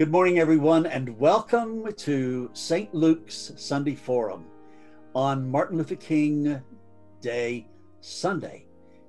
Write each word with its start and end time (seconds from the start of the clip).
Good 0.00 0.10
morning, 0.10 0.38
everyone, 0.38 0.86
and 0.86 1.18
welcome 1.18 1.92
to 1.92 2.48
St. 2.54 2.94
Luke's 2.94 3.52
Sunday 3.56 3.94
Forum 3.94 4.46
on 5.14 5.50
Martin 5.50 5.76
Luther 5.76 5.96
King 5.96 6.62
Day 7.20 7.68
Sunday. 8.00 8.64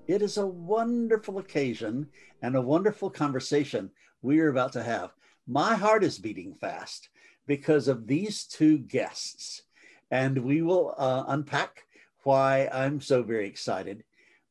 It 0.07 0.21
is 0.21 0.35
a 0.35 0.45
wonderful 0.45 1.37
occasion 1.37 2.09
and 2.41 2.57
a 2.57 2.61
wonderful 2.61 3.09
conversation 3.09 3.89
we 4.21 4.41
are 4.41 4.49
about 4.49 4.73
to 4.73 4.83
have. 4.83 5.11
My 5.47 5.75
heart 5.75 6.03
is 6.03 6.19
beating 6.19 6.55
fast 6.55 7.07
because 7.47 7.87
of 7.87 8.05
these 8.05 8.43
two 8.43 8.77
guests, 8.77 9.61
and 10.11 10.39
we 10.39 10.61
will 10.61 10.93
uh, 10.97 11.23
unpack 11.29 11.85
why 12.23 12.67
I'm 12.69 12.99
so 12.99 13.23
very 13.23 13.47
excited. 13.47 14.03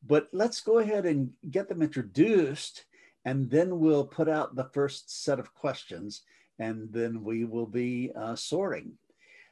But 0.07 0.31
let's 0.33 0.63
go 0.63 0.79
ahead 0.79 1.05
and 1.05 1.33
get 1.51 1.69
them 1.69 1.83
introduced, 1.83 2.87
and 3.27 3.51
then 3.51 3.79
we'll 3.79 4.07
put 4.07 4.27
out 4.27 4.57
the 4.57 4.71
first 4.73 5.23
set 5.23 5.39
of 5.39 5.55
questions, 5.55 6.23
and 6.61 6.93
then 6.93 7.25
we 7.25 7.45
will 7.45 7.67
be 7.67 8.13
uh, 8.15 8.37
soaring. 8.37 8.93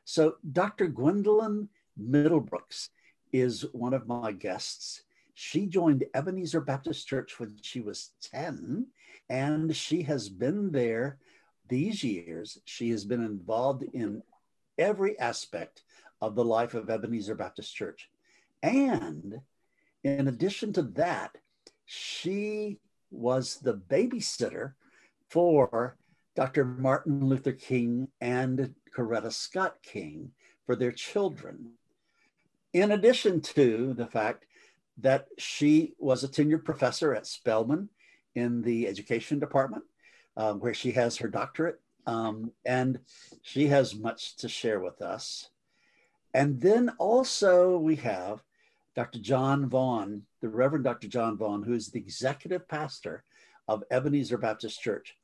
So, 0.05 0.37
Dr. 0.53 0.87
Gwendolyn 0.87 1.69
Middlebrooks 2.01 2.91
is 3.33 3.65
one 3.73 3.95
of 3.95 4.07
my 4.07 4.31
guests. 4.31 5.03
She 5.35 5.67
joined 5.67 6.05
Ebenezer 6.15 6.61
Baptist 6.61 7.09
Church 7.09 7.41
when 7.41 7.57
she 7.63 7.81
was 7.81 8.11
10, 8.31 8.87
and 9.29 9.75
she 9.75 10.03
has 10.03 10.29
been 10.29 10.71
there 10.71 11.19
these 11.69 12.05
years. 12.05 12.59
She 12.65 12.91
has 12.91 13.05
been 13.05 13.25
involved 13.25 13.85
in 13.95 14.23
every 14.79 15.19
aspect 15.19 15.83
of 16.21 16.35
the 16.35 16.45
life 16.45 16.75
of 16.75 16.91
Ebenezer 16.91 17.35
Baptist 17.35 17.75
Church. 17.75 18.11
And 18.63 19.41
in 20.05 20.29
addition 20.29 20.73
to 20.75 20.83
that, 20.83 21.37
she 21.87 22.79
was 23.11 23.57
the 23.57 23.75
babysitter 23.75 24.73
for 25.29 25.97
Dr. 26.39 26.65
Martin 26.65 27.25
Luther 27.25 27.51
King 27.51 28.07
and 28.21 28.73
Coretta 28.97 29.33
Scott 29.33 29.75
King 29.83 30.31
for 30.67 30.77
their 30.77 30.93
children. 30.93 31.73
In 32.73 32.93
addition 32.93 33.41
to 33.41 33.93
the 33.95 34.07
fact 34.07 34.47
that 34.99 35.27
she 35.37 35.95
was 35.99 36.23
a 36.23 36.29
tenured 36.29 36.65
professor 36.65 37.13
at 37.13 37.27
Spelman 37.27 37.89
in 38.37 38.63
the 38.63 38.87
education 38.87 39.41
department, 39.41 39.83
um, 40.37 40.61
where 40.61 40.75
she 40.75 40.93
has 40.93 41.17
her 41.17 41.27
doctorate, 41.27 41.81
um, 42.07 42.53
and 42.65 43.01
she 43.43 43.67
has 43.67 43.97
much 43.97 44.37
to 44.37 44.49
share 44.49 44.79
with 44.79 45.03
us. 45.03 45.51
And 46.35 46.61
then 46.61 46.93
also 47.01 47.79
we 47.79 47.97
have 47.97 48.45
Dr. 48.95 49.19
John 49.19 49.69
Vaughn, 49.69 50.23
the 50.41 50.49
Reverend 50.49 50.85
Dr. 50.85 51.09
John 51.09 51.37
Vaughn, 51.37 51.65
who 51.65 51.73
is 51.73 51.89
the 51.89 51.99
executive 51.99 52.69
pastor 52.69 53.25
of 53.67 53.83
Ebenezer 53.91 54.39
Baptist 54.39 54.81
Church. 54.81 55.18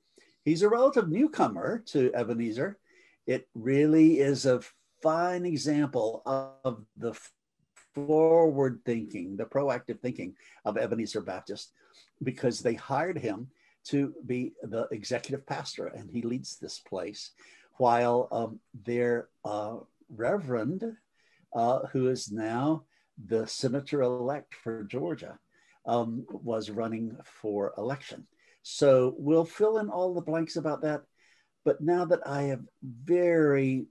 He's 0.44 0.62
a 0.62 0.68
relative 0.68 1.08
newcomer 1.08 1.82
to 1.86 2.12
Ebenezer. 2.14 2.78
It 3.26 3.48
really 3.54 4.20
is 4.20 4.44
a 4.44 4.60
fine 5.02 5.46
example 5.46 6.22
of 6.26 6.84
the 6.96 7.18
forward 7.94 8.80
thinking, 8.84 9.36
the 9.36 9.44
proactive 9.44 10.00
thinking 10.00 10.34
of 10.64 10.76
Ebenezer 10.76 11.22
Baptist, 11.22 11.72
because 12.22 12.60
they 12.60 12.74
hired 12.74 13.18
him 13.18 13.48
to 13.84 14.14
be 14.26 14.52
the 14.62 14.88
executive 14.90 15.46
pastor, 15.46 15.86
and 15.86 16.10
he 16.10 16.22
leads 16.22 16.56
this 16.56 16.78
place 16.78 17.32
while 17.76 18.28
um, 18.32 18.60
their 18.84 19.28
uh, 19.44 19.76
reverend, 20.08 20.96
uh, 21.54 21.80
who 21.92 22.08
is 22.08 22.30
now 22.30 22.84
the 23.26 23.46
senator 23.46 24.02
elect 24.02 24.54
for 24.54 24.84
Georgia 24.84 25.38
um, 25.86 26.26
was 26.30 26.70
running 26.70 27.16
for 27.24 27.72
election. 27.78 28.26
So 28.64 29.14
we'll 29.18 29.44
fill 29.44 29.76
in 29.76 29.90
all 29.90 30.14
the 30.14 30.22
blanks 30.22 30.56
about 30.56 30.80
that. 30.82 31.02
But 31.66 31.82
now 31.82 32.06
that 32.06 32.26
I 32.26 32.44
have 32.44 32.62
very 32.82 33.86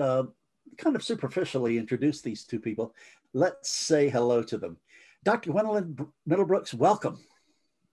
uh, 0.00 0.24
kind 0.78 0.96
of 0.96 1.04
superficially 1.04 1.76
introduced 1.76 2.24
these 2.24 2.44
two 2.44 2.58
people, 2.58 2.94
let's 3.34 3.70
say 3.70 4.08
hello 4.08 4.42
to 4.44 4.56
them. 4.56 4.78
Dr. 5.24 5.52
Gwendolyn 5.52 5.96
Middlebrooks, 6.28 6.72
welcome. 6.72 7.18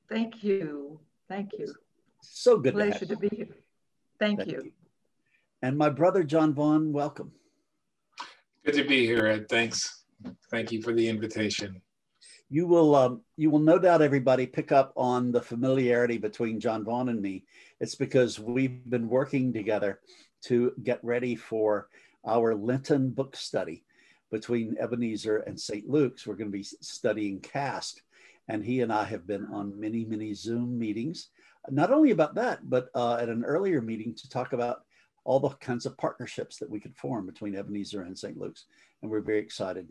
Thank 0.07 0.41
you. 0.41 1.01
Thank 1.27 1.51
you. 1.59 1.67
So 2.21 2.57
good 2.57 2.75
Pleasure 2.75 2.99
to, 2.99 3.07
to 3.07 3.17
be 3.17 3.29
here. 3.35 3.57
Thank, 4.19 4.39
Thank 4.39 4.51
you. 4.51 4.61
you. 4.63 4.71
And 5.61 5.77
my 5.77 5.89
brother, 5.89 6.23
John 6.23 6.53
Vaughn, 6.53 6.93
welcome. 6.93 7.33
Good 8.65 8.75
to 8.75 8.83
be 8.85 9.05
here, 9.05 9.27
Ed. 9.27 9.49
Thanks. 9.49 10.03
Thank 10.49 10.71
you 10.71 10.81
for 10.81 10.93
the 10.93 11.07
invitation. 11.07 11.81
You 12.49 12.65
will, 12.65 12.95
um, 12.95 13.21
you 13.37 13.51
will 13.51 13.59
no 13.59 13.77
doubt 13.77 14.01
everybody 14.01 14.47
pick 14.47 14.71
up 14.71 14.91
on 14.97 15.31
the 15.31 15.41
familiarity 15.41 16.17
between 16.17 16.59
John 16.59 16.83
Vaughn 16.83 17.09
and 17.09 17.21
me. 17.21 17.45
It's 17.79 17.95
because 17.95 18.39
we've 18.39 18.83
been 18.89 19.07
working 19.07 19.53
together 19.53 19.99
to 20.45 20.73
get 20.83 20.99
ready 21.03 21.35
for 21.35 21.89
our 22.25 22.55
Lenten 22.55 23.11
book 23.11 23.35
study 23.35 23.83
between 24.31 24.77
Ebenezer 24.79 25.37
and 25.37 25.59
St. 25.59 25.87
Luke's. 25.87 26.25
We're 26.25 26.35
going 26.35 26.51
to 26.51 26.57
be 26.57 26.63
studying 26.63 27.39
caste, 27.39 28.01
and 28.47 28.63
he 28.63 28.81
and 28.81 28.91
I 28.91 29.03
have 29.03 29.27
been 29.27 29.45
on 29.45 29.79
many, 29.79 30.03
many 30.05 30.33
Zoom 30.33 30.77
meetings, 30.77 31.29
not 31.69 31.91
only 31.91 32.11
about 32.11 32.35
that, 32.35 32.67
but 32.67 32.89
uh, 32.95 33.15
at 33.15 33.29
an 33.29 33.45
earlier 33.45 33.81
meeting 33.81 34.15
to 34.15 34.29
talk 34.29 34.53
about 34.53 34.85
all 35.23 35.39
the 35.39 35.49
kinds 35.49 35.85
of 35.85 35.97
partnerships 35.97 36.57
that 36.57 36.69
we 36.69 36.79
could 36.79 36.95
form 36.95 37.25
between 37.25 37.55
Ebenezer 37.55 38.01
and 38.01 38.17
St. 38.17 38.37
Luke's. 38.39 38.65
And 39.01 39.11
we're 39.11 39.21
very 39.21 39.39
excited. 39.39 39.87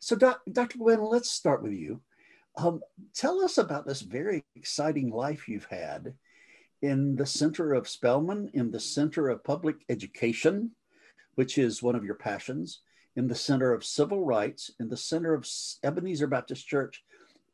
So, 0.00 0.16
doc, 0.16 0.42
Dr. 0.50 0.78
Gwen, 0.78 1.02
let's 1.02 1.30
start 1.30 1.62
with 1.62 1.72
you. 1.72 2.00
Um, 2.56 2.80
tell 3.14 3.40
us 3.42 3.58
about 3.58 3.86
this 3.86 4.00
very 4.00 4.44
exciting 4.54 5.10
life 5.10 5.48
you've 5.48 5.66
had 5.66 6.14
in 6.82 7.16
the 7.16 7.26
center 7.26 7.74
of 7.74 7.88
Spelman, 7.88 8.50
in 8.54 8.70
the 8.70 8.80
center 8.80 9.28
of 9.28 9.44
public 9.44 9.76
education, 9.88 10.72
which 11.34 11.58
is 11.58 11.82
one 11.82 11.94
of 11.94 12.04
your 12.04 12.14
passions, 12.14 12.80
in 13.16 13.28
the 13.28 13.34
center 13.34 13.72
of 13.72 13.84
civil 13.84 14.24
rights, 14.24 14.70
in 14.80 14.88
the 14.88 14.96
center 14.96 15.34
of 15.34 15.48
Ebenezer 15.82 16.26
Baptist 16.26 16.66
Church, 16.66 17.02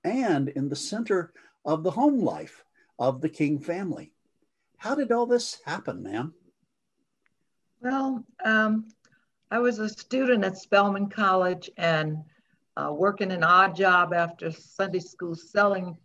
and 0.04 0.48
in 0.48 0.68
the 0.68 0.76
center 0.76 1.32
of 1.64 1.82
the 1.82 1.90
home 1.90 2.20
life 2.20 2.64
of 2.98 3.20
the 3.20 3.28
King 3.28 3.58
family. 3.60 4.12
How 4.76 4.94
did 4.94 5.12
all 5.12 5.26
this 5.26 5.60
happen, 5.64 6.02
ma'am? 6.02 6.34
Well, 7.80 8.24
um, 8.44 8.88
I 9.52 9.58
was 9.58 9.78
a 9.80 9.88
student 9.90 10.46
at 10.46 10.56
Spelman 10.56 11.10
College 11.10 11.70
and 11.76 12.24
uh, 12.74 12.90
working 12.90 13.30
an 13.32 13.44
odd 13.44 13.76
job 13.76 14.14
after 14.14 14.50
Sunday 14.50 15.00
school 15.00 15.34
selling 15.34 15.98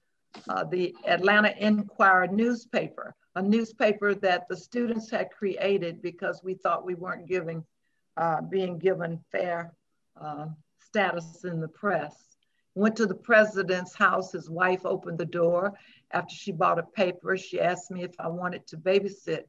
uh, 0.49 0.65
the 0.65 0.93
Atlanta 1.05 1.53
Inquirer 1.57 2.27
newspaper, 2.27 3.15
a 3.37 3.41
newspaper 3.41 4.13
that 4.15 4.49
the 4.49 4.57
students 4.57 5.09
had 5.09 5.31
created 5.31 6.01
because 6.01 6.41
we 6.43 6.55
thought 6.55 6.85
we 6.85 6.95
weren't 6.95 7.25
giving, 7.25 7.63
uh, 8.17 8.41
being 8.41 8.77
given 8.77 9.23
fair 9.31 9.71
uh, 10.19 10.47
status 10.79 11.45
in 11.45 11.61
the 11.61 11.69
press. 11.69 12.35
Went 12.75 12.97
to 12.97 13.05
the 13.05 13.15
president's 13.15 13.95
house. 13.95 14.33
His 14.33 14.49
wife 14.49 14.85
opened 14.85 15.19
the 15.19 15.25
door. 15.25 15.73
After 16.11 16.35
she 16.35 16.51
bought 16.51 16.79
a 16.79 16.83
paper, 16.83 17.37
she 17.37 17.61
asked 17.61 17.91
me 17.91 18.03
if 18.03 18.11
I 18.19 18.27
wanted 18.27 18.67
to 18.67 18.77
babysit 18.77 19.45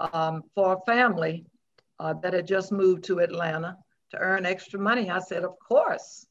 um, 0.00 0.44
for 0.54 0.74
a 0.74 0.80
family 0.84 1.46
uh, 2.02 2.14
that 2.14 2.34
had 2.34 2.46
just 2.46 2.72
moved 2.72 3.04
to 3.04 3.20
Atlanta 3.20 3.78
to 4.10 4.18
earn 4.18 4.44
extra 4.44 4.78
money. 4.78 5.08
I 5.08 5.20
said, 5.20 5.44
of 5.44 5.56
course. 5.58 6.26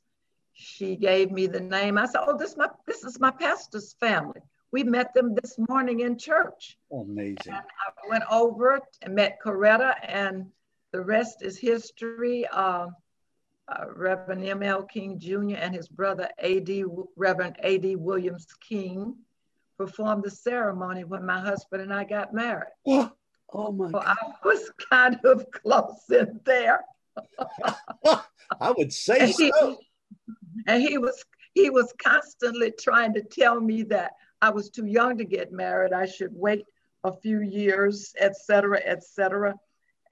She 0.53 0.97
gave 0.97 1.31
me 1.31 1.47
the 1.47 1.61
name. 1.61 1.97
I 1.97 2.05
said, 2.05 2.21
oh, 2.27 2.37
this, 2.37 2.57
my, 2.57 2.67
this 2.85 3.03
is 3.05 3.19
my 3.19 3.31
pastor's 3.31 3.93
family. 3.93 4.41
We 4.73 4.83
met 4.83 5.13
them 5.13 5.33
this 5.33 5.57
morning 5.69 6.01
in 6.01 6.17
church. 6.17 6.77
Amazing. 6.91 7.37
And 7.47 7.55
I 7.55 8.09
went 8.09 8.25
over 8.29 8.81
and 9.01 9.15
met 9.15 9.39
Coretta, 9.43 9.95
and 10.03 10.47
the 10.91 11.01
rest 11.01 11.41
is 11.41 11.57
history. 11.57 12.45
Uh, 12.51 12.87
uh, 13.69 13.85
Reverend 13.95 14.43
M.L. 14.43 14.83
King 14.83 15.17
Jr. 15.17 15.55
and 15.55 15.73
his 15.73 15.87
brother 15.87 16.29
A.D. 16.39 16.83
Reverend 17.15 17.55
A.D. 17.63 17.95
Williams 17.95 18.47
King 18.67 19.15
performed 19.77 20.23
the 20.23 20.29
ceremony 20.29 21.05
when 21.05 21.25
my 21.25 21.39
husband 21.39 21.81
and 21.81 21.93
I 21.93 22.03
got 22.03 22.33
married. 22.33 22.73
Oh 23.53 23.71
my! 23.71 23.91
I 23.99 24.15
was 24.43 24.71
kind 24.89 25.19
of 25.25 25.49
close 25.51 26.03
in 26.09 26.39
there. 26.45 26.81
I 28.05 28.71
would 28.77 28.93
say 28.93 29.19
and 29.19 29.33
so. 29.33 29.69
He, 29.69 29.75
and 30.67 30.81
he 30.81 30.97
was 30.97 31.23
he 31.53 31.69
was 31.69 31.93
constantly 32.01 32.71
trying 32.71 33.13
to 33.13 33.21
tell 33.21 33.59
me 33.59 33.83
that 33.83 34.13
I 34.41 34.49
was 34.49 34.69
too 34.69 34.85
young 34.85 35.17
to 35.17 35.25
get 35.25 35.51
married. 35.51 35.93
I 35.93 36.05
should 36.05 36.31
wait 36.33 36.65
a 37.03 37.11
few 37.11 37.41
years, 37.41 38.13
etc., 38.19 38.79
etc. 38.85 39.55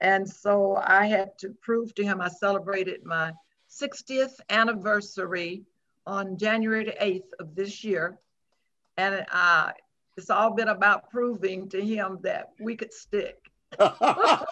And 0.00 0.28
so 0.28 0.76
I 0.76 1.06
had 1.06 1.38
to 1.38 1.50
prove 1.62 1.94
to 1.94 2.04
him. 2.04 2.20
I 2.20 2.28
celebrated 2.28 3.04
my 3.04 3.32
60th 3.70 4.34
anniversary 4.48 5.62
on 6.06 6.38
January 6.38 6.94
8th 7.00 7.30
of 7.38 7.54
this 7.54 7.84
year, 7.84 8.18
and 8.96 9.24
uh, 9.30 9.70
it's 10.20 10.28
all 10.28 10.54
been 10.54 10.68
about 10.68 11.08
proving 11.10 11.66
to 11.70 11.80
him 11.80 12.18
that 12.22 12.50
we 12.60 12.76
could 12.76 12.92
stick. 12.92 13.38
Thought 13.78 14.46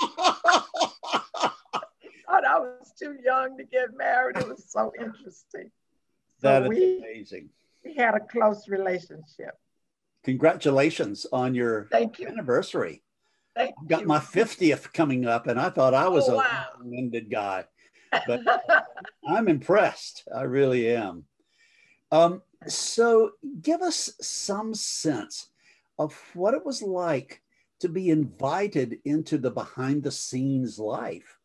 I 2.30 2.58
was 2.58 2.92
too 2.98 3.16
young 3.22 3.58
to 3.58 3.64
get 3.64 3.94
married. 3.94 4.38
It 4.38 4.48
was 4.48 4.64
so 4.66 4.92
interesting. 4.98 5.70
That 6.40 6.62
so 6.62 6.70
is 6.72 6.78
we, 6.78 6.98
amazing. 6.98 7.50
We 7.84 7.94
had 7.94 8.14
a 8.14 8.20
close 8.20 8.66
relationship. 8.68 9.58
Congratulations 10.24 11.26
on 11.32 11.54
your 11.54 11.86
Thank 11.90 12.18
you. 12.18 12.28
anniversary. 12.28 13.02
I've 13.54 13.88
got 13.88 14.06
my 14.06 14.20
50th 14.20 14.92
coming 14.94 15.26
up, 15.26 15.48
and 15.48 15.60
I 15.60 15.68
thought 15.68 15.92
I 15.92 16.08
was 16.08 16.28
Oh, 16.30 16.34
a 16.34 16.36
wow. 16.36 16.66
long-winded 16.80 17.30
guy. 17.30 17.64
But 18.26 18.40
I'm 19.28 19.48
impressed. 19.48 20.26
I 20.34 20.42
really 20.42 20.94
am. 20.94 21.24
Um, 22.10 22.40
so, 22.66 23.32
give 23.60 23.82
us 23.82 24.10
some 24.20 24.74
sense 24.74 25.48
of 25.98 26.14
what 26.34 26.54
it 26.54 26.64
was 26.64 26.82
like 26.82 27.42
to 27.80 27.88
be 27.88 28.10
invited 28.10 28.98
into 29.04 29.38
the 29.38 29.50
behind 29.50 30.02
the 30.02 30.10
scenes 30.10 30.78
life 30.78 31.38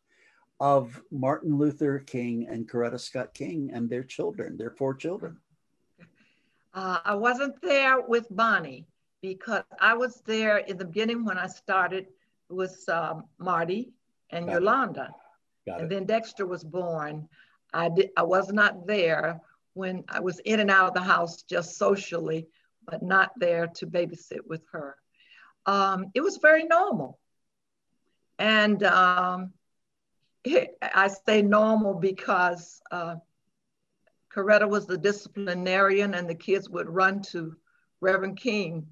of 0.60 1.02
Martin 1.10 1.58
Luther 1.58 1.98
King 1.98 2.46
and 2.48 2.68
Coretta 2.68 2.98
Scott 2.98 3.34
King 3.34 3.70
and 3.72 3.88
their 3.88 4.02
children, 4.04 4.56
their 4.56 4.70
four 4.70 4.94
children. 4.94 5.38
Uh, 6.72 6.98
I 7.04 7.14
wasn't 7.14 7.60
there 7.62 8.00
with 8.00 8.26
Bunny 8.34 8.86
because 9.22 9.62
I 9.80 9.94
was 9.94 10.22
there 10.26 10.58
in 10.58 10.76
the 10.76 10.84
beginning 10.84 11.24
when 11.24 11.38
I 11.38 11.46
started 11.46 12.06
with 12.48 12.88
um, 12.88 13.24
Marty 13.38 13.92
and 14.30 14.46
Got 14.46 14.52
it. 14.52 14.54
Yolanda. 14.60 15.10
Got 15.66 15.80
And 15.80 15.90
it. 15.92 15.94
then 15.94 16.04
Dexter 16.04 16.46
was 16.46 16.64
born. 16.64 17.28
I 17.72 17.88
did, 17.88 18.10
I 18.16 18.22
was 18.22 18.52
not 18.52 18.86
there 18.86 19.40
when 19.74 20.04
I 20.08 20.20
was 20.20 20.38
in 20.40 20.60
and 20.60 20.70
out 20.70 20.88
of 20.88 20.94
the 20.94 21.00
house 21.00 21.42
just 21.42 21.76
socially, 21.76 22.46
but 22.86 23.02
not 23.02 23.32
there 23.36 23.68
to 23.76 23.86
babysit 23.86 24.46
with 24.46 24.62
her. 24.72 24.96
Um, 25.66 26.06
it 26.14 26.20
was 26.20 26.38
very 26.38 26.64
normal. 26.64 27.18
And 28.38 28.82
um, 28.82 29.52
I 30.82 31.08
say 31.26 31.42
normal 31.42 31.94
because 31.94 32.80
uh, 32.90 33.16
Coretta 34.34 34.68
was 34.68 34.86
the 34.86 34.98
disciplinarian 34.98 36.14
and 36.14 36.28
the 36.28 36.34
kids 36.34 36.68
would 36.68 36.88
run 36.88 37.22
to 37.22 37.56
Reverend 38.00 38.38
King 38.38 38.86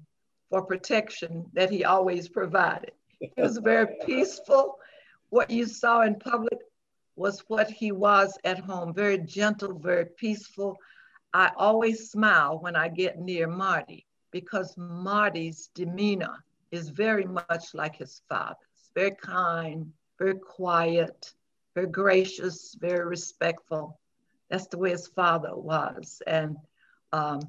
for 0.49 0.65
protection 0.65 1.45
that 1.53 1.69
he 1.69 1.83
always 1.83 2.29
provided. 2.29 2.91
He 3.19 3.31
was 3.37 3.57
very 3.57 3.87
peaceful. 4.05 4.79
What 5.29 5.49
you 5.49 5.65
saw 5.65 6.01
in 6.01 6.15
public 6.15 6.59
was 7.15 7.43
what 7.47 7.69
he 7.69 7.91
was 7.91 8.37
at 8.43 8.59
home 8.59 8.93
very 8.93 9.19
gentle, 9.19 9.77
very 9.77 10.05
peaceful. 10.05 10.77
I 11.33 11.51
always 11.57 12.11
smile 12.11 12.59
when 12.59 12.75
I 12.75 12.89
get 12.89 13.19
near 13.19 13.47
Marty 13.47 14.05
because 14.31 14.75
Marty's 14.77 15.69
demeanor 15.73 16.43
is 16.71 16.89
very 16.89 17.25
much 17.25 17.73
like 17.73 17.95
his 17.95 18.21
father's 18.29 18.57
very 18.95 19.11
kind, 19.11 19.91
very 20.19 20.35
quiet, 20.35 21.33
very 21.75 21.87
gracious, 21.87 22.75
very 22.79 23.05
respectful. 23.05 23.99
That's 24.49 24.67
the 24.67 24.77
way 24.77 24.91
his 24.91 25.07
father 25.07 25.55
was. 25.55 26.21
And 26.27 26.57
um, 27.11 27.41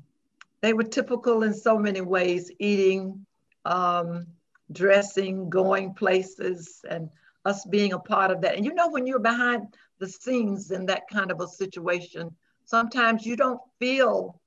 they 0.60 0.72
were 0.72 0.84
typical 0.84 1.42
in 1.42 1.52
so 1.52 1.78
many 1.78 2.00
ways 2.00 2.50
eating, 2.58 3.26
um, 3.64 4.26
dressing, 4.72 5.50
going 5.50 5.94
places, 5.94 6.80
and 6.88 7.10
us 7.44 7.64
being 7.66 7.92
a 7.92 7.98
part 7.98 8.30
of 8.30 8.40
that. 8.40 8.56
And 8.56 8.64
you 8.64 8.74
know, 8.74 8.88
when 8.88 9.06
you're 9.06 9.18
behind 9.18 9.74
the 9.98 10.08
scenes 10.08 10.70
in 10.70 10.86
that 10.86 11.08
kind 11.12 11.30
of 11.30 11.40
a 11.40 11.48
situation, 11.48 12.34
sometimes 12.64 13.26
you 13.26 13.36
don't 13.36 13.60
feel 13.78 14.40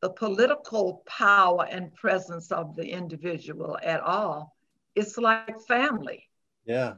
the 0.00 0.10
political 0.10 1.02
power 1.06 1.66
and 1.70 1.94
presence 1.94 2.52
of 2.52 2.76
the 2.76 2.86
individual 2.86 3.78
at 3.82 4.00
all. 4.00 4.56
It's 4.94 5.16
like 5.18 5.60
family. 5.66 6.28
Yeah. 6.64 6.94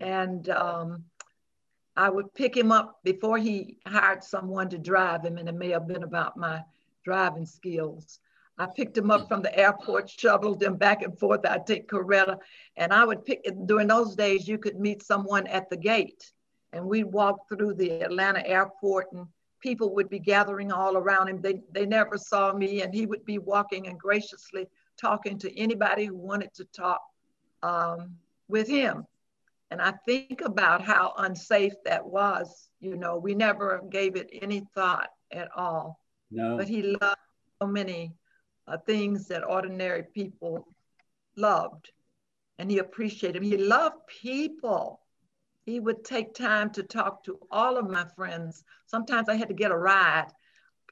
And 0.00 0.48
um, 0.48 1.04
I 1.96 2.08
would 2.08 2.32
pick 2.34 2.56
him 2.56 2.72
up 2.72 3.00
before 3.04 3.38
he 3.38 3.78
hired 3.86 4.24
someone 4.24 4.68
to 4.70 4.78
drive 4.78 5.24
him, 5.24 5.38
and 5.38 5.48
it 5.48 5.54
may 5.54 5.70
have 5.70 5.86
been 5.86 6.02
about 6.02 6.36
my 6.36 6.62
driving 7.04 7.46
skills. 7.46 8.18
I 8.56 8.66
picked 8.66 8.96
him 8.96 9.10
up 9.10 9.28
from 9.28 9.42
the 9.42 9.56
airport, 9.56 10.08
shoveled 10.08 10.62
him 10.62 10.76
back 10.76 11.02
and 11.02 11.18
forth. 11.18 11.44
I'd 11.44 11.66
take 11.66 11.88
Coretta, 11.88 12.38
and 12.76 12.92
I 12.92 13.04
would 13.04 13.24
pick, 13.24 13.44
during 13.66 13.88
those 13.88 14.14
days, 14.14 14.48
you 14.48 14.58
could 14.58 14.78
meet 14.78 15.02
someone 15.02 15.46
at 15.48 15.68
the 15.68 15.76
gate, 15.76 16.32
and 16.72 16.86
we'd 16.86 17.12
walk 17.12 17.48
through 17.48 17.74
the 17.74 18.02
Atlanta 18.02 18.46
airport, 18.46 19.12
and 19.12 19.26
people 19.64 19.94
would 19.94 20.10
be 20.10 20.18
gathering 20.18 20.70
all 20.70 20.94
around 20.98 21.26
him. 21.28 21.40
They, 21.40 21.62
they 21.72 21.86
never 21.86 22.18
saw 22.18 22.52
me, 22.52 22.82
and 22.82 22.92
he 22.94 23.06
would 23.06 23.24
be 23.24 23.38
walking 23.38 23.88
and 23.88 23.98
graciously 23.98 24.66
talking 25.00 25.38
to 25.38 25.58
anybody 25.58 26.04
who 26.04 26.16
wanted 26.16 26.52
to 26.54 26.64
talk 26.66 27.00
um, 27.62 28.14
with 28.46 28.68
him. 28.68 29.06
And 29.70 29.80
I 29.80 29.94
think 30.06 30.42
about 30.42 30.82
how 30.82 31.14
unsafe 31.16 31.72
that 31.86 32.04
was. 32.04 32.68
You 32.80 32.96
know, 32.96 33.16
we 33.16 33.34
never 33.34 33.82
gave 33.88 34.16
it 34.16 34.28
any 34.42 34.66
thought 34.74 35.08
at 35.32 35.48
all. 35.56 35.98
No. 36.30 36.58
But 36.58 36.68
he 36.68 36.82
loved 36.82 37.26
so 37.60 37.66
many 37.66 38.12
uh, 38.68 38.76
things 38.86 39.26
that 39.28 39.48
ordinary 39.48 40.04
people 40.14 40.68
loved. 41.36 41.90
And 42.58 42.70
he 42.70 42.78
appreciated. 42.78 43.42
He 43.42 43.56
loved 43.56 44.06
people. 44.06 45.00
He 45.64 45.80
would 45.80 46.04
take 46.04 46.34
time 46.34 46.70
to 46.70 46.82
talk 46.82 47.24
to 47.24 47.38
all 47.50 47.76
of 47.76 47.90
my 47.90 48.04
friends. 48.16 48.64
Sometimes 48.86 49.28
I 49.28 49.36
had 49.36 49.48
to 49.48 49.54
get 49.54 49.70
a 49.70 49.76
ride. 49.76 50.28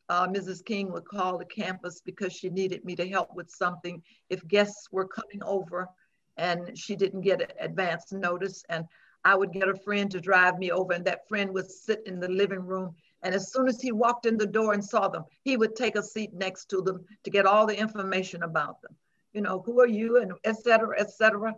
Uh, 0.08 0.26
Mrs. 0.28 0.64
King 0.64 0.90
would 0.92 1.04
call 1.04 1.38
the 1.38 1.44
campus 1.44 2.00
because 2.04 2.32
she 2.32 2.50
needed 2.50 2.84
me 2.84 2.96
to 2.96 3.08
help 3.08 3.34
with 3.34 3.50
something 3.50 4.02
if 4.30 4.46
guests 4.48 4.88
were 4.90 5.06
coming 5.06 5.42
over 5.42 5.88
and 6.36 6.76
she 6.76 6.96
didn't 6.96 7.20
get 7.20 7.54
advance 7.60 8.12
notice. 8.12 8.64
And 8.68 8.86
I 9.24 9.34
would 9.36 9.52
get 9.52 9.68
a 9.68 9.76
friend 9.76 10.10
to 10.10 10.20
drive 10.20 10.58
me 10.58 10.72
over, 10.72 10.92
and 10.92 11.04
that 11.04 11.28
friend 11.28 11.52
would 11.54 11.70
sit 11.70 12.02
in 12.06 12.18
the 12.18 12.28
living 12.28 12.60
room. 12.60 12.94
And 13.22 13.34
as 13.34 13.52
soon 13.52 13.68
as 13.68 13.80
he 13.80 13.92
walked 13.92 14.26
in 14.26 14.36
the 14.36 14.46
door 14.46 14.72
and 14.72 14.84
saw 14.84 15.06
them, 15.08 15.24
he 15.42 15.56
would 15.56 15.76
take 15.76 15.94
a 15.94 16.02
seat 16.02 16.32
next 16.34 16.68
to 16.70 16.82
them 16.82 17.04
to 17.22 17.30
get 17.30 17.46
all 17.46 17.66
the 17.66 17.78
information 17.78 18.42
about 18.42 18.82
them. 18.82 18.96
You 19.32 19.42
know, 19.42 19.62
who 19.64 19.80
are 19.80 19.86
you, 19.86 20.20
and 20.20 20.32
et 20.44 20.56
cetera, 20.56 20.98
et 20.98 21.10
cetera. 21.10 21.54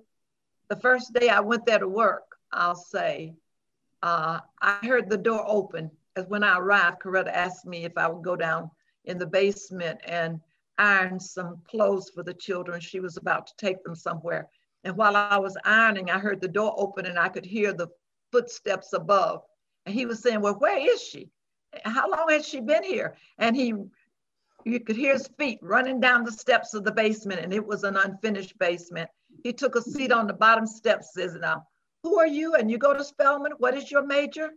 The 0.69 0.77
first 0.77 1.15
day 1.15 1.29
I 1.31 1.41
went 1.41 1.65
there 1.65 1.79
to 1.79 1.89
work, 1.89 2.34
I'll 2.55 2.75
say, 2.75 3.35
uh, 4.03 4.41
I 4.61 4.79
heard 4.83 5.11
the 5.11 5.19
door 5.19 5.45
open. 5.47 5.91
As 6.17 6.27
when 6.27 6.45
I 6.45 6.59
arrived, 6.59 7.01
Coretta 7.01 7.33
asked 7.33 7.67
me 7.67 7.85
if 7.85 7.99
I 7.99 8.09
would 8.09 8.23
go 8.23 8.37
down 8.37 8.71
in 9.05 9.19
the 9.19 9.27
basement 9.27 10.01
and 10.05 10.41
iron 10.79 11.19
some 11.21 11.59
clothes 11.69 12.11
for 12.15 12.23
the 12.23 12.35
children. 12.35 12.81
She 12.81 13.01
was 13.01 13.17
about 13.17 13.47
to 13.49 13.57
take 13.57 13.83
them 13.83 13.95
somewhere. 13.95 14.49
And 14.85 14.97
while 14.97 15.17
I 15.17 15.39
was 15.39 15.57
ironing, 15.65 16.11
I 16.11 16.19
heard 16.19 16.41
the 16.41 16.49
door 16.49 16.75
open 16.77 17.07
and 17.07 17.19
I 17.19 17.29
could 17.29 17.47
hear 17.47 17.73
the 17.73 17.89
footsteps 18.31 18.93
above. 18.93 19.43
And 19.87 19.95
he 19.95 20.07
was 20.07 20.21
saying, 20.21 20.41
Well, 20.41 20.55
where 20.55 20.79
is 20.79 21.03
she? 21.03 21.31
How 21.85 22.09
long 22.09 22.27
has 22.31 22.47
she 22.47 22.61
been 22.61 22.85
here? 22.85 23.17
And 23.39 23.57
he, 23.57 23.75
you 24.65 24.81
could 24.81 24.97
hear 24.97 25.15
his 25.15 25.29
feet 25.39 25.59
running 25.63 26.01
down 26.01 26.25
the 26.25 26.33
steps 26.33 26.75
of 26.75 26.85
the 26.85 26.93
basement, 26.93 27.41
and 27.41 27.53
it 27.53 27.67
was 27.67 27.85
an 27.85 27.97
unfinished 27.97 28.59
basement. 28.59 29.11
He 29.43 29.53
took 29.53 29.75
a 29.75 29.83
seat 29.83 30.13
on 30.13 30.27
the 30.27 30.35
bottom 30.35 30.67
steps, 30.67 31.15
says, 31.15 31.35
Now, 31.35 31.67
who 32.05 32.21
are 32.21 32.27
you? 32.27 32.55
And 32.55 32.71
you 32.71 32.79
go 32.79 32.95
to 32.95 33.03
Spelman, 33.03 33.53
what 33.59 33.77
is 33.77 33.91
your 33.91 34.07
major? 34.07 34.51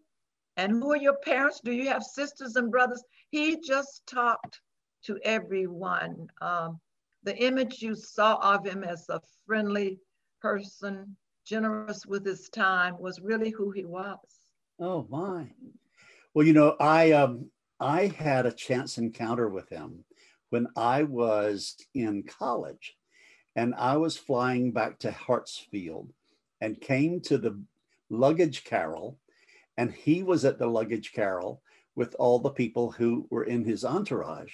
And 0.58 0.72
who 0.72 0.92
are 0.92 0.98
your 0.98 1.16
parents? 1.16 1.62
Do 1.64 1.72
you 1.72 1.88
have 1.88 2.04
sisters 2.04 2.58
and 2.58 2.70
brothers? 2.70 3.04
He 3.30 3.60
just 3.66 4.06
talked 4.06 4.60
to 5.06 5.18
everyone. 5.24 6.28
Um, 6.42 6.80
the 7.24 7.36
image 7.38 7.82
you 7.82 7.96
saw 7.96 8.36
of 8.36 8.66
him 8.66 8.84
as 8.84 9.08
a 9.10 9.22
friendly 9.46 9.98
person, 10.42 11.16
generous 11.46 12.06
with 12.06 12.26
his 12.26 12.50
time, 12.50 13.00
was 13.00 13.22
really 13.22 13.50
who 13.50 13.72
he 13.72 13.86
was. 13.86 14.20
Oh 14.80 15.08
my. 15.10 15.48
Well, 16.34 16.46
you 16.46 16.54
know, 16.54 16.76
I 16.80 17.12
um 17.14 17.50
I 17.80 18.08
had 18.08 18.46
a 18.46 18.52
chance 18.52 18.98
encounter 18.98 19.48
with 19.48 19.70
him 19.70 20.04
when 20.50 20.68
I 20.76 21.04
was 21.04 21.76
in 21.94 22.24
college 22.24 22.96
and 23.56 23.74
I 23.76 23.98
was 23.98 24.18
flying 24.18 24.72
back 24.72 25.00
to 25.00 25.12
Hartsfield 25.12 26.10
and 26.62 26.80
came 26.82 27.20
to 27.22 27.38
the 27.38 27.62
luggage 28.10 28.64
carol 28.64 29.20
and 29.78 29.92
he 29.92 30.24
was 30.24 30.46
at 30.46 30.58
the 30.58 30.68
luggage 30.68 31.12
carol 31.14 31.62
with 31.96 32.16
all 32.20 32.40
the 32.40 32.50
people 32.50 32.92
who 32.92 33.28
were 33.30 33.44
in 33.44 33.64
his 33.66 33.84
entourage 33.84 34.54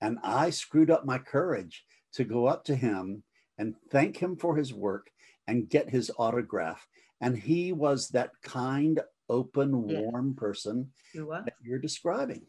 and 0.00 0.18
I 0.22 0.50
screwed 0.50 0.90
up 0.90 1.04
my 1.04 1.18
courage 1.18 1.84
to 2.12 2.24
go 2.24 2.46
up 2.46 2.64
to 2.64 2.74
him 2.76 3.22
and 3.58 3.74
thank 3.90 4.16
him 4.16 4.36
for 4.36 4.56
his 4.56 4.72
work 4.72 5.10
and 5.46 5.68
get 5.68 5.88
his 5.90 6.10
autograph 6.18 6.86
and 7.20 7.36
he 7.36 7.72
was 7.72 8.08
that 8.10 8.30
kind 8.42 9.00
open, 9.28 9.88
Yeah. 9.88 10.00
warm 10.00 10.34
person 10.34 10.92
He 11.12 11.18
that 11.20 11.54
you're 11.62 11.78
describing. 11.78 12.46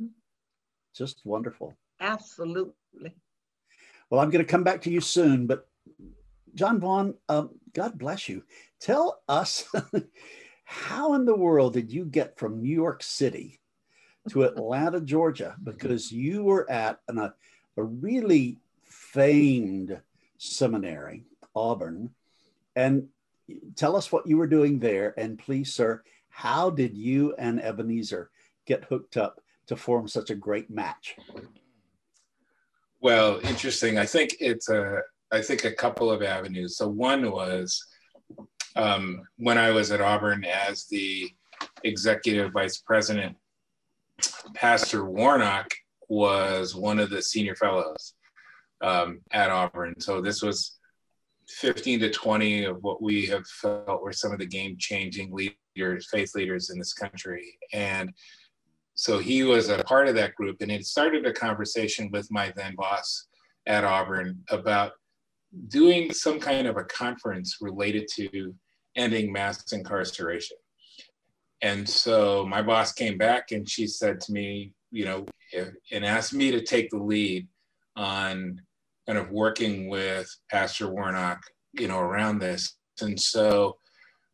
Mhm. 0.00 0.10
Just 0.94 1.24
wonderful. 1.26 1.74
Absolutely. 2.00 3.14
Well, 4.08 4.20
I'm 4.20 4.30
going 4.30 4.44
to 4.44 4.50
come 4.50 4.62
back 4.64 4.80
to 4.82 4.90
you 4.90 5.00
soon, 5.00 5.46
but 5.46 5.68
John 6.56 6.80
Vaughn, 6.80 7.14
um, 7.28 7.50
God 7.74 7.98
bless 7.98 8.28
you. 8.28 8.42
Tell 8.80 9.20
us 9.28 9.68
how 10.64 11.14
in 11.14 11.26
the 11.26 11.36
world 11.36 11.74
did 11.74 11.92
you 11.92 12.06
get 12.06 12.38
from 12.38 12.62
New 12.62 12.74
York 12.74 13.02
City 13.02 13.60
to 14.30 14.44
Atlanta, 14.44 15.00
Georgia? 15.02 15.54
Because 15.62 16.10
you 16.10 16.42
were 16.42 16.68
at 16.70 16.98
an, 17.08 17.18
a, 17.18 17.34
a 17.76 17.82
really 17.82 18.58
famed 18.82 20.00
seminary, 20.38 21.24
Auburn, 21.54 22.10
and 22.74 23.06
tell 23.76 23.94
us 23.94 24.10
what 24.10 24.26
you 24.26 24.38
were 24.38 24.46
doing 24.46 24.78
there. 24.78 25.14
And 25.18 25.38
please, 25.38 25.72
sir, 25.72 26.02
how 26.30 26.70
did 26.70 26.96
you 26.96 27.34
and 27.38 27.62
Ebenezer 27.62 28.30
get 28.64 28.84
hooked 28.84 29.18
up 29.18 29.42
to 29.66 29.76
form 29.76 30.08
such 30.08 30.30
a 30.30 30.34
great 30.34 30.70
match? 30.70 31.16
Well, 33.00 33.40
interesting. 33.44 33.98
I 33.98 34.06
think 34.06 34.36
it's 34.40 34.70
uh, 34.70 35.00
I 35.32 35.42
think, 35.42 35.64
a 35.64 35.72
couple 35.72 36.10
of 36.10 36.22
avenues. 36.22 36.76
So 36.76 36.88
one 36.88 37.30
was 37.30 37.84
um, 38.76 39.22
when 39.38 39.58
I 39.58 39.70
was 39.70 39.90
at 39.90 40.00
Auburn 40.00 40.44
as 40.44 40.86
the 40.86 41.30
executive 41.84 42.52
vice 42.52 42.78
president, 42.78 43.36
Pastor 44.54 45.04
Warnock 45.04 45.68
was 46.08 46.74
one 46.74 46.98
of 46.98 47.10
the 47.10 47.22
senior 47.22 47.56
fellows 47.56 48.14
um, 48.82 49.20
at 49.32 49.50
Auburn. 49.50 49.98
So 49.98 50.20
this 50.20 50.42
was 50.42 50.76
15 51.48 52.00
to 52.00 52.10
20 52.10 52.64
of 52.64 52.82
what 52.82 53.02
we 53.02 53.26
have 53.26 53.46
felt 53.46 54.02
were 54.02 54.12
some 54.12 54.32
of 54.32 54.38
the 54.38 54.46
game 54.46 54.76
changing 54.78 55.32
leaders, 55.32 56.08
faith 56.10 56.34
leaders 56.34 56.70
in 56.70 56.78
this 56.78 56.92
country. 56.92 57.58
And 57.72 58.12
so 58.94 59.18
he 59.18 59.44
was 59.44 59.68
a 59.68 59.84
part 59.84 60.08
of 60.08 60.14
that 60.16 60.34
group 60.34 60.58
and 60.60 60.70
it 60.70 60.84
started 60.86 61.26
a 61.26 61.32
conversation 61.32 62.10
with 62.12 62.30
my 62.30 62.52
then 62.56 62.74
boss 62.76 63.26
at 63.66 63.84
Auburn 63.84 64.42
about 64.50 64.92
doing 65.68 66.12
some 66.12 66.40
kind 66.40 66.66
of 66.66 66.76
a 66.76 66.84
conference 66.84 67.58
related 67.60 68.08
to 68.16 68.54
ending 68.96 69.32
mass 69.32 69.72
incarceration. 69.72 70.56
And 71.62 71.88
so 71.88 72.44
my 72.46 72.62
boss 72.62 72.92
came 72.92 73.16
back 73.16 73.52
and 73.52 73.68
she 73.68 73.86
said 73.86 74.20
to 74.22 74.32
me, 74.32 74.72
you 74.90 75.04
know, 75.04 75.26
and 75.92 76.04
asked 76.04 76.34
me 76.34 76.50
to 76.50 76.62
take 76.62 76.90
the 76.90 76.98
lead 76.98 77.48
on 77.96 78.60
kind 79.06 79.18
of 79.18 79.30
working 79.30 79.88
with 79.88 80.28
Pastor 80.50 80.90
Warnock, 80.90 81.40
you 81.72 81.88
know, 81.88 81.98
around 81.98 82.38
this. 82.38 82.76
And 83.00 83.18
so 83.18 83.76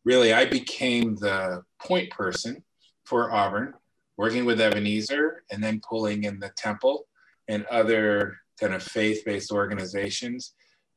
really 0.05 0.33
I 0.33 0.45
became 0.45 1.15
the 1.15 1.63
point 1.81 2.09
person 2.09 2.63
for 3.05 3.31
Auburn, 3.31 3.73
working 4.17 4.45
with 4.45 4.59
Ebenezer 4.59 5.43
and 5.51 5.63
then 5.63 5.81
pulling 5.87 6.23
in 6.23 6.39
the 6.39 6.51
temple 6.57 7.05
and 7.47 7.65
other 7.65 8.37
kind 8.59 8.73
of 8.73 8.83
faith-based 8.83 9.51
organizations 9.51 10.53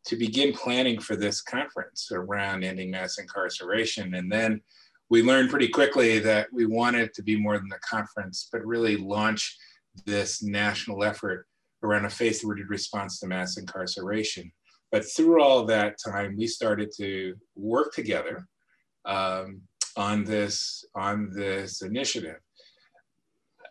to 0.06 0.16
begin 0.16 0.52
planning 0.52 1.00
for 1.00 1.16
this 1.16 1.42
conference 1.42 2.10
around 2.12 2.64
ending 2.64 2.90
mass 2.90 3.18
incarceration. 3.18 4.14
And 4.14 4.30
then 4.30 4.60
we 5.10 5.22
learned 5.22 5.50
pretty 5.50 5.68
quickly 5.68 6.18
that 6.20 6.46
we 6.52 6.66
wanted 6.66 7.12
to 7.14 7.22
be 7.22 7.36
more 7.36 7.58
than 7.58 7.70
a 7.72 7.78
conference, 7.96 8.48
but 8.50 8.64
really 8.64 8.96
launch 8.96 9.56
this 10.04 10.42
national 10.42 11.04
effort 11.04 11.46
around 11.82 12.04
a 12.04 12.10
faith-rooted 12.10 12.68
response 12.68 13.18
to 13.20 13.26
mass 13.26 13.56
incarceration. 13.56 14.50
But 14.92 15.04
through 15.04 15.42
all 15.42 15.64
that 15.64 15.96
time, 16.04 16.36
we 16.36 16.46
started 16.46 16.90
to 16.96 17.34
work 17.56 17.92
together 17.92 18.46
um, 19.04 19.62
on 19.96 20.24
this 20.24 20.84
on 20.94 21.30
this 21.34 21.82
initiative. 21.82 22.38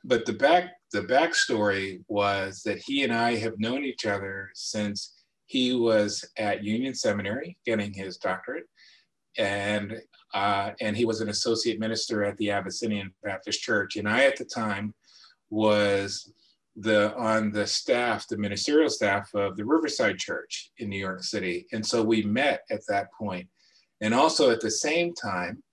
But 0.03 0.25
the 0.25 0.33
back 0.33 0.73
the 0.91 1.01
backstory 1.01 2.03
was 2.07 2.61
that 2.63 2.79
he 2.79 3.03
and 3.03 3.13
I 3.13 3.35
have 3.35 3.59
known 3.59 3.83
each 3.83 4.05
other 4.05 4.49
since 4.53 5.14
he 5.45 5.73
was 5.73 6.25
at 6.37 6.63
Union 6.63 6.93
Seminary 6.93 7.57
getting 7.65 7.93
his 7.93 8.17
doctorate, 8.17 8.65
and 9.37 9.99
uh, 10.33 10.71
and 10.81 10.97
he 10.97 11.05
was 11.05 11.21
an 11.21 11.29
associate 11.29 11.79
minister 11.79 12.23
at 12.23 12.37
the 12.37 12.51
Abyssinian 12.51 13.13
Baptist 13.23 13.61
Church. 13.61 13.95
And 13.95 14.07
I, 14.07 14.25
at 14.25 14.37
the 14.37 14.45
time, 14.45 14.93
was 15.49 16.31
the 16.75 17.15
on 17.15 17.51
the 17.51 17.65
staff, 17.65 18.27
the 18.27 18.37
ministerial 18.37 18.89
staff 18.89 19.33
of 19.33 19.55
the 19.55 19.65
Riverside 19.65 20.17
Church 20.17 20.71
in 20.77 20.89
New 20.89 20.99
York 20.99 21.23
City. 21.23 21.67
And 21.71 21.85
so 21.85 22.03
we 22.03 22.23
met 22.23 22.61
at 22.69 22.81
that 22.89 23.07
point. 23.17 23.47
And 24.01 24.13
also 24.13 24.51
at 24.51 24.59
the 24.59 24.71
same 24.71 25.13
time, 25.13 25.63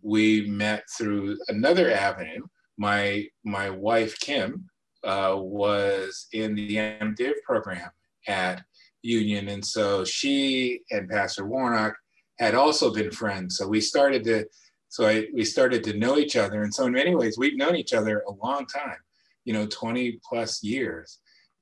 we 0.00 0.48
met 0.48 0.84
through 0.96 1.36
another 1.48 1.90
avenue. 1.90 2.46
My 2.78 3.26
my 3.44 3.68
wife 3.68 4.18
Kim 4.20 4.70
uh, 5.04 5.34
was 5.36 6.28
in 6.32 6.54
the 6.54 6.76
MDiv 6.76 7.34
program 7.44 7.90
at 8.26 8.62
Union, 9.08 9.48
and 9.48 9.64
so 9.64 10.04
she 10.04 10.80
and 10.90 11.08
Pastor 11.08 11.46
Warnock 11.46 11.96
had 12.38 12.54
also 12.54 12.92
been 12.92 13.10
friends. 13.10 13.56
So 13.56 13.66
we 13.66 13.80
started 13.80 14.24
to, 14.24 14.46
so 14.88 15.06
I, 15.06 15.26
we 15.34 15.44
started 15.44 15.82
to 15.84 15.98
know 15.98 16.18
each 16.18 16.36
other. 16.36 16.62
And 16.62 16.72
so 16.72 16.86
in 16.86 16.92
many 16.92 17.14
ways, 17.14 17.36
we've 17.36 17.56
known 17.56 17.76
each 17.76 17.92
other 17.92 18.22
a 18.28 18.32
long 18.32 18.66
time, 18.66 18.98
you 19.44 19.52
know, 19.52 19.66
20 19.66 20.20
plus 20.28 20.62
years. 20.62 21.18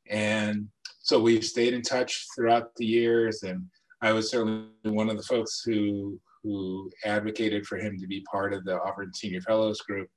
And 0.09 0.69
so 1.01 1.21
we've 1.21 1.45
stayed 1.45 1.73
in 1.73 1.83
touch 1.83 2.27
throughout 2.35 2.75
the 2.77 2.87
years. 2.87 3.43
And 3.43 3.67
I 4.03 4.13
was 4.13 4.31
certainly 4.31 4.69
one 4.85 5.09
of 5.09 5.17
the 5.17 5.23
folks 5.23 5.63
who, 5.65 6.21
who 6.43 6.91
advocated 7.05 7.67
for 7.67 7.79
him 7.79 7.99
to 7.99 8.07
be 8.07 8.25
part 8.31 8.53
of 8.53 8.65
the 8.65 8.81
Auburn 8.81 9.13
Senior 9.15 9.41
Fellows 9.41 9.81
group. 9.81 10.09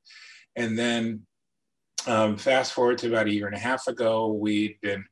And 0.56 0.78
then 0.78 1.22
um, 2.06 2.38
fast 2.38 2.74
forward 2.74 2.98
to 3.00 3.08
about 3.08 3.28
a 3.28 3.34
year 3.34 3.48
and 3.48 3.56
a 3.56 3.60
half 3.60 3.88
ago, 3.88 4.28
we'd 4.34 4.78
been 4.82 5.06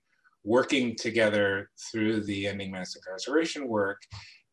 working 0.47 0.95
together 0.95 1.69
through 1.91 2.21
the 2.21 2.47
ending 2.47 2.71
mass 2.71 2.95
incarceration 2.95 3.67
work. 3.67 4.01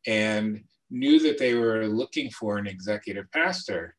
And 0.07 0.65
knew 0.91 1.19
that 1.21 1.39
they 1.39 1.55
were 1.55 1.87
looking 1.87 2.31
for 2.31 2.57
an 2.57 2.67
executive 2.67 3.31
pastor. 3.33 3.97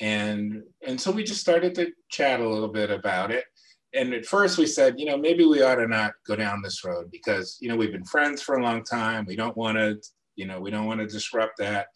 And, 0.00 0.62
and 0.86 1.00
so 1.00 1.10
we 1.10 1.24
just 1.24 1.40
started 1.40 1.74
to 1.74 1.92
chat 2.10 2.40
a 2.40 2.48
little 2.48 2.68
bit 2.68 2.90
about 2.90 3.30
it. 3.30 3.44
And 3.94 4.12
at 4.14 4.26
first 4.26 4.58
we 4.58 4.66
said, 4.66 4.98
you 4.98 5.06
know, 5.06 5.16
maybe 5.16 5.44
we 5.44 5.62
ought 5.62 5.76
to 5.76 5.88
not 5.88 6.12
go 6.26 6.36
down 6.36 6.62
this 6.62 6.84
road 6.84 7.10
because, 7.10 7.56
you 7.60 7.68
know, 7.68 7.76
we've 7.76 7.92
been 7.92 8.04
friends 8.04 8.42
for 8.42 8.56
a 8.56 8.62
long 8.62 8.84
time. 8.84 9.24
We 9.26 9.36
don't 9.36 9.56
want 9.56 9.78
to, 9.78 9.98
you 10.36 10.46
know, 10.46 10.60
we 10.60 10.70
don't 10.70 10.86
want 10.86 11.00
to 11.00 11.06
disrupt 11.06 11.58
that. 11.58 11.88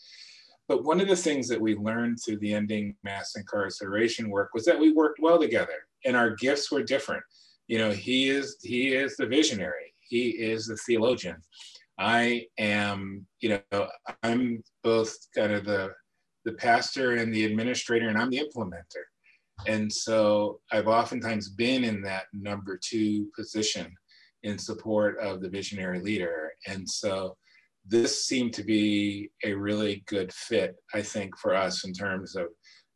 But 0.69 0.85
one 0.85 1.01
of 1.01 1.09
the 1.09 1.17
things 1.17 1.49
that 1.49 1.61
we 1.61 1.77
learned 1.77 2.19
through 2.25 2.39
the 2.39 2.55
ending 2.55 2.97
mass 3.05 3.35
incarceration 3.37 4.31
work 4.31 4.51
was 4.55 4.65
that 4.65 4.79
we 4.79 4.93
worked 4.93 5.21
well 5.21 5.39
together 5.39 5.87
and 6.05 6.17
our 6.17 6.31
gifts 6.31 6.73
were 6.73 6.83
different. 6.83 7.23
You 7.73 7.79
know, 7.79 7.91
he 7.91 8.29
is 8.29 8.59
he 8.63 8.89
is 8.89 9.17
the 9.17 9.27
visionary. 9.27 9.95
He 10.01 10.29
is 10.29 10.67
the 10.67 10.77
theologian. 10.77 11.37
I 11.99 12.45
am, 12.59 13.27
you 13.41 13.49
know, 13.71 13.89
I'm 14.23 14.63
both 14.85 15.17
kind 15.35 15.53
of 15.55 15.65
the 15.65 15.95
the 16.45 16.53
pastor 16.53 17.17
and 17.17 17.33
the 17.33 17.47
administrator, 17.47 18.11
and 18.11 18.19
I'm 18.19 18.29
the 18.29 18.43
implementer. 18.47 19.05
And 19.67 19.91
so 19.91 20.61
I've 20.71 20.87
oftentimes 20.87 21.49
been 21.49 21.83
in 21.83 22.03
that 22.03 22.25
number 22.35 22.79
two 22.79 23.29
position 23.35 23.91
in 24.43 24.59
support 24.59 25.19
of 25.19 25.41
the 25.41 25.49
visionary 25.49 26.01
leader. 26.01 26.53
And 26.67 26.87
so 26.87 27.39
this 27.87 28.27
seemed 28.27 28.53
to 28.53 28.65
be 28.65 29.31
a 29.47 29.55
really 29.55 30.05
good 30.09 30.31
fit, 30.35 30.77
I 30.93 31.01
think, 31.01 31.39
for 31.39 31.55
us 31.55 31.87
in 31.87 31.95
terms 31.95 32.37
of 32.37 32.49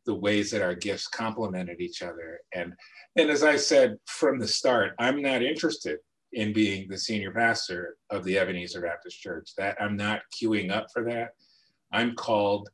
the 0.07 0.15
ways 0.15 0.49
that 0.49 0.63
our 0.63 0.73
gifts 0.73 1.07
complemented 1.07 1.79
each 1.79 2.01
other. 2.01 2.39
And 2.55 2.73
and 3.15 3.29
as 3.29 3.43
I 3.43 3.57
said 3.57 3.97
from 4.07 4.39
the 4.39 4.47
start, 4.47 4.93
I'm 4.97 5.21
not 5.21 5.43
interested 5.43 5.99
in 6.33 6.53
being 6.53 6.87
the 6.87 6.97
senior 6.97 7.31
pastor 7.31 7.97
of 8.09 8.23
the 8.23 8.39
Ebenezer 8.39 8.81
Baptist 8.81 9.19
Church. 9.21 9.51
That 9.57 9.77
I'm 9.79 9.95
not 9.95 10.21
queuing 10.33 10.71
up 10.71 10.87
for 10.91 11.03
that. 11.05 11.31
I'm 11.91 12.15
called 12.15 12.69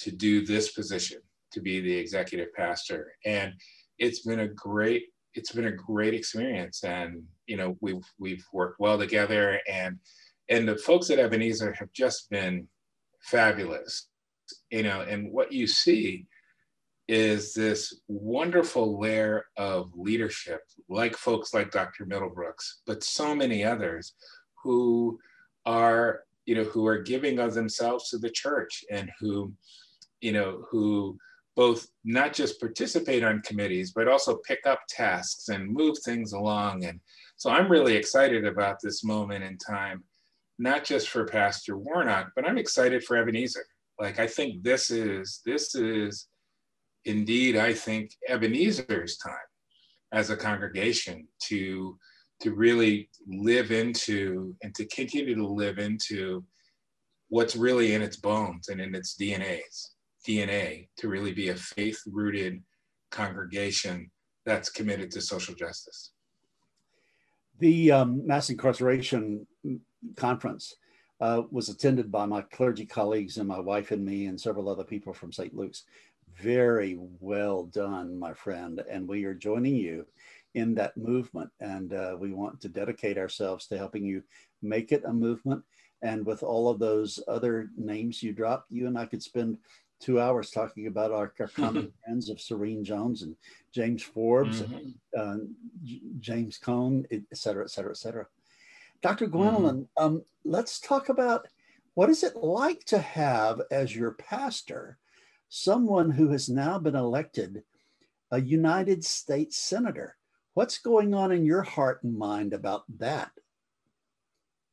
to 0.00 0.10
do 0.10 0.44
this 0.44 0.72
position, 0.72 1.18
to 1.52 1.60
be 1.60 1.80
the 1.80 1.94
executive 1.94 2.48
pastor. 2.56 3.12
And 3.24 3.52
it's 3.98 4.20
been 4.20 4.40
a 4.40 4.48
great, 4.48 5.04
it's 5.34 5.52
been 5.52 5.66
a 5.66 5.72
great 5.72 6.14
experience. 6.14 6.84
And 6.84 7.22
you 7.46 7.58
know, 7.58 7.76
we've 7.80 8.04
we've 8.18 8.44
worked 8.52 8.80
well 8.80 8.98
together 8.98 9.60
and 9.70 9.98
and 10.48 10.66
the 10.66 10.78
folks 10.78 11.10
at 11.10 11.18
Ebenezer 11.18 11.74
have 11.74 11.92
just 11.92 12.30
been 12.30 12.66
fabulous. 13.24 14.08
You 14.70 14.84
know, 14.84 15.02
and 15.02 15.30
what 15.30 15.52
you 15.52 15.66
see 15.66 16.26
is 17.08 17.54
this 17.54 18.00
wonderful 18.06 19.00
layer 19.00 19.46
of 19.56 19.90
leadership, 19.96 20.60
like 20.90 21.16
folks 21.16 21.54
like 21.54 21.70
Dr. 21.70 22.04
Middlebrooks, 22.04 22.80
but 22.86 23.02
so 23.02 23.34
many 23.34 23.64
others 23.64 24.14
who 24.62 25.18
are, 25.64 26.20
you 26.44 26.54
know, 26.54 26.64
who 26.64 26.86
are 26.86 26.98
giving 26.98 27.38
of 27.38 27.54
themselves 27.54 28.10
to 28.10 28.18
the 28.18 28.30
church 28.30 28.84
and 28.90 29.10
who, 29.18 29.52
you 30.20 30.32
know, 30.32 30.64
who 30.70 31.16
both 31.56 31.88
not 32.04 32.34
just 32.34 32.60
participate 32.60 33.24
on 33.24 33.40
committees, 33.40 33.92
but 33.92 34.06
also 34.06 34.38
pick 34.46 34.60
up 34.66 34.80
tasks 34.88 35.48
and 35.48 35.72
move 35.72 35.96
things 36.04 36.32
along. 36.34 36.84
And 36.84 37.00
so 37.36 37.50
I'm 37.50 37.70
really 37.70 37.96
excited 37.96 38.46
about 38.46 38.76
this 38.82 39.02
moment 39.02 39.42
in 39.44 39.56
time, 39.56 40.04
not 40.58 40.84
just 40.84 41.08
for 41.08 41.24
Pastor 41.24 41.78
Warnock, 41.78 42.32
but 42.36 42.46
I'm 42.46 42.58
excited 42.58 43.02
for 43.02 43.16
Ebenezer. 43.16 43.64
Like 43.98 44.18
I 44.20 44.26
think 44.26 44.62
this 44.62 44.90
is 44.90 45.40
this 45.44 45.74
is 45.74 46.28
indeed, 47.08 47.56
I 47.56 47.72
think 47.72 48.12
Ebenezer's 48.28 49.16
time 49.16 49.32
as 50.12 50.30
a 50.30 50.36
congregation 50.36 51.26
to 51.44 51.98
to 52.40 52.54
really 52.54 53.10
live 53.26 53.72
into 53.72 54.54
and 54.62 54.72
to 54.76 54.86
continue 54.86 55.34
to 55.34 55.46
live 55.46 55.78
into 55.78 56.44
what's 57.30 57.56
really 57.56 57.94
in 57.94 58.02
its 58.02 58.16
bones 58.16 58.68
and 58.68 58.80
in 58.80 58.94
its 58.94 59.16
DNA's 59.20 59.96
DNA 60.26 60.88
to 60.98 61.08
really 61.08 61.32
be 61.32 61.48
a 61.48 61.54
faith-rooted 61.56 62.62
congregation 63.10 64.08
that's 64.46 64.70
committed 64.70 65.10
to 65.10 65.20
social 65.20 65.52
justice. 65.52 66.12
The 67.58 67.90
um, 67.90 68.24
mass 68.24 68.50
incarceration 68.50 69.44
conference 70.14 70.76
uh, 71.20 71.42
was 71.50 71.68
attended 71.68 72.12
by 72.12 72.26
my 72.26 72.42
clergy 72.42 72.86
colleagues 72.86 73.38
and 73.38 73.48
my 73.48 73.58
wife 73.58 73.90
and 73.90 74.04
me 74.04 74.26
and 74.26 74.40
several 74.40 74.68
other 74.68 74.84
people 74.84 75.12
from 75.12 75.32
St. 75.32 75.54
Luke's. 75.54 75.84
Very 76.40 76.98
well 77.20 77.64
done, 77.64 78.18
my 78.18 78.32
friend. 78.32 78.82
And 78.88 79.08
we 79.08 79.24
are 79.24 79.34
joining 79.34 79.74
you 79.74 80.06
in 80.54 80.74
that 80.74 80.96
movement. 80.96 81.50
And 81.60 81.92
uh, 81.92 82.16
we 82.18 82.32
want 82.32 82.60
to 82.60 82.68
dedicate 82.68 83.18
ourselves 83.18 83.66
to 83.66 83.78
helping 83.78 84.04
you 84.04 84.22
make 84.62 84.92
it 84.92 85.04
a 85.04 85.12
movement. 85.12 85.62
And 86.02 86.24
with 86.24 86.42
all 86.42 86.68
of 86.68 86.78
those 86.78 87.20
other 87.26 87.70
names 87.76 88.22
you 88.22 88.32
dropped, 88.32 88.70
you 88.70 88.86
and 88.86 88.96
I 88.96 89.06
could 89.06 89.22
spend 89.22 89.58
two 90.00 90.20
hours 90.20 90.50
talking 90.50 90.86
about 90.86 91.10
our, 91.10 91.32
our 91.40 91.48
common 91.48 91.92
friends 92.04 92.28
of 92.30 92.40
Serene 92.40 92.84
Jones 92.84 93.22
and 93.22 93.34
James 93.72 94.02
Forbes, 94.02 94.62
mm-hmm. 94.62 94.74
and, 94.74 94.94
uh, 95.16 95.44
J- 95.82 96.00
James 96.20 96.56
Cone, 96.56 97.04
et 97.10 97.22
cetera, 97.34 97.64
et 97.64 97.70
cetera, 97.70 97.90
et 97.90 97.96
cetera. 97.96 98.26
Dr. 99.02 99.26
Gwendolyn, 99.26 99.88
mm-hmm. 99.98 100.04
um, 100.04 100.22
let's 100.44 100.78
talk 100.78 101.08
about 101.08 101.48
what 101.94 102.10
is 102.10 102.22
it 102.22 102.36
like 102.36 102.84
to 102.84 102.98
have 102.98 103.60
as 103.72 103.94
your 103.94 104.12
pastor 104.12 104.98
someone 105.48 106.10
who 106.10 106.28
has 106.30 106.48
now 106.48 106.78
been 106.78 106.96
elected 106.96 107.62
a 108.30 108.40
United 108.40 109.04
States 109.04 109.56
Senator. 109.56 110.16
What's 110.54 110.78
going 110.78 111.14
on 111.14 111.32
in 111.32 111.44
your 111.44 111.62
heart 111.62 112.02
and 112.02 112.16
mind 112.16 112.52
about 112.52 112.84
that? 112.98 113.30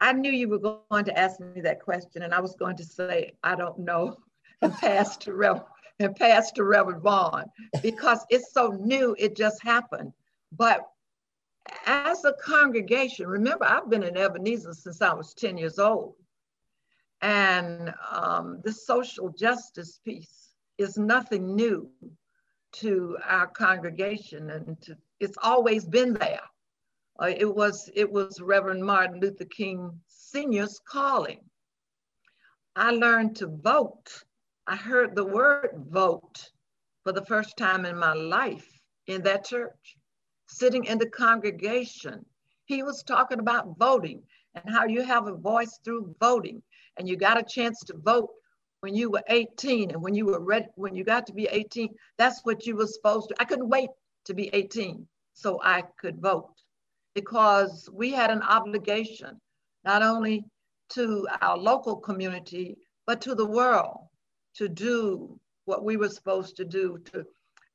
I 0.01 0.11
knew 0.13 0.31
you 0.31 0.49
were 0.49 0.59
going 0.89 1.05
to 1.05 1.17
ask 1.17 1.39
me 1.39 1.61
that 1.61 1.81
question, 1.81 2.23
and 2.23 2.33
I 2.33 2.41
was 2.41 2.55
going 2.55 2.75
to 2.77 2.83
say, 2.83 3.33
I 3.43 3.55
don't 3.55 3.79
know, 3.79 4.17
and 4.61 4.73
pass 4.73 5.15
to 5.17 5.33
Reverend, 5.33 5.65
and 5.99 6.15
pass 6.15 6.51
to 6.53 6.63
Reverend 6.65 7.01
Vaughn 7.01 7.45
because 7.81 8.25
it's 8.29 8.51
so 8.51 8.71
new, 8.71 9.15
it 9.17 9.37
just 9.37 9.63
happened. 9.63 10.11
But 10.51 10.81
as 11.85 12.25
a 12.25 12.33
congregation, 12.43 13.27
remember, 13.27 13.65
I've 13.65 13.89
been 13.89 14.03
in 14.03 14.17
Ebenezer 14.17 14.73
since 14.73 15.01
I 15.01 15.13
was 15.13 15.33
10 15.33 15.57
years 15.57 15.79
old. 15.79 16.15
And 17.21 17.93
um, 18.11 18.59
the 18.63 18.71
social 18.73 19.29
justice 19.29 19.99
piece 20.03 20.44
is 20.77 20.97
nothing 20.97 21.55
new 21.55 21.89
to 22.73 23.17
our 23.23 23.47
congregation 23.47 24.49
and 24.49 24.81
to, 24.81 24.97
it's 25.19 25.37
always 25.41 25.85
been 25.85 26.13
there. 26.13 26.41
Uh, 27.21 27.31
it 27.37 27.55
was 27.55 27.89
it 27.95 28.11
was 28.11 28.41
Reverend 28.41 28.83
Martin 28.83 29.21
Luther 29.21 29.45
King 29.45 29.91
Sr.'s 30.07 30.81
calling. 30.85 31.39
I 32.75 32.91
learned 32.91 33.37
to 33.37 33.47
vote. 33.47 34.23
I 34.67 34.75
heard 34.75 35.15
the 35.15 35.23
word 35.23 35.69
vote 35.89 36.51
for 37.03 37.13
the 37.13 37.25
first 37.25 37.55
time 37.55 37.85
in 37.85 37.97
my 37.97 38.13
life 38.13 38.67
in 39.07 39.21
that 39.21 39.45
church, 39.45 39.95
sitting 40.47 40.83
in 40.85 40.97
the 40.97 41.09
congregation. 41.09 42.25
He 42.65 42.83
was 42.83 43.03
talking 43.03 43.39
about 43.39 43.77
voting 43.77 44.23
and 44.55 44.73
how 44.73 44.85
you 44.85 45.03
have 45.03 45.27
a 45.27 45.35
voice 45.35 45.79
through 45.85 46.15
voting 46.19 46.61
and 46.97 47.07
you 47.07 47.15
got 47.15 47.39
a 47.39 47.43
chance 47.43 47.79
to 47.81 47.97
vote 47.97 48.29
when 48.81 48.93
you 48.93 49.09
were 49.09 49.23
18 49.27 49.91
and 49.91 50.01
when 50.01 50.13
you 50.13 50.25
were 50.25 50.39
ready, 50.39 50.67
when 50.75 50.95
you 50.95 51.03
got 51.03 51.25
to 51.27 51.33
be 51.33 51.47
18, 51.49 51.89
that's 52.17 52.41
what 52.43 52.65
you 52.65 52.75
were 52.75 52.87
supposed 52.87 53.29
to. 53.29 53.35
I 53.39 53.45
couldn't 53.45 53.69
wait 53.69 53.89
to 54.25 54.33
be 54.33 54.49
18 54.53 55.07
so 55.33 55.59
I 55.63 55.83
could 55.99 56.21
vote 56.21 56.53
because 57.13 57.89
we 57.91 58.11
had 58.11 58.29
an 58.29 58.41
obligation 58.41 59.39
not 59.83 60.01
only 60.01 60.43
to 60.89 61.27
our 61.41 61.57
local 61.57 61.95
community, 61.95 62.77
but 63.07 63.21
to 63.21 63.35
the 63.35 63.45
world 63.45 63.97
to 64.55 64.67
do 64.67 65.39
what 65.65 65.83
we 65.83 65.97
were 65.97 66.09
supposed 66.09 66.55
to 66.57 66.65
do. 66.65 66.99
To 67.11 67.25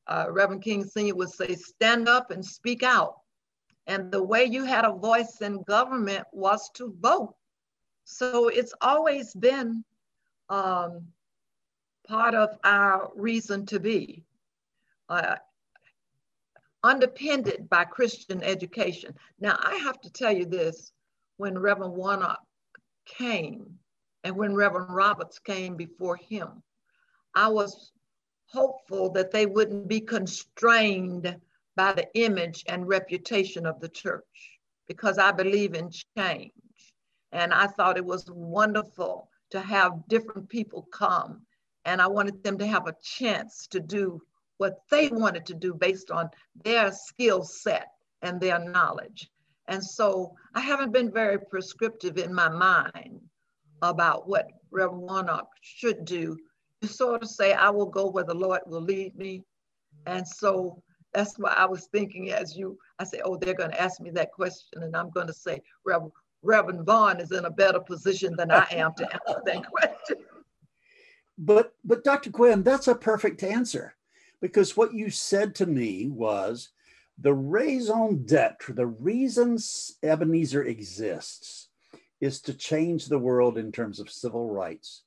uh, 0.07 0.26
Reverend 0.30 0.62
King 0.62 0.85
Sr. 0.85 1.14
would 1.14 1.30
say, 1.30 1.54
stand 1.54 2.09
up 2.09 2.30
and 2.30 2.45
speak 2.45 2.83
out. 2.83 3.14
And 3.87 4.11
the 4.12 4.23
way 4.23 4.45
you 4.45 4.64
had 4.64 4.85
a 4.85 4.92
voice 4.92 5.40
in 5.40 5.62
government 5.62 6.25
was 6.33 6.71
to 6.75 6.95
vote. 7.00 7.35
So 8.04 8.49
it's 8.49 8.75
always 8.80 9.35
been 9.35 9.85
um, 10.50 11.07
part 12.07 12.35
of 12.35 12.59
our 12.64 13.11
reason 13.14 13.64
to 13.66 13.80
be, 13.80 14.25
uh, 15.09 15.37
underpinned 16.83 17.69
by 17.71 17.85
Christian 17.85 18.42
education. 18.42 19.14
Now, 19.38 19.59
I 19.62 19.77
have 19.77 20.01
to 20.01 20.11
tell 20.11 20.33
you 20.33 20.44
this 20.44 20.92
when 21.37 21.59
Reverend 21.59 21.94
Warnock 21.94 22.40
came 23.07 23.79
and 24.25 24.37
when 24.37 24.55
Reverend 24.55 24.94
Roberts 24.94 25.38
came 25.38 25.77
before 25.77 26.16
him, 26.16 26.62
I 27.35 27.48
was 27.48 27.92
hopeful 28.46 29.11
that 29.12 29.31
they 29.31 29.46
wouldn't 29.46 29.88
be 29.88 30.01
constrained 30.01 31.37
by 31.77 31.92
the 31.92 32.09
image 32.14 32.64
and 32.66 32.88
reputation 32.88 33.64
of 33.64 33.81
the 33.81 33.88
church 33.88 34.59
because 34.88 35.18
I 35.18 35.31
believe 35.31 35.75
in 35.75 35.90
change. 36.18 36.53
And 37.33 37.55
I 37.55 37.68
thought 37.68 37.96
it 37.96 38.05
was 38.05 38.29
wonderful 38.29 39.30
to 39.51 39.61
have 39.61 40.07
different 40.09 40.49
people 40.49 40.87
come. 40.93 41.43
And 41.85 42.01
I 42.01 42.07
wanted 42.07 42.43
them 42.43 42.59
to 42.59 42.67
have 42.67 42.87
a 42.87 42.97
chance 43.03 43.67
to 43.69 43.81
do 43.81 44.21
what 44.59 44.83
they 44.91 45.09
wanted 45.09 45.47
to 45.47 45.55
do 45.55 45.75
based 45.75 46.11
on 46.11 46.29
their 46.65 46.93
skill 46.93 47.43
set 47.43 47.89
and 48.23 48.41
their 48.41 48.59
knowledge. 48.59 49.31
And 49.69 49.83
so 49.83 50.35
I 50.55 50.61
haven't 50.61 50.93
been 50.93 51.11
very 51.11 51.39
prescriptive 51.39 52.19
in 52.19 52.35
my 52.35 52.49
mind 52.49 53.21
about 53.83 54.29
what 54.29 54.51
Reverend 54.71 55.03
Warnock 55.03 55.49
should 55.63 56.05
do. 56.05 56.37
You 56.83 56.89
sort 56.89 57.23
of 57.23 57.29
say, 57.29 57.53
I 57.53 57.71
will 57.71 57.87
go 57.87 58.11
where 58.11 58.25
the 58.25 58.35
Lord 58.35 58.61
will 58.67 58.83
lead 58.83 59.17
me. 59.17 59.43
And 60.07 60.27
so 60.27 60.83
that's 61.13 61.39
why 61.39 61.55
I 61.57 61.67
was 61.67 61.87
thinking 61.87 62.31
as 62.31 62.57
you, 62.57 62.79
I 62.99 63.05
say, 63.05 63.21
oh, 63.25 63.37
they're 63.37 63.55
going 63.55 63.71
to 63.71 63.81
ask 63.81 64.01
me 64.01 64.11
that 64.11 64.33
question. 64.33 64.83
And 64.83 64.97
I'm 64.97 65.11
going 65.11 65.27
to 65.27 65.33
say, 65.33 65.63
Reverend, 65.85 66.13
Reverend 66.42 66.87
Vaughn 66.87 67.20
is 67.20 67.33
in 67.33 67.44
a 67.44 67.50
better 67.50 67.81
position 67.81 68.35
than 68.37 68.50
I 68.50 68.66
am 68.70 68.94
to 68.94 69.05
answer 69.05 69.42
that 69.44 69.70
question. 69.70 70.16
But 71.38 71.74
but 71.85 72.05
Dr. 72.05 72.31
Gwen, 72.31 72.62
that's 72.62 72.88
a 72.88 72.94
perfect 72.94 73.42
answer 73.42 73.94
because 74.40 74.76
what 74.76 74.94
you 74.94 75.11
said 75.11 75.55
to 75.57 75.66
me 75.66 76.09
was 76.09 76.70
the 77.18 77.35
raison 77.35 78.24
d'etre, 78.24 78.74
the 78.74 78.87
reason 78.87 79.59
Ebenezer 80.03 80.64
exists 80.64 81.68
is 82.20 82.40
to 82.42 82.55
change 82.55 83.07
the 83.07 83.18
world 83.18 83.59
in 83.59 83.72
terms 83.72 84.00
of 84.00 84.11
civil 84.11 84.50
rights 84.50 85.03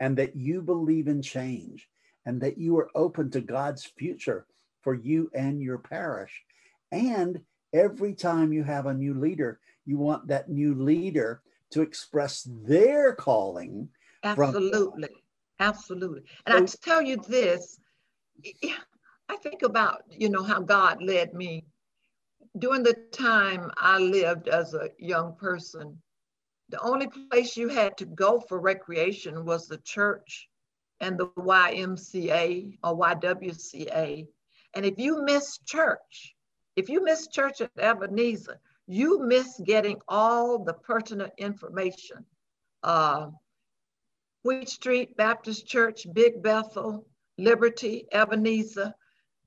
and 0.00 0.16
that 0.16 0.34
you 0.36 0.62
believe 0.62 1.08
in 1.08 1.22
change 1.22 1.88
and 2.26 2.40
that 2.40 2.58
you 2.58 2.76
are 2.78 2.90
open 2.94 3.30
to 3.30 3.40
God's 3.40 3.84
future 3.84 4.46
for 4.80 4.94
you 4.94 5.30
and 5.34 5.60
your 5.60 5.78
parish. 5.78 6.42
And 6.90 7.40
every 7.72 8.14
time 8.14 8.52
you 8.52 8.64
have 8.64 8.86
a 8.86 8.94
new 8.94 9.14
leader, 9.14 9.60
you 9.84 9.98
want 9.98 10.28
that 10.28 10.48
new 10.48 10.74
leader 10.74 11.42
to 11.70 11.82
express 11.82 12.48
their 12.64 13.14
calling. 13.14 13.88
Absolutely. 14.22 15.08
From- 15.08 15.16
Absolutely. 15.60 16.22
And 16.46 16.68
so, 16.68 16.76
I 16.82 16.84
tell 16.84 17.02
you 17.02 17.16
this, 17.28 17.78
I 19.28 19.36
think 19.36 19.62
about, 19.62 20.02
you 20.10 20.28
know, 20.28 20.42
how 20.42 20.60
God 20.60 21.02
led 21.02 21.34
me 21.34 21.64
during 22.58 22.82
the 22.82 22.94
time 23.12 23.70
I 23.76 23.98
lived 23.98 24.48
as 24.48 24.74
a 24.74 24.90
young 24.98 25.34
person. 25.36 26.00
The 26.68 26.80
only 26.80 27.08
place 27.30 27.56
you 27.56 27.68
had 27.68 27.96
to 27.98 28.06
go 28.06 28.40
for 28.40 28.58
recreation 28.60 29.44
was 29.44 29.68
the 29.68 29.78
church 29.78 30.48
and 31.00 31.18
the 31.18 31.28
YMCA 31.38 32.78
or 32.82 32.98
YWCA. 32.98 34.26
And 34.74 34.86
if 34.86 34.98
you 34.98 35.22
missed 35.22 35.66
church, 35.66 36.34
if 36.76 36.88
you 36.88 37.04
missed 37.04 37.32
church 37.32 37.60
at 37.60 37.70
Ebenezer, 37.78 38.58
you 38.86 39.20
miss 39.20 39.60
getting 39.64 40.00
all 40.08 40.64
the 40.64 40.74
pertinent 40.74 41.32
information. 41.38 42.24
Uh, 42.82 43.28
Wheat 44.44 44.68
Street 44.68 45.16
Baptist 45.16 45.66
Church, 45.66 46.06
Big 46.12 46.42
Bethel, 46.42 47.06
Liberty, 47.38 48.06
Ebenezer. 48.12 48.92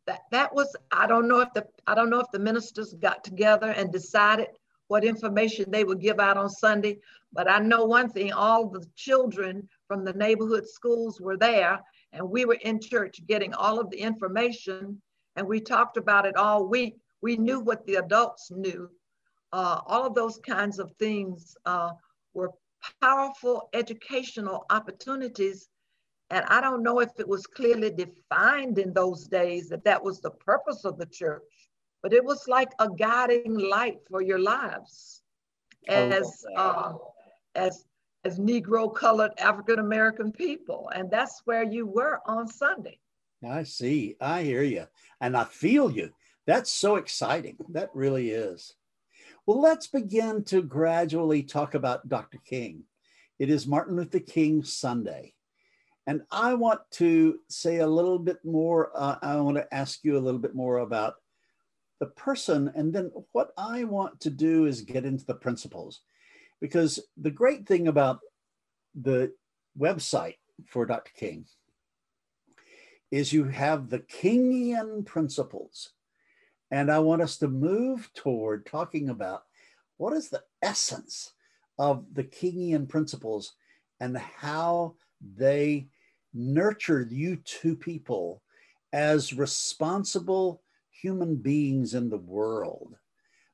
That, 0.08 0.22
that 0.32 0.54
was, 0.54 0.74
I 0.92 1.08
don't 1.08 1.28
know 1.28 1.42
if 1.42 1.52
the, 1.54 1.66
I 1.88 1.96
don't 1.96 2.10
know 2.10 2.20
if 2.20 2.32
the 2.32 2.40
ministers 2.40 2.94
got 2.94 3.24
together 3.24 3.72
and 3.72 3.92
decided 3.92 4.48
what 4.88 5.04
information 5.04 5.70
they 5.70 5.84
would 5.84 6.00
give 6.00 6.20
out 6.20 6.38
on 6.38 6.50
Sunday, 6.50 7.00
but 7.34 7.50
I 7.50 7.60
know 7.60 7.86
one 7.86 8.10
thing, 8.10 8.32
all 8.32 8.70
the 8.70 8.86
children 8.96 9.68
from 9.88 10.06
the 10.06 10.14
neighborhood 10.14 10.68
schools 10.68 11.20
were 11.20 11.38
there 11.38 11.80
and 12.14 12.30
we 12.30 12.46
were 12.46 12.60
in 12.62 12.80
church 12.80 13.20
getting 13.28 13.54
all 13.54 13.80
of 13.80 13.90
the 13.90 13.98
information 13.98 15.02
and 15.36 15.48
we 15.48 15.60
talked 15.60 15.98
about 15.98 16.26
it 16.26 16.38
all 16.38 16.68
week. 16.68 16.96
We 17.22 17.36
knew 17.36 17.60
what 17.60 17.86
the 17.86 17.96
adults 17.96 18.52
knew 18.52 18.90
uh, 19.56 19.80
all 19.88 20.06
of 20.06 20.14
those 20.14 20.38
kinds 20.40 20.80
of 20.80 20.92
things 21.00 21.56
uh, 21.66 21.92
were 22.34 22.52
powerful 23.02 23.70
educational 23.74 24.66
opportunities. 24.70 25.70
And 26.30 26.44
I 26.50 26.60
don't 26.60 26.84
know 26.84 27.00
if 27.00 27.12
it 27.18 27.28
was 27.28 27.48
clearly 27.48 27.90
defined 27.90 28.80
in 28.80 28.92
those 28.92 29.28
days 29.28 29.70
that 29.70 29.86
that 29.86 30.04
was 30.04 30.20
the 30.20 30.32
purpose 30.32 30.84
of 30.84 30.98
the 30.98 31.06
church, 31.06 31.70
but 32.04 32.12
it 32.12 32.26
was 32.26 32.50
like 32.50 32.72
a 32.80 32.90
guiding 32.90 33.58
light 33.58 34.00
for 34.10 34.22
your 34.22 34.40
lives 34.40 35.22
as, 35.88 36.46
uh, 36.58 36.92
as, 37.56 37.86
as 38.26 38.38
Negro 38.38 38.94
colored 38.94 39.32
African 39.38 39.80
American 39.80 40.34
people. 40.34 40.92
And 40.94 41.10
that's 41.10 41.44
where 41.46 41.64
you 41.64 41.86
were 41.86 42.20
on 42.26 42.46
Sunday. 42.50 43.00
I 43.48 43.64
see. 43.64 44.18
I 44.20 44.44
hear 44.44 44.64
you. 44.64 44.86
And 45.22 45.38
I 45.38 45.46
feel 45.46 45.90
you. 45.90 46.12
That's 46.46 46.74
so 46.74 46.98
exciting. 46.98 47.56
That 47.70 47.90
really 47.94 48.32
is. 48.32 48.76
Well, 49.48 49.62
let's 49.62 49.86
begin 49.86 50.44
to 50.46 50.64
gradually 50.64 51.44
talk 51.44 51.76
about 51.76 52.10
Dr. 52.10 52.40
King. 52.40 52.84
It 53.38 53.52
is 53.52 53.68
Martin 53.68 53.96
Luther 53.96 54.20
King 54.20 54.64
Sunday. 54.64 55.36
And 56.08 56.24
I 56.32 56.56
want 56.56 56.82
to 56.94 57.38
say 57.48 57.78
a 57.78 57.88
little 57.88 58.18
bit 58.18 58.44
more. 58.44 58.90
Uh, 58.96 59.18
I 59.22 59.36
want 59.36 59.58
to 59.58 59.72
ask 59.72 60.04
you 60.04 60.18
a 60.18 60.26
little 60.26 60.40
bit 60.40 60.56
more 60.56 60.80
about 60.80 61.16
the 62.00 62.08
person. 62.08 62.72
And 62.74 62.92
then 62.92 63.12
what 63.34 63.52
I 63.56 63.84
want 63.84 64.20
to 64.22 64.32
do 64.32 64.66
is 64.66 64.82
get 64.82 65.06
into 65.06 65.26
the 65.26 65.36
principles. 65.36 66.02
Because 66.60 67.00
the 67.16 67.32
great 67.32 67.68
thing 67.68 67.88
about 67.88 68.22
the 68.96 69.32
website 69.80 70.38
for 70.66 70.88
Dr. 70.88 71.12
King 71.16 71.46
is 73.12 73.32
you 73.32 73.44
have 73.44 73.90
the 73.92 74.00
Kingian 74.00 75.06
principles. 75.06 75.92
And 76.72 76.92
I 76.92 77.00
want 77.00 77.22
us 77.22 77.38
to 77.38 77.48
move 77.48 78.10
toward 78.14 78.66
talking 78.66 79.10
about 79.10 79.44
what 79.98 80.14
is 80.14 80.30
the 80.30 80.44
essence 80.62 81.34
of 81.78 82.06
the 82.14 82.24
Kingian 82.24 82.88
principles 82.88 83.54
and 84.00 84.18
how 84.18 84.96
they 85.36 85.88
nurture 86.34 87.08
you 87.10 87.38
two 87.38 87.76
people 87.76 88.42
as 88.92 89.34
responsible 89.34 90.62
human 90.92 91.36
beings 91.36 91.94
in 91.94 92.10
the 92.10 92.18
world. 92.18 92.96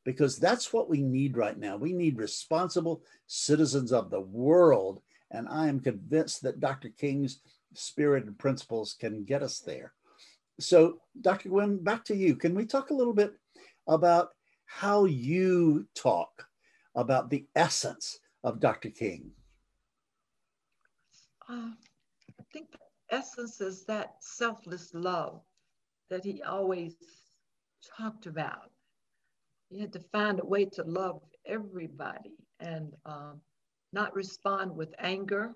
Because 0.04 0.38
that's 0.38 0.74
what 0.74 0.89
we 0.89 1.02
need 1.02 1.38
right 1.38 1.58
now. 1.58 1.78
We 1.78 1.93
need 1.93 2.17
responsible 2.17 3.04
citizens 3.28 3.91
of 3.91 4.10
the 4.10 4.21
world. 4.21 5.02
And 5.30 5.47
I 5.47 5.67
am 5.67 5.80
convinced 5.80 6.41
that 6.41 6.60
Dr. 6.60 6.89
King's 6.89 7.39
spirit 7.74 8.26
and 8.26 8.38
principles 8.38 8.95
can 9.00 9.24
get 9.24 9.43
us 9.43 9.60
there. 9.60 9.93
So, 10.62 11.00
Dr. 11.19 11.50
Gwen, 11.50 11.84
back 11.84 12.06
to 12.06 12.15
you. 12.15 12.36
Can 12.36 12.54
we 12.54 12.65
talk 12.65 12.89
a 12.89 12.93
little 12.93 13.13
bit 13.13 13.34
about 13.88 14.30
how 14.65 15.06
you 15.06 15.88
talk 15.95 16.47
about 16.95 17.30
the 17.30 17.45
essence 17.56 18.19
of 18.43 18.60
Dr. 18.60 18.89
King? 18.89 19.32
Uh, 21.50 21.71
I 22.39 22.43
think 22.54 22.71
the 22.71 23.15
essence 23.15 23.60
is 23.60 23.86
that 23.86 24.15
selfless 24.21 24.91
love 24.93 25.41
that 26.10 26.24
he 26.24 26.41
always 26.43 26.95
talked 27.97 28.28
about. 28.28 28.69
He 29.69 29.80
had 29.80 29.93
to 29.93 30.00
find 30.12 30.39
a 30.39 30.45
way 30.45 30.65
to 30.65 30.84
love 30.84 31.21
everybody 31.45 32.36
and 32.60 32.93
um, 33.06 33.41
not 33.93 34.13
respond 34.13 34.76
with 34.76 34.93
anger. 35.00 35.56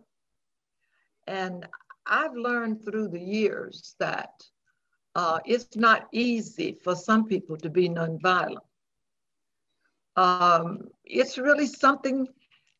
And 1.27 1.67
I've 2.05 2.35
learned 2.35 2.85
through 2.85 3.09
the 3.09 3.19
years 3.19 3.95
that 3.99 4.31
uh, 5.15 5.39
it's 5.45 5.75
not 5.75 6.08
easy 6.12 6.78
for 6.84 6.95
some 6.95 7.25
people 7.25 7.58
to 7.58 7.69
be 7.69 7.89
nonviolent. 7.89 8.58
Um, 10.17 10.89
it's 11.06 11.38
really 11.38 11.67
something, 11.67 12.28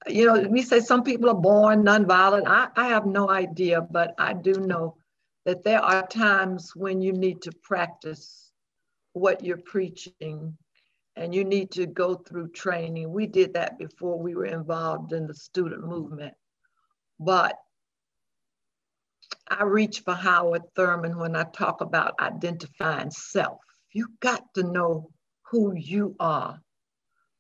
you 0.08 0.26
know, 0.26 0.42
we 0.50 0.62
say 0.62 0.80
some 0.82 1.04
people 1.04 1.30
are 1.30 1.34
born 1.34 1.84
nonviolent. 1.84 2.44
I, 2.48 2.68
I 2.76 2.88
have 2.90 3.06
no 3.06 3.30
idea, 3.30 3.82
but 3.82 4.14
I 4.18 4.34
do 4.34 4.54
know 4.54 4.98
that 5.46 5.64
there 5.64 5.82
are 5.82 6.06
times 6.08 6.76
when 6.76 7.02
you 7.02 7.14
need 7.14 7.42
to 7.44 7.52
practice 7.64 8.52
what 9.14 9.44
you're 9.44 9.58
preaching 9.58 10.58
and 11.16 11.34
you 11.34 11.46
need 11.46 11.72
to 11.72 11.86
go 11.86 12.16
through 12.16 12.50
training. 12.50 13.12
We 13.12 13.28
did 13.28 13.54
that 13.54 13.80
before 13.80 14.20
we 14.20 14.36
were 14.36 14.46
involved 14.46 15.14
in 15.14 15.28
the 15.28 15.34
student 15.34 15.86
movement. 15.86 16.34
But 17.20 17.58
I 19.48 19.64
reach 19.64 20.02
for 20.02 20.14
Howard 20.14 20.64
Thurman 20.76 21.18
when 21.18 21.36
I 21.36 21.44
talk 21.44 21.82
about 21.82 22.20
identifying 22.20 23.12
self. 23.12 23.60
You 23.94 24.08
got 24.20 24.54
to 24.56 24.64
know 24.64 25.10
who 25.44 25.76
you 25.76 26.16
are. 26.20 26.60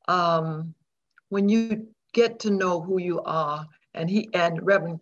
Um, 0.08 0.76
when 1.30 1.50
you 1.50 1.88
get 2.14 2.40
to 2.42 2.52
know 2.52 2.82
who 2.82 3.00
you 3.00 3.22
are, 3.22 3.66
and 3.94 4.10
he 4.10 4.30
and 4.34 4.64
Reverend 4.64 5.00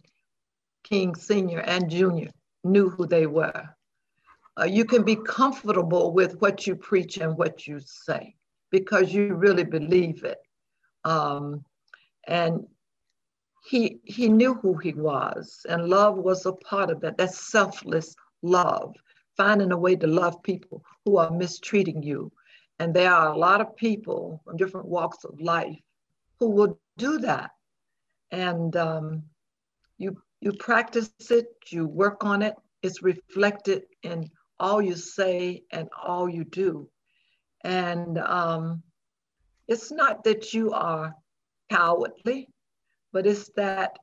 King 0.84 1.16
Sr. 1.16 1.60
and 1.60 1.90
Jr. 1.90 2.30
knew 2.64 2.90
who 2.90 3.06
they 3.06 3.28
were. 3.28 3.70
Uh, 4.60 4.66
you 4.66 4.86
can 4.86 5.04
be 5.04 5.16
comfortable 5.16 6.14
with 6.14 6.40
what 6.40 6.68
you 6.68 6.76
preach 6.76 7.18
and 7.18 7.38
what 7.38 7.68
you 7.68 7.80
say 7.80 8.36
because 8.70 9.14
you 9.14 9.34
really 9.34 9.64
believe 9.64 10.24
it. 10.24 10.38
Um, 11.04 11.66
and 12.28 12.66
he 13.64 14.00
he 14.04 14.28
knew 14.28 14.54
who 14.56 14.76
he 14.78 14.94
was 14.94 15.66
and 15.70 15.90
love 15.90 16.18
was 16.18 16.46
a 16.46 16.54
part 16.54 16.90
of 16.92 17.00
that 17.02 17.18
that's 17.18 17.52
selfless 17.52 18.16
love 18.42 18.94
finding 19.38 19.72
a 19.72 19.78
way 19.78 19.96
to 19.96 20.08
love 20.08 20.44
people 20.44 20.84
who 21.06 21.18
are 21.18 21.32
mistreating 21.32 22.04
you. 22.04 22.32
And 22.80 22.94
there 22.94 23.12
are 23.12 23.34
a 23.34 23.38
lot 23.38 23.62
of 23.62 23.76
people 23.76 24.42
from 24.44 24.58
different 24.58 24.88
walks 24.88 25.24
of 25.24 25.40
life 25.40 25.80
who 26.40 26.50
will 26.50 26.80
do 26.98 27.20
that. 27.20 27.52
And 28.32 28.76
um, 28.76 29.24
you 29.98 30.18
you 30.42 30.52
practice 30.54 31.12
it 31.30 31.46
you 31.70 31.88
work 31.88 32.26
on 32.26 32.42
it 32.42 32.56
it's 32.82 33.02
reflected 33.02 33.84
in 34.04 34.30
all 34.60 34.82
you 34.82 34.96
say 34.96 35.64
and 35.72 35.88
all 36.06 36.30
you 36.30 36.44
do. 36.44 36.90
And 37.64 38.18
um, 38.18 38.84
it's 39.68 39.92
not 39.92 40.24
that 40.26 40.54
you 40.54 40.72
are 40.72 41.16
cowardly 41.70 42.50
but 43.14 43.26
it's 43.28 43.50
that 43.56 43.98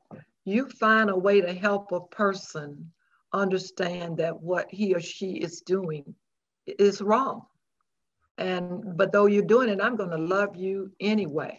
you 0.44 0.66
find 0.68 1.10
a 1.10 1.16
way 1.16 1.40
to 1.40 1.52
help 1.52 1.92
a 1.92 2.00
person 2.00 2.90
understand 3.32 4.16
that 4.16 4.40
what 4.40 4.66
he 4.70 4.94
or 4.94 5.00
she 5.00 5.32
is 5.32 5.60
doing 5.60 6.14
is 6.66 7.02
wrong. 7.02 7.42
And 8.38 8.96
but 8.96 9.12
though 9.12 9.26
you're 9.26 9.42
doing 9.42 9.68
it, 9.68 9.80
I'm 9.82 9.96
going 9.96 10.10
to 10.10 10.16
love 10.16 10.56
you 10.56 10.92
anyway. 11.00 11.58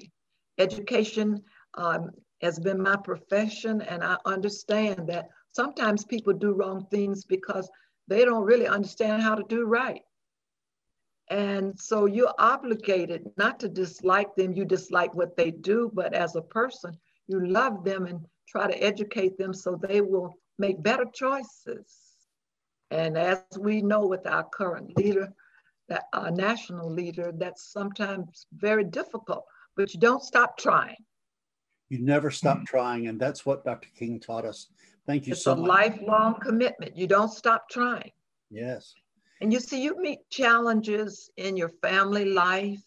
Education 0.58 1.44
um, 1.76 2.10
has 2.42 2.60
been 2.60 2.82
my 2.82 2.96
profession, 2.96 3.82
and 3.82 4.04
I 4.04 4.18
understand 4.26 5.08
that 5.10 5.30
sometimes 5.52 6.04
people 6.06 6.34
do 6.34 6.54
wrong 6.54 6.88
things 6.90 7.24
because 7.24 7.70
they 8.08 8.26
don't 8.26 8.46
really 8.46 8.68
understand 8.68 9.22
how 9.22 9.36
to 9.36 9.44
do 9.48 9.66
right. 9.66 10.02
And 11.30 11.80
so 11.80 12.08
you're 12.08 12.34
obligated 12.40 13.30
not 13.38 13.60
to 13.62 13.70
dislike 13.70 14.36
them, 14.36 14.54
you 14.54 14.66
dislike 14.66 15.14
what 15.14 15.38
they 15.38 15.52
do, 15.52 15.90
but 15.94 16.14
as 16.14 16.36
a 16.36 16.42
person, 16.42 16.98
you 17.32 17.48
love 17.48 17.84
them 17.84 18.06
and 18.06 18.20
try 18.48 18.68
to 18.68 18.84
educate 18.84 19.38
them 19.38 19.54
so 19.54 19.76
they 19.76 20.02
will 20.02 20.36
make 20.60 20.84
better 20.84 21.06
choices. 21.14 21.98
And 22.92 23.18
as 23.18 23.40
we 23.58 23.82
know 23.82 24.06
with 24.06 24.28
our 24.28 24.44
current 24.44 24.98
leader, 24.98 25.34
that 25.88 26.04
our 26.14 26.30
national 26.32 26.92
leader, 26.92 27.32
that's 27.34 27.72
sometimes 27.72 28.48
very 28.54 28.84
difficult, 28.84 29.46
but 29.76 29.94
you 29.94 30.00
don't 30.00 30.24
stop 30.24 30.58
trying. 30.58 30.98
You 31.90 32.00
never 32.00 32.32
stop 32.32 32.58
mm-hmm. 32.58 32.66
trying, 32.66 33.08
and 33.08 33.20
that's 33.20 33.46
what 33.46 33.66
Dr. 33.66 33.90
King 33.98 34.20
taught 34.20 34.46
us. 34.46 34.68
Thank 35.08 35.28
you 35.28 35.34
it's 35.34 35.44
so 35.44 35.56
much. 35.56 35.60
It's 35.60 35.68
a 35.68 36.04
lifelong 36.04 36.40
commitment. 36.40 36.96
You 36.96 37.08
don't 37.08 37.32
stop 37.32 37.70
trying. 37.70 38.12
Yes. 38.50 38.94
And 39.42 39.52
you 39.52 39.60
see, 39.60 39.82
you 39.82 40.00
meet 40.00 40.20
challenges 40.30 41.32
in 41.38 41.58
your 41.58 41.70
family 41.82 42.26
life, 42.26 42.84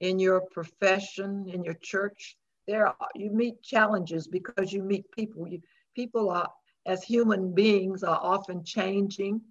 in 0.00 0.18
your 0.18 0.42
profession, 0.52 1.48
in 1.48 1.64
your 1.64 1.74
church 1.74 2.36
there 2.72 2.86
are, 2.86 2.96
you 3.14 3.30
meet 3.30 3.62
challenges 3.62 4.26
because 4.26 4.72
you 4.72 4.82
meet 4.82 5.04
people. 5.12 5.46
You, 5.46 5.60
people 5.94 6.30
are, 6.30 6.48
as 6.86 7.02
human 7.02 7.52
beings, 7.52 8.02
are 8.02 8.18
often 8.22 8.64
changing. 8.64 9.42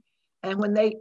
And 0.41 0.57
when 0.59 0.73
they 0.73 0.95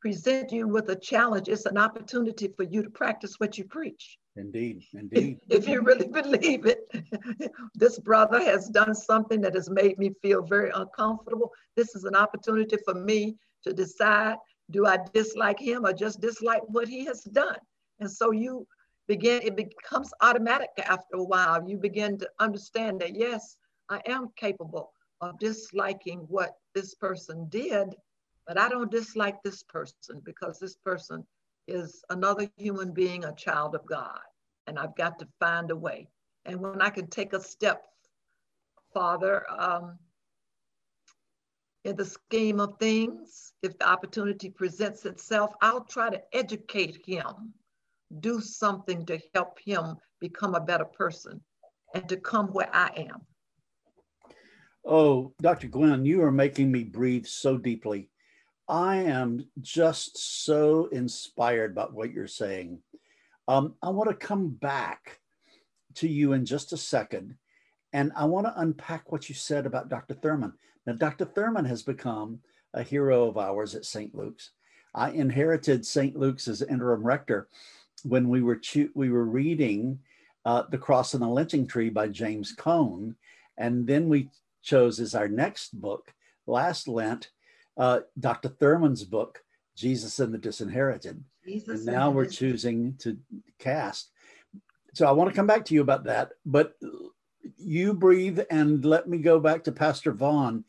present 0.00 0.52
you 0.52 0.68
with 0.68 0.88
a 0.90 0.94
challenge, 0.94 1.48
it's 1.48 1.66
an 1.66 1.76
opportunity 1.76 2.46
for 2.56 2.62
you 2.62 2.84
to 2.84 2.90
practice 2.90 3.40
what 3.40 3.58
you 3.58 3.64
preach. 3.64 4.18
Indeed, 4.36 4.84
indeed. 4.94 5.40
If, 5.50 5.64
if 5.64 5.68
you 5.68 5.80
really 5.80 6.06
believe 6.06 6.64
it, 6.64 6.88
this 7.74 7.98
brother 7.98 8.40
has 8.40 8.68
done 8.68 8.94
something 8.94 9.40
that 9.40 9.54
has 9.54 9.68
made 9.68 9.98
me 9.98 10.12
feel 10.22 10.42
very 10.42 10.70
uncomfortable. 10.76 11.50
This 11.74 11.96
is 11.96 12.04
an 12.04 12.14
opportunity 12.14 12.76
for 12.84 12.94
me 12.94 13.34
to 13.64 13.72
decide 13.72 14.36
do 14.70 14.86
I 14.86 14.98
dislike 15.12 15.58
him 15.58 15.84
or 15.84 15.92
just 15.92 16.20
dislike 16.20 16.62
what 16.68 16.86
he 16.88 17.04
has 17.04 17.24
done? 17.24 17.58
And 17.98 18.10
so 18.10 18.30
you 18.30 18.66
begin, 19.06 19.42
it 19.42 19.56
becomes 19.56 20.12
automatic 20.20 20.70
after 20.78 21.16
a 21.16 21.24
while. 21.24 21.68
You 21.68 21.76
begin 21.76 22.18
to 22.18 22.30
understand 22.38 23.00
that, 23.00 23.14
yes, 23.14 23.56
I 23.88 24.00
am 24.06 24.30
capable 24.36 24.92
of 25.20 25.38
disliking 25.38 26.20
what 26.28 26.56
this 26.74 26.94
person 26.94 27.46
did, 27.48 27.94
but 28.46 28.58
I 28.58 28.68
don't 28.68 28.90
dislike 28.90 29.42
this 29.42 29.62
person 29.62 30.20
because 30.24 30.58
this 30.58 30.76
person 30.76 31.26
is 31.66 32.02
another 32.10 32.48
human 32.56 32.92
being, 32.92 33.24
a 33.24 33.34
child 33.34 33.74
of 33.74 33.86
God. 33.86 34.20
And 34.66 34.78
I've 34.78 34.96
got 34.96 35.18
to 35.18 35.28
find 35.40 35.70
a 35.70 35.76
way. 35.76 36.08
And 36.44 36.60
when 36.60 36.82
I 36.82 36.90
can 36.90 37.06
take 37.06 37.32
a 37.32 37.40
step 37.40 37.84
farther 38.92 39.44
um, 39.50 39.98
in 41.84 41.96
the 41.96 42.04
scheme 42.04 42.60
of 42.60 42.78
things, 42.78 43.52
if 43.62 43.78
the 43.78 43.88
opportunity 43.88 44.50
presents 44.50 45.04
itself, 45.04 45.52
I'll 45.60 45.84
try 45.84 46.10
to 46.10 46.22
educate 46.32 47.04
him 47.06 47.54
do 48.20 48.40
something 48.40 49.04
to 49.06 49.18
help 49.34 49.58
him 49.58 49.96
become 50.20 50.54
a 50.54 50.60
better 50.60 50.84
person 50.84 51.40
and 51.94 52.08
to 52.08 52.16
come 52.16 52.48
where 52.48 52.70
I 52.74 52.90
am. 53.10 53.20
Oh, 54.84 55.32
Dr. 55.40 55.68
Gwen, 55.68 56.04
you 56.04 56.22
are 56.22 56.32
making 56.32 56.70
me 56.70 56.84
breathe 56.84 57.26
so 57.26 57.56
deeply. 57.56 58.10
I 58.68 58.96
am 58.96 59.46
just 59.60 60.44
so 60.44 60.86
inspired 60.86 61.74
by 61.74 61.84
what 61.84 62.12
you're 62.12 62.26
saying. 62.26 62.80
Um, 63.48 63.74
I 63.82 63.90
want 63.90 64.10
to 64.10 64.26
come 64.26 64.48
back 64.48 65.20
to 65.96 66.08
you 66.08 66.32
in 66.32 66.44
just 66.44 66.72
a 66.72 66.76
second, 66.76 67.36
and 67.92 68.12
I 68.16 68.24
want 68.24 68.46
to 68.46 68.60
unpack 68.60 69.12
what 69.12 69.28
you 69.28 69.34
said 69.34 69.66
about 69.66 69.88
Dr. 69.88 70.14
Thurman. 70.14 70.54
Now, 70.86 70.94
Dr. 70.94 71.24
Thurman 71.24 71.64
has 71.66 71.82
become 71.82 72.40
a 72.72 72.82
hero 72.82 73.28
of 73.28 73.38
ours 73.38 73.74
at 73.74 73.84
St. 73.84 74.14
Luke's. 74.14 74.50
I 74.94 75.10
inherited 75.10 75.84
St. 75.84 76.16
Luke's 76.16 76.48
as 76.48 76.62
interim 76.62 77.02
rector, 77.02 77.48
when 78.04 78.28
we 78.28 78.42
were 78.42 78.60
we 78.94 79.10
were 79.10 79.24
reading 79.24 79.98
uh, 80.44 80.64
The 80.70 80.78
Cross 80.78 81.14
and 81.14 81.22
the 81.22 81.28
Lynching 81.28 81.66
Tree 81.66 81.90
by 81.90 82.08
James 82.08 82.52
Cone, 82.52 83.16
And 83.56 83.86
then 83.86 84.08
we 84.08 84.30
chose 84.62 85.00
as 85.00 85.14
our 85.14 85.28
next 85.28 85.80
book, 85.80 86.12
last 86.46 86.86
Lent, 86.86 87.30
uh, 87.76 88.00
Dr. 88.18 88.48
Thurman's 88.48 89.04
book, 89.04 89.42
Jesus 89.74 90.20
and 90.20 90.32
the 90.32 90.38
Disinherited. 90.38 91.22
Jesus 91.44 91.86
and 91.86 91.86
now 91.86 92.10
we're 92.10 92.26
choosing 92.26 92.94
to 92.98 93.18
Caste. 93.58 94.10
So 94.92 95.06
I 95.06 95.12
want 95.12 95.30
to 95.30 95.36
come 95.36 95.46
back 95.46 95.64
to 95.66 95.74
you 95.74 95.80
about 95.80 96.04
that, 96.04 96.32
but 96.46 96.76
you 97.56 97.94
breathe 97.94 98.40
and 98.50 98.84
let 98.84 99.08
me 99.08 99.18
go 99.18 99.40
back 99.40 99.64
to 99.64 99.72
Pastor 99.72 100.12
Vaughn. 100.12 100.64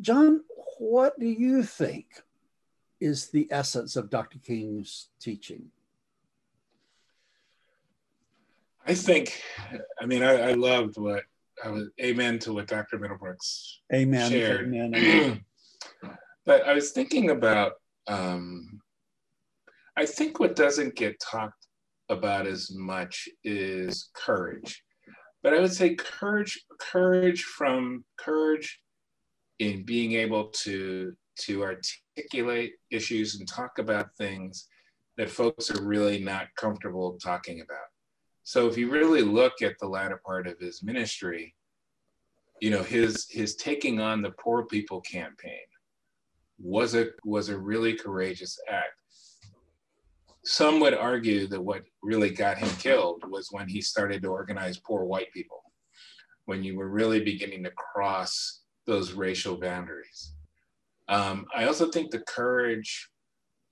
John, 0.00 0.42
what 0.78 1.18
do 1.18 1.26
you 1.26 1.62
think 1.62 2.06
is 3.00 3.28
the 3.28 3.46
essence 3.50 3.96
of 3.96 4.10
Dr. 4.10 4.38
King's 4.38 5.08
teaching? 5.20 5.70
I 8.86 8.94
think, 8.94 9.42
I 10.00 10.06
mean, 10.06 10.22
I, 10.22 10.50
I 10.50 10.52
loved 10.52 10.96
what 10.96 11.24
I 11.64 11.70
was, 11.70 11.88
amen 12.00 12.38
to 12.40 12.52
what 12.52 12.68
Dr. 12.68 12.98
Middlebrooks 12.98 13.78
amen, 13.92 14.30
shared. 14.30 14.72
Amen. 14.72 15.44
but 16.46 16.66
I 16.66 16.72
was 16.72 16.92
thinking 16.92 17.30
about, 17.30 17.72
um, 18.06 18.80
I 19.96 20.06
think 20.06 20.38
what 20.38 20.54
doesn't 20.54 20.94
get 20.94 21.18
talked 21.18 21.66
about 22.08 22.46
as 22.46 22.70
much 22.72 23.28
is 23.42 24.10
courage. 24.14 24.82
But 25.42 25.54
I 25.54 25.60
would 25.60 25.72
say 25.72 25.94
courage, 25.94 26.64
courage 26.78 27.42
from 27.42 28.04
courage 28.18 28.80
in 29.58 29.84
being 29.84 30.12
able 30.12 30.48
to 30.64 31.12
to 31.38 31.62
articulate 31.62 32.72
issues 32.90 33.36
and 33.36 33.46
talk 33.46 33.78
about 33.78 34.14
things 34.16 34.68
that 35.18 35.28
folks 35.28 35.70
are 35.70 35.82
really 35.82 36.18
not 36.18 36.46
comfortable 36.56 37.18
talking 37.22 37.60
about. 37.60 37.86
So 38.46 38.68
if 38.68 38.78
you 38.78 38.88
really 38.88 39.22
look 39.22 39.60
at 39.60 39.76
the 39.80 39.88
latter 39.88 40.20
part 40.24 40.46
of 40.46 40.56
his 40.60 40.80
ministry, 40.80 41.52
you 42.60 42.70
know, 42.70 42.84
his 42.84 43.26
his 43.28 43.56
taking 43.56 44.00
on 44.00 44.22
the 44.22 44.30
poor 44.30 44.66
people 44.66 45.00
campaign 45.00 45.66
was 46.56 46.94
a 46.94 47.08
was 47.24 47.48
a 47.48 47.58
really 47.58 47.94
courageous 47.94 48.56
act. 48.70 49.02
Some 50.44 50.78
would 50.78 50.94
argue 50.94 51.48
that 51.48 51.60
what 51.60 51.82
really 52.04 52.30
got 52.30 52.56
him 52.56 52.68
killed 52.78 53.24
was 53.28 53.48
when 53.50 53.68
he 53.68 53.80
started 53.80 54.22
to 54.22 54.28
organize 54.28 54.78
poor 54.78 55.04
white 55.04 55.32
people, 55.32 55.60
when 56.44 56.62
you 56.62 56.76
were 56.76 56.88
really 56.88 57.24
beginning 57.24 57.64
to 57.64 57.72
cross 57.72 58.62
those 58.86 59.12
racial 59.12 59.56
boundaries. 59.56 60.34
Um, 61.08 61.46
I 61.52 61.64
also 61.66 61.90
think 61.90 62.12
the 62.12 62.20
courage 62.20 63.10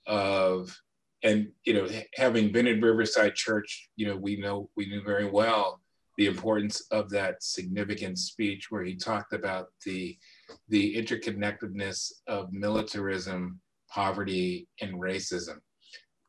of, 0.09 0.77
and 1.25 1.49
you 1.65 1.73
know, 1.73 1.89
having 2.15 2.53
been 2.53 2.67
in 2.67 2.81
Riverside 2.81 3.35
Church, 3.35 3.89
you 3.97 4.07
know, 4.07 4.17
we 4.17 4.37
know 4.37 4.69
we 4.77 4.87
knew 4.87 5.03
very 5.03 5.29
well 5.29 5.81
the 6.17 6.27
importance 6.27 6.83
of 6.93 7.11
that 7.11 7.43
significant 7.43 8.19
speech 8.19 8.71
where 8.71 8.85
he 8.85 8.95
talked 8.95 9.33
about 9.33 9.69
the 9.85 10.17
the 10.69 10.95
interconnectedness 10.95 12.13
of 12.29 12.53
militarism, 12.53 13.59
poverty, 13.91 14.69
and 14.81 14.95
racism. 14.95 15.57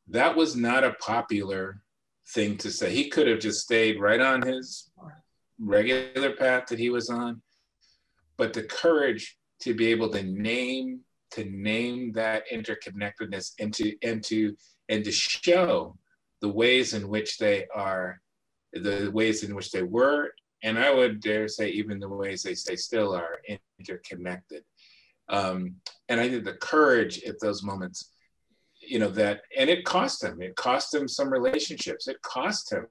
That 0.08 0.36
was 0.36 0.56
not 0.56 0.84
a 0.84 0.94
popular 0.94 1.82
thing 2.30 2.58
to 2.58 2.72
say. 2.72 2.92
He 2.92 3.10
could 3.10 3.28
have 3.28 3.40
just 3.40 3.62
stayed 3.62 4.00
right 4.00 4.22
on 4.22 4.42
his 4.42 4.90
regular 5.60 6.36
path 6.36 6.68
that 6.68 6.80
he 6.80 6.90
was 6.90 7.10
on, 7.10 7.42
but 8.38 8.54
the 8.54 8.64
courage 8.64 9.38
to 9.60 9.74
be 9.74 9.88
able 9.88 10.10
to 10.10 10.24
name 10.24 11.02
to 11.32 11.44
name 11.46 12.14
that 12.14 12.44
interconnectedness 12.52 13.52
and 13.60 13.74
to 13.74 13.94
and 14.04 14.24
to 14.24 14.56
and 14.90 15.04
to 15.04 15.12
show 15.12 15.98
the 16.42 16.50
ways 16.50 16.94
in 16.94 17.08
which 17.08 17.38
they 17.38 17.66
are 17.74 18.22
the 18.74 19.10
ways 19.14 19.44
in 19.44 19.56
which 19.56 19.72
they 19.72 19.84
were 19.84 20.32
and 20.64 20.78
i 20.78 20.94
would 20.94 21.20
dare 21.22 21.48
say 21.48 21.70
even 21.70 22.00
the 22.00 22.08
ways 22.08 22.44
they 22.44 22.56
stay 22.56 22.76
still 22.76 23.16
are 23.16 23.40
interconnected. 23.80 24.64
Um, 25.30 25.76
and 26.10 26.20
i 26.20 26.30
think 26.30 26.44
the 26.44 26.54
courage 26.54 27.24
at 27.24 27.40
those 27.40 27.64
moments 27.64 28.12
you 28.80 29.00
know 29.00 29.10
that 29.10 29.42
and 29.58 29.70
it 29.70 29.86
cost 29.86 30.24
him 30.24 30.42
it 30.42 30.56
cost 30.56 30.94
him 30.94 31.08
some 31.08 31.32
relationships. 31.32 32.08
It 32.08 32.22
cost 32.22 32.72
him 32.72 32.86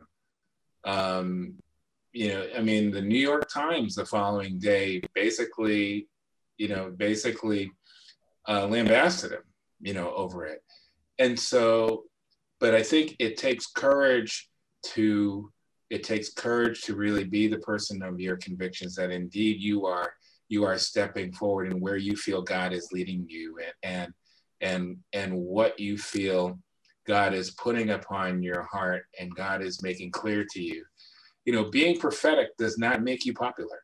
um, 0.85 1.55
you 2.15 2.29
know, 2.29 2.47
I 2.57 2.61
mean, 2.61 2.91
the 2.93 3.03
New 3.03 3.19
York 3.19 3.49
Times 3.53 3.97
the 3.97 4.07
following 4.07 4.59
day 4.59 5.03
basically, 5.15 6.09
you 6.57 6.69
know, 6.69 6.91
basically 6.97 7.73
uh, 8.49 8.67
lambasted 8.67 9.33
him, 9.33 9.43
you 9.81 9.95
know, 9.95 10.13
over 10.15 10.47
it. 10.47 10.63
And 11.19 11.39
so, 11.39 12.05
but 12.61 12.75
I 12.75 12.83
think 12.83 13.17
it 13.19 13.37
takes 13.37 13.67
courage 13.67 14.49
to, 14.95 15.51
it 15.91 16.03
takes 16.03 16.33
courage 16.33 16.83
to 16.83 16.95
really 16.95 17.25
be 17.25 17.47
the 17.47 17.59
person 17.59 18.03
of 18.03 18.21
your 18.21 18.37
convictions 18.37 18.95
that 18.97 19.11
indeed 19.11 19.61
you 19.61 19.87
are, 19.87 20.13
you 20.49 20.65
are 20.65 20.79
stepping 20.79 21.33
forward 21.33 21.71
and 21.71 21.81
where 21.81 21.97
you 21.97 22.17
feel 22.17 22.43
God 22.43 22.73
is 22.73 22.89
leading 22.93 23.27
you 23.29 23.59
and, 23.59 23.75
and, 23.83 24.13
and, 24.61 24.97
and 25.13 25.35
what 25.35 25.79
you 25.79 25.97
feel 25.99 26.59
God 27.07 27.35
is 27.35 27.51
putting 27.53 27.91
upon 27.91 28.43
your 28.43 28.63
heart 28.63 29.05
and 29.21 29.35
God 29.35 29.63
is 29.63 29.83
making 29.83 30.11
clear 30.11 30.45
to 30.53 30.63
you. 30.63 30.85
You 31.45 31.53
know, 31.53 31.65
being 31.71 31.99
prophetic 31.99 32.57
does 32.57 32.79
not 32.79 33.03
make 33.03 33.27
you 33.27 33.35
popular, 33.35 33.83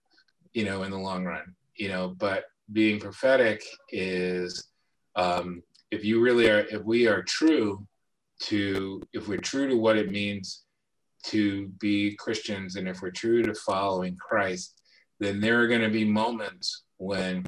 you 0.54 0.64
know, 0.64 0.82
in 0.82 0.90
the 0.90 0.98
long 0.98 1.24
run, 1.24 1.54
you 1.76 1.88
know, 1.88 2.14
but 2.18 2.44
being 2.72 2.98
prophetic 2.98 3.62
is 3.90 4.68
um, 5.16 5.62
if 5.90 6.04
you 6.04 6.20
really 6.20 6.48
are, 6.48 6.60
if 6.60 6.82
we 6.82 7.06
are 7.06 7.22
true 7.22 7.86
to, 8.42 9.02
if 9.12 9.28
we're 9.28 9.38
true 9.38 9.68
to 9.68 9.76
what 9.76 9.96
it 9.96 10.10
means 10.10 10.62
to 11.24 11.68
be 11.80 12.16
Christians 12.16 12.76
and 12.76 12.88
if 12.88 13.02
we're 13.02 13.10
true 13.10 13.42
to 13.42 13.54
following 13.54 14.16
Christ, 14.16 14.80
then 15.18 15.40
there 15.40 15.60
are 15.60 15.68
going 15.68 15.82
to 15.82 15.90
be 15.90 16.04
moments 16.04 16.84
when 16.96 17.44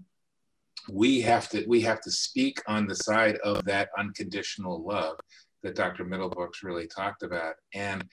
we 0.91 1.21
have 1.21 1.49
to 1.51 1.65
we 1.67 1.81
have 1.83 2.01
to 2.01 2.11
speak 2.11 2.61
on 2.67 2.87
the 2.87 2.95
side 2.95 3.37
of 3.45 3.65
that 3.65 3.89
unconditional 3.97 4.83
love 4.83 5.17
that 5.63 5.77
Dr. 5.77 6.05
Middlebrooks 6.05 6.63
really 6.63 6.87
talked 6.87 7.23
about. 7.23 7.55
And 7.73 8.05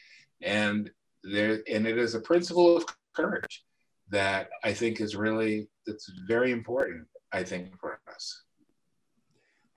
and 0.42 0.90
there, 1.24 1.62
and 1.72 1.88
it 1.88 1.98
is 1.98 2.16
a 2.16 2.22
principle 2.22 2.78
of 2.78 2.86
courage 3.16 3.64
that 4.10 4.50
I 4.64 4.74
think 4.74 5.02
is 5.02 5.16
really 5.16 5.68
that's 5.86 6.10
very 6.28 6.52
important. 6.52 7.08
I 7.32 7.44
think 7.44 7.78
for 7.80 8.00
us. 8.14 8.44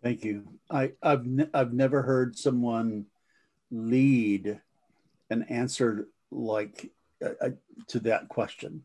Thank 0.02 0.24
you. 0.24 0.48
I, 0.70 0.92
I've 1.02 1.26
ne- 1.26 1.50
I've 1.54 1.72
never 1.72 2.02
heard 2.02 2.36
someone 2.36 3.06
lead 3.70 4.60
an 5.30 5.44
answer 5.44 6.08
like 6.30 6.90
uh, 7.24 7.30
uh, 7.40 7.50
to 7.88 8.00
that 8.00 8.28
question 8.28 8.82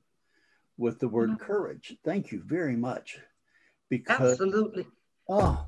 with 0.78 1.00
the 1.00 1.08
word 1.08 1.32
mm-hmm. 1.32 1.44
courage. 1.44 1.96
Thank 2.06 2.32
you 2.32 2.42
very 2.46 2.76
much. 2.76 3.20
Because 3.90 4.34
absolutely. 4.34 4.86
Oh, 5.28 5.66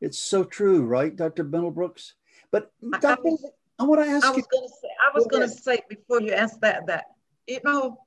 it's 0.00 0.18
so 0.18 0.44
true, 0.44 0.84
right, 0.84 1.14
Dr. 1.14 1.44
Middlebrooks? 1.44 2.12
But 2.50 2.72
Dr. 3.00 3.30
I 3.78 3.84
want 3.84 4.02
to 4.02 4.08
ask 4.08 4.26
I 4.26 4.30
was 4.30 4.38
you. 4.38 4.44
Gonna 4.50 4.68
say, 4.68 4.88
I 5.00 5.10
was 5.14 5.26
going 5.26 5.48
to 5.48 5.54
say 5.54 5.80
before 5.88 6.20
you 6.20 6.32
asked 6.32 6.60
that, 6.62 6.86
that, 6.86 7.04
you 7.46 7.60
know, 7.64 7.98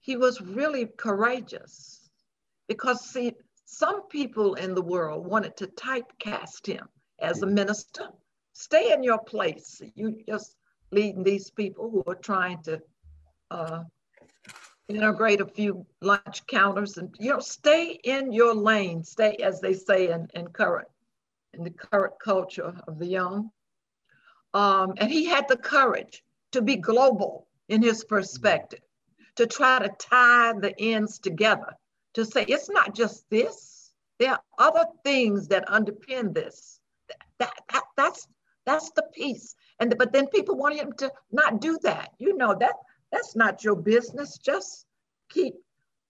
he 0.00 0.16
was 0.16 0.40
really 0.40 0.86
courageous 0.86 2.08
because, 2.68 3.04
see, 3.04 3.34
some 3.72 4.06
people 4.08 4.54
in 4.54 4.74
the 4.74 4.82
world 4.82 5.26
wanted 5.26 5.56
to 5.56 5.66
typecast 5.66 6.66
him 6.66 6.86
as 7.20 7.40
a 7.40 7.46
minister. 7.46 8.08
Stay 8.52 8.92
in 8.92 9.02
your 9.02 9.18
place. 9.18 9.80
You 9.94 10.22
just 10.28 10.56
leading 10.90 11.22
these 11.24 11.50
people 11.50 11.90
who 11.90 12.04
are 12.06 12.16
trying 12.16 12.62
to 12.64 12.82
uh, 13.50 13.84
integrate 14.88 15.40
a 15.40 15.46
few 15.46 15.86
lunch 16.02 16.46
counters 16.46 16.98
and, 16.98 17.14
you 17.18 17.30
know, 17.30 17.40
stay 17.40 17.98
in 18.04 18.30
your 18.30 18.54
lane. 18.54 19.02
Stay, 19.02 19.36
as 19.36 19.60
they 19.62 19.72
say 19.72 20.10
in, 20.10 20.28
in 20.34 20.48
current 20.48 20.88
in 21.54 21.64
the 21.64 21.70
current 21.70 22.14
culture 22.22 22.74
of 22.86 22.98
the 22.98 23.06
young. 23.06 23.50
Um, 24.54 24.94
and 24.98 25.10
he 25.10 25.24
had 25.24 25.48
the 25.48 25.56
courage 25.56 26.22
to 26.52 26.60
be 26.60 26.76
global 26.76 27.46
in 27.68 27.82
his 27.82 28.04
perspective, 28.04 28.80
to 29.36 29.46
try 29.46 29.78
to 29.78 29.88
tie 29.98 30.52
the 30.58 30.78
ends 30.78 31.18
together, 31.18 31.74
to 32.14 32.24
say 32.24 32.44
it's 32.48 32.70
not 32.70 32.94
just 32.94 33.28
this, 33.30 33.92
there 34.18 34.32
are 34.32 34.42
other 34.58 34.84
things 35.04 35.48
that 35.48 35.66
underpin 35.66 36.34
this. 36.34 36.80
That, 37.38 37.52
that, 37.72 37.84
that's, 37.96 38.28
that's 38.64 38.90
the 38.92 39.04
piece. 39.12 39.54
And 39.80 39.94
but 39.98 40.12
then 40.12 40.28
people 40.28 40.56
want 40.56 40.76
him 40.76 40.92
to 40.98 41.10
not 41.32 41.60
do 41.60 41.78
that. 41.82 42.10
You 42.18 42.36
know 42.36 42.54
that 42.60 42.74
that's 43.10 43.34
not 43.34 43.64
your 43.64 43.76
business. 43.76 44.38
Just 44.38 44.86
keep 45.28 45.54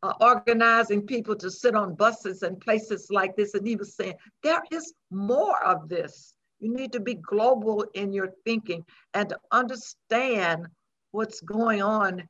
uh, 0.02 0.12
organizing 0.20 1.06
people 1.06 1.36
to 1.36 1.50
sit 1.50 1.74
on 1.74 1.94
buses 1.94 2.42
and 2.42 2.60
places 2.60 3.08
like 3.10 3.36
this. 3.36 3.54
And 3.54 3.66
he 3.66 3.76
was 3.76 3.94
saying, 3.94 4.14
there 4.42 4.62
is 4.70 4.92
more 5.10 5.62
of 5.64 5.88
this. 5.88 6.34
You 6.60 6.72
need 6.72 6.92
to 6.92 7.00
be 7.00 7.14
global 7.14 7.84
in 7.94 8.12
your 8.12 8.32
thinking 8.44 8.84
and 9.14 9.28
to 9.30 9.38
understand 9.50 10.66
what's 11.10 11.40
going 11.40 11.82
on 11.82 12.28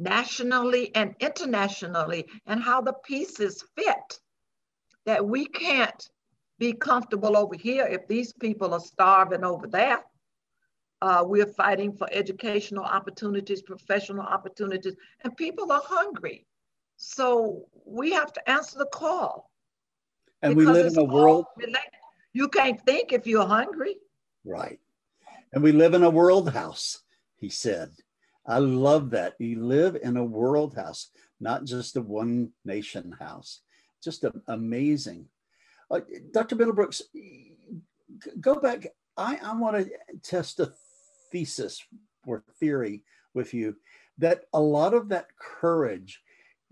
nationally 0.00 0.90
and 0.94 1.14
internationally 1.20 2.26
and 2.46 2.60
how 2.62 2.80
the 2.80 2.94
pieces 3.04 3.62
fit. 3.76 4.18
That 5.06 5.26
we 5.26 5.46
can't 5.46 6.08
be 6.58 6.72
comfortable 6.72 7.36
over 7.36 7.54
here 7.54 7.86
if 7.86 8.06
these 8.06 8.32
people 8.32 8.74
are 8.74 8.80
starving 8.80 9.44
over 9.44 9.66
there. 9.66 10.00
Uh, 11.02 11.24
we're 11.26 11.46
fighting 11.46 11.92
for 11.92 12.06
educational 12.12 12.84
opportunities, 12.84 13.62
professional 13.62 14.24
opportunities, 14.24 14.94
and 15.24 15.34
people 15.36 15.72
are 15.72 15.82
hungry. 15.82 16.46
So 16.96 17.64
we 17.86 18.12
have 18.12 18.32
to 18.34 18.50
answer 18.50 18.78
the 18.78 18.86
call. 18.86 19.50
And 20.42 20.54
we 20.54 20.66
live 20.66 20.92
in 20.92 20.98
a 20.98 21.04
world. 21.04 21.46
You 22.34 22.48
can't 22.48 22.80
think 22.84 23.12
if 23.12 23.26
you're 23.26 23.46
hungry. 23.46 23.96
Right. 24.44 24.78
And 25.52 25.62
we 25.62 25.72
live 25.72 25.94
in 25.94 26.02
a 26.02 26.10
world 26.10 26.50
house, 26.50 27.02
he 27.36 27.48
said. 27.48 27.90
I 28.46 28.58
love 28.58 29.10
that. 29.10 29.34
You 29.38 29.64
live 29.64 29.96
in 30.02 30.16
a 30.16 30.24
world 30.24 30.74
house, 30.74 31.10
not 31.40 31.64
just 31.64 31.96
a 31.96 32.02
one 32.02 32.52
nation 32.64 33.14
house. 33.18 33.60
Just 34.02 34.24
a, 34.24 34.32
amazing. 34.48 35.26
Uh, 35.90 36.00
Dr. 36.32 36.56
Middlebrooks, 36.56 37.02
go 38.40 38.56
back. 38.56 38.86
I, 39.16 39.38
I 39.42 39.54
want 39.54 39.76
to 39.76 39.90
test 40.22 40.60
a 40.60 40.72
thesis 41.30 41.84
or 42.26 42.42
theory 42.58 43.02
with 43.34 43.52
you 43.54 43.76
that 44.18 44.44
a 44.52 44.60
lot 44.60 44.94
of 44.94 45.08
that 45.08 45.26
courage 45.38 46.22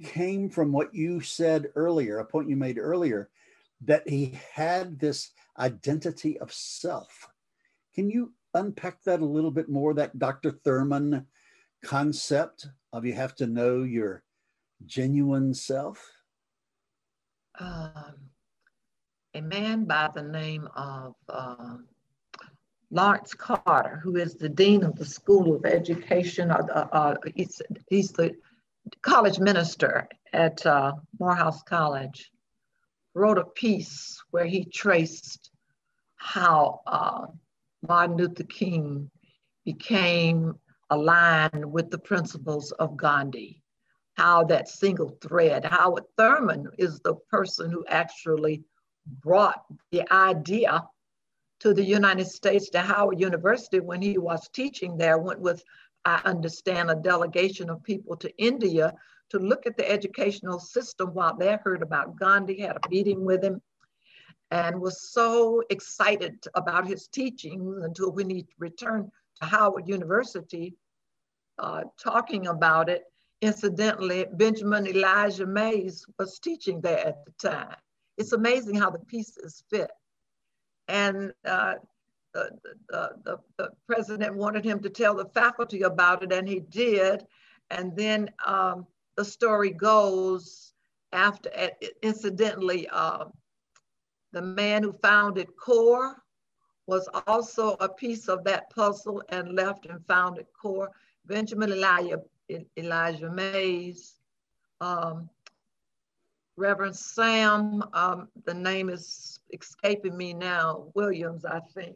came 0.02 0.48
from 0.48 0.72
what 0.72 0.94
you 0.94 1.20
said 1.20 1.70
earlier, 1.74 2.18
a 2.18 2.24
point 2.24 2.48
you 2.48 2.56
made 2.56 2.78
earlier, 2.78 3.30
that 3.84 4.08
he 4.08 4.38
had 4.52 4.98
this 4.98 5.30
identity 5.58 6.38
of 6.38 6.52
self. 6.52 7.28
Can 7.94 8.10
you 8.10 8.32
unpack 8.54 9.02
that 9.04 9.20
a 9.20 9.24
little 9.24 9.50
bit 9.50 9.68
more, 9.68 9.94
that 9.94 10.18
Dr. 10.18 10.52
Thurman 10.52 11.26
concept 11.84 12.68
of 12.92 13.04
you 13.04 13.12
have 13.14 13.34
to 13.36 13.46
know 13.46 13.82
your 13.82 14.22
genuine 14.86 15.54
self? 15.54 16.04
Um, 17.58 18.14
a 19.34 19.40
man 19.40 19.84
by 19.84 20.08
the 20.14 20.22
name 20.22 20.68
of 20.76 21.14
uh, 21.28 21.76
Lawrence 22.90 23.34
Carter, 23.34 24.00
who 24.02 24.16
is 24.16 24.34
the 24.34 24.48
dean 24.48 24.82
of 24.82 24.96
the 24.96 25.04
School 25.04 25.54
of 25.54 25.64
Education, 25.66 26.50
uh, 26.50 26.88
uh, 26.92 27.14
he's, 27.34 27.60
he's 27.88 28.12
the 28.12 28.34
college 29.02 29.38
minister 29.38 30.08
at 30.32 30.64
uh, 30.64 30.92
Morehouse 31.18 31.62
College, 31.62 32.30
wrote 33.14 33.38
a 33.38 33.44
piece 33.44 34.22
where 34.30 34.46
he 34.46 34.64
traced 34.64 35.50
how 36.16 36.80
uh, 36.86 37.26
Martin 37.86 38.16
Luther 38.16 38.44
King 38.44 39.10
became 39.64 40.54
aligned 40.90 41.70
with 41.70 41.90
the 41.90 41.98
principles 41.98 42.72
of 42.72 42.96
Gandhi, 42.96 43.62
how 44.14 44.44
that 44.44 44.68
single 44.68 45.16
thread, 45.20 45.64
Howard 45.64 46.04
Thurman 46.16 46.70
is 46.78 47.00
the 47.00 47.14
person 47.30 47.70
who 47.70 47.84
actually 47.86 48.64
brought 49.06 49.64
the 49.90 50.10
idea 50.12 50.82
to 51.60 51.74
the 51.74 51.84
United 51.84 52.26
States 52.26 52.70
to 52.70 52.80
Howard 52.80 53.20
University 53.20 53.80
when 53.80 54.00
he 54.00 54.18
was 54.18 54.48
teaching 54.52 54.96
there, 54.96 55.18
went 55.18 55.40
with, 55.40 55.62
I 56.04 56.20
understand, 56.24 56.90
a 56.90 56.94
delegation 56.94 57.68
of 57.68 57.82
people 57.82 58.16
to 58.16 58.36
India 58.38 58.94
to 59.30 59.38
look 59.38 59.66
at 59.66 59.76
the 59.76 59.90
educational 59.90 60.58
system 60.58 61.12
while 61.12 61.36
they 61.36 61.56
heard 61.62 61.82
about 61.82 62.16
Gandhi, 62.16 62.60
had 62.60 62.76
a 62.76 62.88
meeting 62.88 63.24
with 63.24 63.42
him, 63.42 63.60
and 64.50 64.80
was 64.80 65.12
so 65.12 65.62
excited 65.68 66.38
about 66.54 66.86
his 66.86 67.08
teachings 67.08 67.82
until 67.82 68.12
when 68.12 68.30
he 68.30 68.46
returned 68.58 69.10
to 69.40 69.46
Howard 69.46 69.88
University 69.88 70.76
uh, 71.58 71.82
talking 72.02 72.46
about 72.46 72.88
it. 72.88 73.04
Incidentally, 73.40 74.26
Benjamin 74.32 74.86
Elijah 74.86 75.46
Mays 75.46 76.04
was 76.18 76.38
teaching 76.38 76.80
there 76.80 77.06
at 77.06 77.24
the 77.24 77.48
time. 77.48 77.76
It's 78.16 78.32
amazing 78.32 78.74
how 78.74 78.90
the 78.90 78.98
pieces 78.98 79.62
fit. 79.70 79.90
And 80.88 81.32
uh, 81.44 81.74
the, 82.34 82.50
the, 82.88 83.10
the, 83.24 83.38
the, 83.56 83.70
president 83.86 84.34
wanted 84.34 84.64
him 84.64 84.80
to 84.80 84.90
tell 84.90 85.14
the 85.14 85.26
faculty 85.26 85.82
about 85.82 86.22
it, 86.22 86.32
and 86.32 86.48
he 86.48 86.60
did. 86.60 87.24
And 87.70 87.96
then 87.96 88.30
um, 88.44 88.86
the 89.16 89.24
story 89.24 89.70
goes 89.70 90.72
after, 91.12 91.50
incidentally, 92.02 92.88
uh, 92.90 93.26
the 94.32 94.42
man 94.42 94.82
who 94.82 94.92
founded 95.02 95.48
CORE 95.56 96.16
was 96.88 97.06
also 97.26 97.76
a 97.80 97.88
piece 97.88 98.28
of 98.28 98.42
that 98.44 98.70
puzzle 98.70 99.22
and 99.28 99.54
left 99.54 99.84
and 99.84 100.04
founded 100.06 100.46
CORE. 100.60 100.90
Benjamin 101.26 101.70
Elijah, 101.70 102.22
Elijah 102.78 103.30
Mays, 103.30 104.14
um, 104.80 105.28
Reverend 106.56 106.96
Sam, 106.96 107.84
um, 107.92 108.28
the 108.46 108.54
name 108.54 108.88
is 108.88 109.38
escaping 109.52 110.16
me 110.16 110.32
now, 110.32 110.86
Williams, 110.94 111.44
I 111.44 111.60
think, 111.74 111.94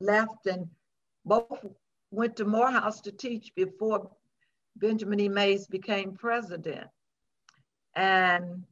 left 0.00 0.46
and 0.46 0.68
both 1.24 1.64
went 2.10 2.36
to 2.36 2.44
Morehouse 2.44 3.00
to 3.00 3.12
teach 3.12 3.54
before 3.54 4.10
Benjamin 4.76 5.18
E. 5.18 5.28
Mays 5.30 5.66
became 5.66 6.12
president. 6.12 6.88
And 7.94 8.64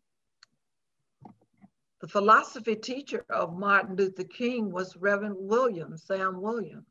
the 2.04 2.08
philosophy 2.08 2.76
teacher 2.76 3.24
of 3.30 3.56
Martin 3.56 3.96
Luther 3.96 4.24
King 4.24 4.70
was 4.70 4.94
Reverend 4.94 5.36
Williams, 5.38 6.02
Sam 6.02 6.38
Williams, 6.38 6.84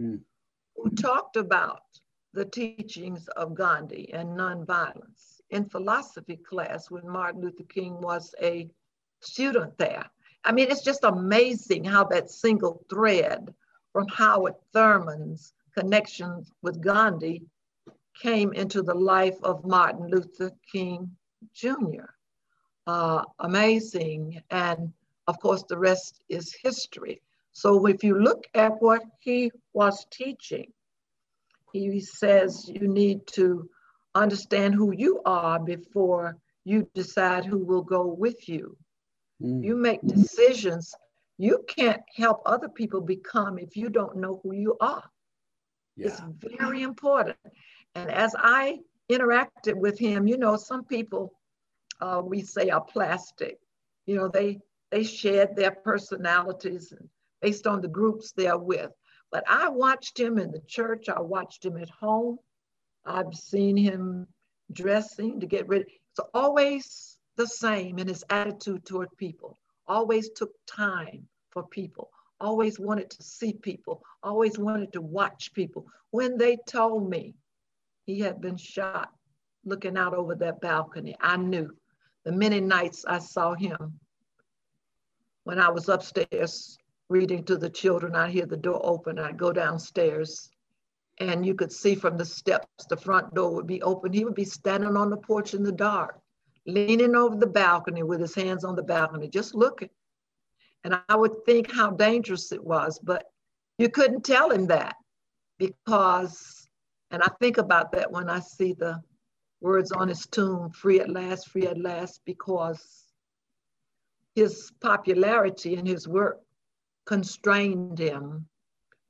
mm. 0.00 0.20
who 0.76 0.90
talked 0.90 1.34
about 1.34 1.82
the 2.34 2.44
teachings 2.44 3.26
of 3.34 3.56
Gandhi 3.56 4.12
and 4.12 4.28
nonviolence 4.28 5.40
in 5.50 5.68
philosophy 5.68 6.36
class 6.36 6.88
when 6.88 7.08
Martin 7.08 7.40
Luther 7.40 7.64
King 7.64 8.00
was 8.00 8.32
a 8.40 8.70
student 9.22 9.76
there. 9.76 10.08
I 10.44 10.52
mean, 10.52 10.70
it's 10.70 10.84
just 10.84 11.02
amazing 11.02 11.82
how 11.82 12.04
that 12.04 12.30
single 12.30 12.84
thread 12.88 13.52
from 13.92 14.06
Howard 14.06 14.54
Thurman's 14.72 15.52
connections 15.76 16.52
with 16.62 16.80
Gandhi 16.80 17.42
came 18.22 18.52
into 18.52 18.82
the 18.82 18.94
life 18.94 19.38
of 19.42 19.66
Martin 19.66 20.06
Luther 20.06 20.52
King 20.70 21.16
Jr. 21.52 22.06
Uh, 22.86 23.24
amazing. 23.38 24.40
And 24.50 24.92
of 25.26 25.38
course, 25.40 25.64
the 25.68 25.78
rest 25.78 26.22
is 26.28 26.54
history. 26.62 27.22
So 27.52 27.86
if 27.86 28.02
you 28.02 28.18
look 28.18 28.44
at 28.54 28.80
what 28.80 29.02
he 29.20 29.52
was 29.72 30.06
teaching, 30.10 30.72
he 31.72 32.00
says 32.00 32.68
you 32.68 32.88
need 32.88 33.26
to 33.28 33.68
understand 34.14 34.74
who 34.74 34.92
you 34.92 35.20
are 35.24 35.58
before 35.60 36.36
you 36.64 36.88
decide 36.94 37.44
who 37.44 37.58
will 37.58 37.82
go 37.82 38.06
with 38.06 38.48
you. 38.48 38.76
Mm. 39.42 39.64
You 39.64 39.76
make 39.76 40.02
decisions. 40.02 40.94
You 41.38 41.64
can't 41.68 42.02
help 42.14 42.42
other 42.44 42.68
people 42.68 43.00
become 43.00 43.58
if 43.58 43.76
you 43.76 43.88
don't 43.88 44.16
know 44.16 44.40
who 44.42 44.54
you 44.54 44.76
are. 44.80 45.04
Yeah. 45.96 46.08
It's 46.08 46.22
very 46.58 46.82
important. 46.82 47.36
And 47.94 48.10
as 48.10 48.34
I 48.38 48.80
interacted 49.10 49.74
with 49.74 49.98
him, 49.98 50.26
you 50.26 50.36
know, 50.36 50.56
some 50.56 50.84
people 50.84 51.32
uh, 52.00 52.22
we 52.24 52.42
say 52.42 52.70
are 52.70 52.80
plastic. 52.80 53.58
You 54.06 54.16
know, 54.16 54.28
they 54.28 54.60
they 54.90 55.04
shed 55.04 55.54
their 55.56 55.70
personalities 55.70 56.92
based 57.40 57.66
on 57.66 57.80
the 57.80 57.88
groups 57.88 58.32
they're 58.32 58.58
with. 58.58 58.90
But 59.30 59.44
I 59.48 59.68
watched 59.68 60.18
him 60.18 60.38
in 60.38 60.50
the 60.50 60.62
church. 60.66 61.08
I 61.08 61.20
watched 61.20 61.64
him 61.64 61.76
at 61.76 61.88
home. 61.90 62.38
I've 63.04 63.34
seen 63.34 63.76
him 63.76 64.26
dressing 64.72 65.40
to 65.40 65.46
get 65.46 65.68
ready. 65.68 65.84
It's 66.12 66.28
always 66.34 67.18
the 67.36 67.46
same 67.46 67.98
in 67.98 68.08
his 68.08 68.24
attitude 68.28 68.84
toward 68.84 69.16
people. 69.16 69.56
Always 69.86 70.30
took 70.30 70.50
time 70.66 71.28
for 71.50 71.62
people. 71.62 72.10
Always 72.40 72.78
wanted 72.78 73.10
to 73.10 73.22
see 73.22 73.52
people. 73.52 74.02
Always 74.22 74.58
wanted 74.58 74.92
to 74.94 75.00
watch 75.00 75.52
people. 75.52 75.86
When 76.10 76.36
they 76.36 76.58
told 76.66 77.08
me 77.08 77.34
he 78.06 78.18
had 78.18 78.40
been 78.40 78.56
shot 78.56 79.10
looking 79.64 79.96
out 79.96 80.14
over 80.14 80.34
that 80.34 80.60
balcony, 80.60 81.14
I 81.20 81.36
knew 81.36 81.70
the 82.24 82.32
many 82.32 82.60
nights 82.60 83.04
I 83.06 83.18
saw 83.18 83.54
him 83.54 83.98
when 85.44 85.58
I 85.58 85.70
was 85.70 85.88
upstairs 85.88 86.78
reading 87.08 87.44
to 87.44 87.56
the 87.56 87.70
children. 87.70 88.14
I'd 88.14 88.30
hear 88.30 88.46
the 88.46 88.56
door 88.56 88.80
open, 88.84 89.18
I'd 89.18 89.38
go 89.38 89.52
downstairs, 89.52 90.50
and 91.18 91.44
you 91.44 91.54
could 91.54 91.72
see 91.72 91.94
from 91.94 92.16
the 92.16 92.24
steps, 92.24 92.86
the 92.88 92.96
front 92.96 93.34
door 93.34 93.54
would 93.54 93.66
be 93.66 93.82
open. 93.82 94.12
He 94.12 94.24
would 94.24 94.34
be 94.34 94.44
standing 94.44 94.96
on 94.96 95.10
the 95.10 95.16
porch 95.16 95.54
in 95.54 95.62
the 95.62 95.72
dark, 95.72 96.18
leaning 96.66 97.14
over 97.14 97.36
the 97.36 97.46
balcony 97.46 98.02
with 98.02 98.20
his 98.20 98.34
hands 98.34 98.64
on 98.64 98.76
the 98.76 98.82
balcony, 98.82 99.28
just 99.28 99.54
looking. 99.54 99.90
And 100.84 100.98
I 101.08 101.16
would 101.16 101.44
think 101.44 101.70
how 101.70 101.90
dangerous 101.90 102.52
it 102.52 102.64
was, 102.64 102.98
but 103.02 103.24
you 103.78 103.88
couldn't 103.88 104.24
tell 104.24 104.50
him 104.50 104.66
that 104.68 104.96
because, 105.58 106.66
and 107.10 107.22
I 107.22 107.28
think 107.38 107.58
about 107.58 107.92
that 107.92 108.10
when 108.10 108.30
I 108.30 108.40
see 108.40 108.72
the 108.72 109.02
words 109.60 109.92
on 109.92 110.08
his 110.08 110.26
tomb, 110.26 110.70
free 110.70 111.00
at 111.00 111.10
last, 111.10 111.48
free 111.48 111.66
at 111.66 111.78
last, 111.78 112.20
because 112.24 113.04
his 114.34 114.72
popularity 114.80 115.76
and 115.76 115.86
his 115.86 116.08
work 116.08 116.40
constrained 117.06 117.98
him. 117.98 118.46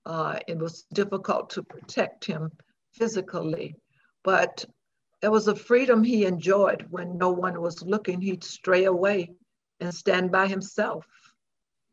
Uh, 0.07 0.39
it 0.49 0.59
was 0.59 0.87
difficult 0.95 1.51
to 1.51 1.63
protect 1.63 2.25
him 2.25 2.51
physically, 2.93 3.77
but 4.25 4.65
there 5.21 5.31
was 5.31 5.49
a 5.49 5.55
freedom 5.55 6.03
he 6.03 6.25
enjoyed 6.25 6.87
when 6.91 7.19
no 7.19 7.31
one 7.31 7.61
was 7.61 7.83
looking. 7.83 8.21
He'd 8.21 8.43
stray 8.43 8.85
away 8.85 9.33
and 9.81 9.95
stand 9.95 10.33
by 10.33 10.47
himself. 10.47 11.07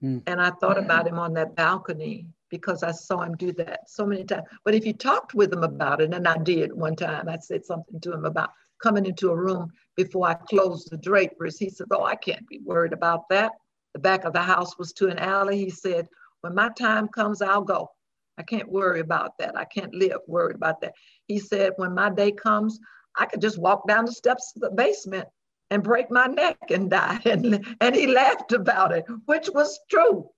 Mm. 0.02 0.24
And 0.28 0.42
I 0.42 0.52
thought 0.52 0.78
about 0.78 1.08
him 1.08 1.20
on 1.20 1.34
that 1.34 1.56
balcony 1.56 2.28
because 2.50 2.84
I 2.84 2.92
saw 2.92 3.22
him 3.22 3.36
do 3.36 3.52
that 3.54 3.90
so 3.90 4.06
many 4.06 4.24
times. 4.24 4.48
But 4.64 4.76
if 4.76 4.86
you 4.86 4.94
talked 4.94 5.34
with 5.34 5.52
him 5.54 5.64
about 5.64 6.02
it, 6.02 6.14
and 6.14 6.28
I 6.28 6.38
did 6.38 6.74
one 6.74 6.96
time, 6.96 7.28
I 7.28 7.38
said 7.38 7.66
something 7.66 8.00
to 8.02 8.14
him 8.14 8.26
about 8.26 8.52
coming 8.82 9.06
into 9.06 9.32
a 9.32 9.36
room 9.36 9.72
before 9.96 10.28
I 10.28 10.34
closed 10.36 10.90
the 10.90 10.98
draperies. 10.98 11.58
He 11.58 11.70
said, 11.70 11.88
Oh, 11.92 12.04
I 12.04 12.16
can't 12.16 12.48
be 12.48 12.60
worried 12.64 12.94
about 12.94 13.30
that. 13.30 13.54
The 13.94 14.00
back 14.00 14.26
of 14.26 14.34
the 14.34 14.42
house 14.42 14.78
was 14.78 14.94
to 14.94 15.08
an 15.08 15.20
alley. 15.20 15.58
He 15.58 15.70
said, 15.70 16.08
When 16.42 16.56
my 16.56 16.70
time 16.70 17.08
comes, 17.08 17.42
I'll 17.42 17.64
go. 17.64 17.90
I 18.38 18.44
can't 18.44 18.72
worry 18.72 19.00
about 19.00 19.38
that. 19.40 19.58
I 19.58 19.66
can't 19.66 19.96
live 19.96 20.20
worried 20.28 20.56
about 20.56 20.82
that. 20.82 20.94
He 21.28 21.40
said, 21.40 21.74
When 21.78 21.94
my 21.94 22.10
day 22.10 22.32
comes, 22.32 22.80
I 23.18 23.26
could 23.26 23.42
just 23.42 23.58
walk 23.58 23.88
down 23.88 24.06
the 24.06 24.12
steps 24.12 24.54
of 24.56 24.62
the 24.62 24.70
basement 24.70 25.28
and 25.70 25.84
break 25.84 26.10
my 26.12 26.28
neck 26.28 26.58
and 26.70 26.90
die. 26.90 27.20
And, 27.26 27.66
and 27.82 27.96
he 27.96 28.08
laughed 28.08 28.54
about 28.54 28.92
it, 28.92 29.06
which 29.26 29.50
was 29.54 29.80
true. 29.90 30.30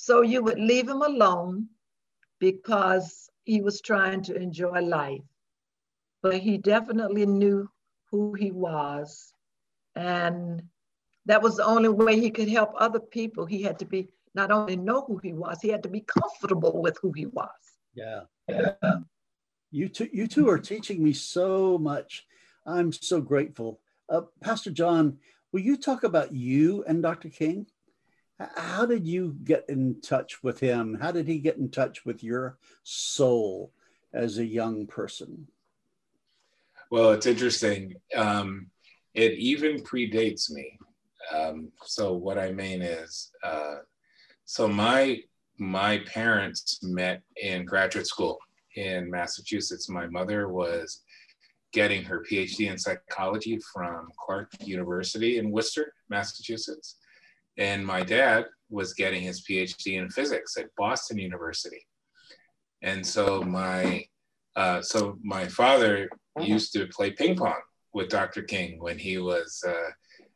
So 0.00 0.22
you 0.22 0.44
would 0.44 0.60
leave 0.60 0.88
him 0.88 1.02
alone 1.02 1.70
because 2.38 3.28
he 3.44 3.60
was 3.60 3.80
trying 3.80 4.22
to 4.22 4.36
enjoy 4.36 4.80
life. 4.80 5.26
But 6.22 6.38
he 6.38 6.56
definitely 6.56 7.26
knew 7.26 7.68
who 8.12 8.32
he 8.34 8.52
was. 8.52 9.32
And 9.96 10.62
that 11.26 11.42
was 11.42 11.56
the 11.56 11.64
only 11.64 11.88
way 11.88 12.18
he 12.18 12.30
could 12.30 12.48
help 12.48 12.74
other 12.76 13.00
people. 13.00 13.44
He 13.44 13.60
had 13.60 13.80
to 13.80 13.86
be 13.86 14.08
not 14.36 14.52
only 14.52 14.76
know 14.76 15.04
who 15.04 15.18
he 15.18 15.32
was, 15.32 15.58
he 15.60 15.68
had 15.68 15.82
to 15.82 15.88
be 15.88 16.02
comfortable 16.02 16.80
with 16.80 16.96
who 17.02 17.10
he 17.10 17.26
was. 17.26 17.48
Yeah. 17.92 18.20
yeah. 18.48 18.74
You 19.72 19.88
two, 19.88 20.08
you 20.12 20.28
two 20.28 20.48
are 20.48 20.60
teaching 20.60 21.02
me 21.02 21.12
so 21.12 21.76
much. 21.76 22.24
I'm 22.64 22.92
so 22.92 23.20
grateful. 23.20 23.80
Uh, 24.08 24.22
Pastor 24.40 24.70
John, 24.70 25.18
will 25.50 25.60
you 25.60 25.76
talk 25.76 26.04
about 26.04 26.32
you 26.32 26.84
and 26.86 27.02
Dr. 27.02 27.30
King? 27.30 27.66
How 28.38 28.86
did 28.86 29.06
you 29.06 29.36
get 29.42 29.64
in 29.68 30.00
touch 30.00 30.42
with 30.42 30.60
him? 30.60 30.98
How 31.00 31.10
did 31.10 31.26
he 31.26 31.38
get 31.38 31.56
in 31.56 31.70
touch 31.70 32.04
with 32.04 32.22
your 32.22 32.58
soul 32.84 33.72
as 34.12 34.38
a 34.38 34.44
young 34.44 34.86
person? 34.86 35.48
Well, 36.90 37.10
it's 37.10 37.26
interesting. 37.26 37.94
Um, 38.14 38.68
it 39.14 39.32
even 39.32 39.82
predates 39.82 40.50
me. 40.50 40.78
Um, 41.34 41.72
so 41.84 42.14
what 42.14 42.38
I 42.38 42.52
mean 42.52 42.80
is, 42.80 43.30
uh, 43.42 43.76
so 44.44 44.68
my 44.68 45.20
my 45.58 45.98
parents 46.06 46.78
met 46.82 47.22
in 47.42 47.64
graduate 47.64 48.06
school 48.06 48.38
in 48.76 49.10
Massachusetts. 49.10 49.88
My 49.88 50.06
mother 50.06 50.48
was 50.48 51.02
getting 51.72 52.04
her 52.04 52.24
PhD 52.24 52.70
in 52.70 52.78
psychology 52.78 53.58
from 53.72 54.08
Clark 54.16 54.52
University 54.60 55.38
in 55.38 55.50
Worcester, 55.50 55.92
Massachusetts. 56.08 56.96
And 57.58 57.84
my 57.84 58.02
dad 58.02 58.46
was 58.70 58.94
getting 58.94 59.22
his 59.22 59.42
PhD 59.42 59.98
in 59.98 60.08
physics 60.10 60.56
at 60.56 60.74
Boston 60.76 61.18
University. 61.18 61.86
And 62.82 63.04
so 63.04 63.42
my 63.42 64.06
uh, 64.56 64.82
so 64.82 65.18
my 65.22 65.46
father 65.46 66.08
used 66.40 66.72
to 66.72 66.86
play 66.88 67.10
ping 67.12 67.36
pong 67.36 67.60
with 67.92 68.08
Dr. 68.08 68.42
King 68.42 68.80
when 68.80 68.98
he 68.98 69.18
was 69.18 69.62
uh, 69.66 69.90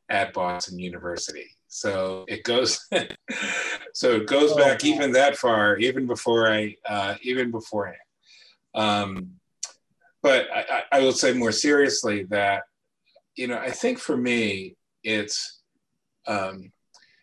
at 0.08 0.32
Boston 0.32 0.78
University. 0.78 1.46
So 1.66 2.24
it 2.28 2.44
goes, 2.44 2.78
so 3.94 4.12
it 4.12 4.26
goes 4.26 4.54
back 4.54 4.84
even 4.84 5.10
that 5.12 5.36
far, 5.36 5.76
even 5.78 6.06
before 6.06 6.52
I, 6.52 6.76
uh, 6.88 7.14
even 7.22 7.50
beforehand. 7.50 7.96
Um, 8.74 9.30
but 10.22 10.46
I, 10.54 10.82
I 10.92 11.00
will 11.00 11.12
say 11.12 11.32
more 11.32 11.50
seriously 11.50 12.24
that, 12.24 12.64
you 13.34 13.48
know, 13.48 13.58
I 13.58 13.70
think 13.70 13.98
for 13.98 14.16
me, 14.16 14.76
it's 15.02 15.62
um, 16.26 16.70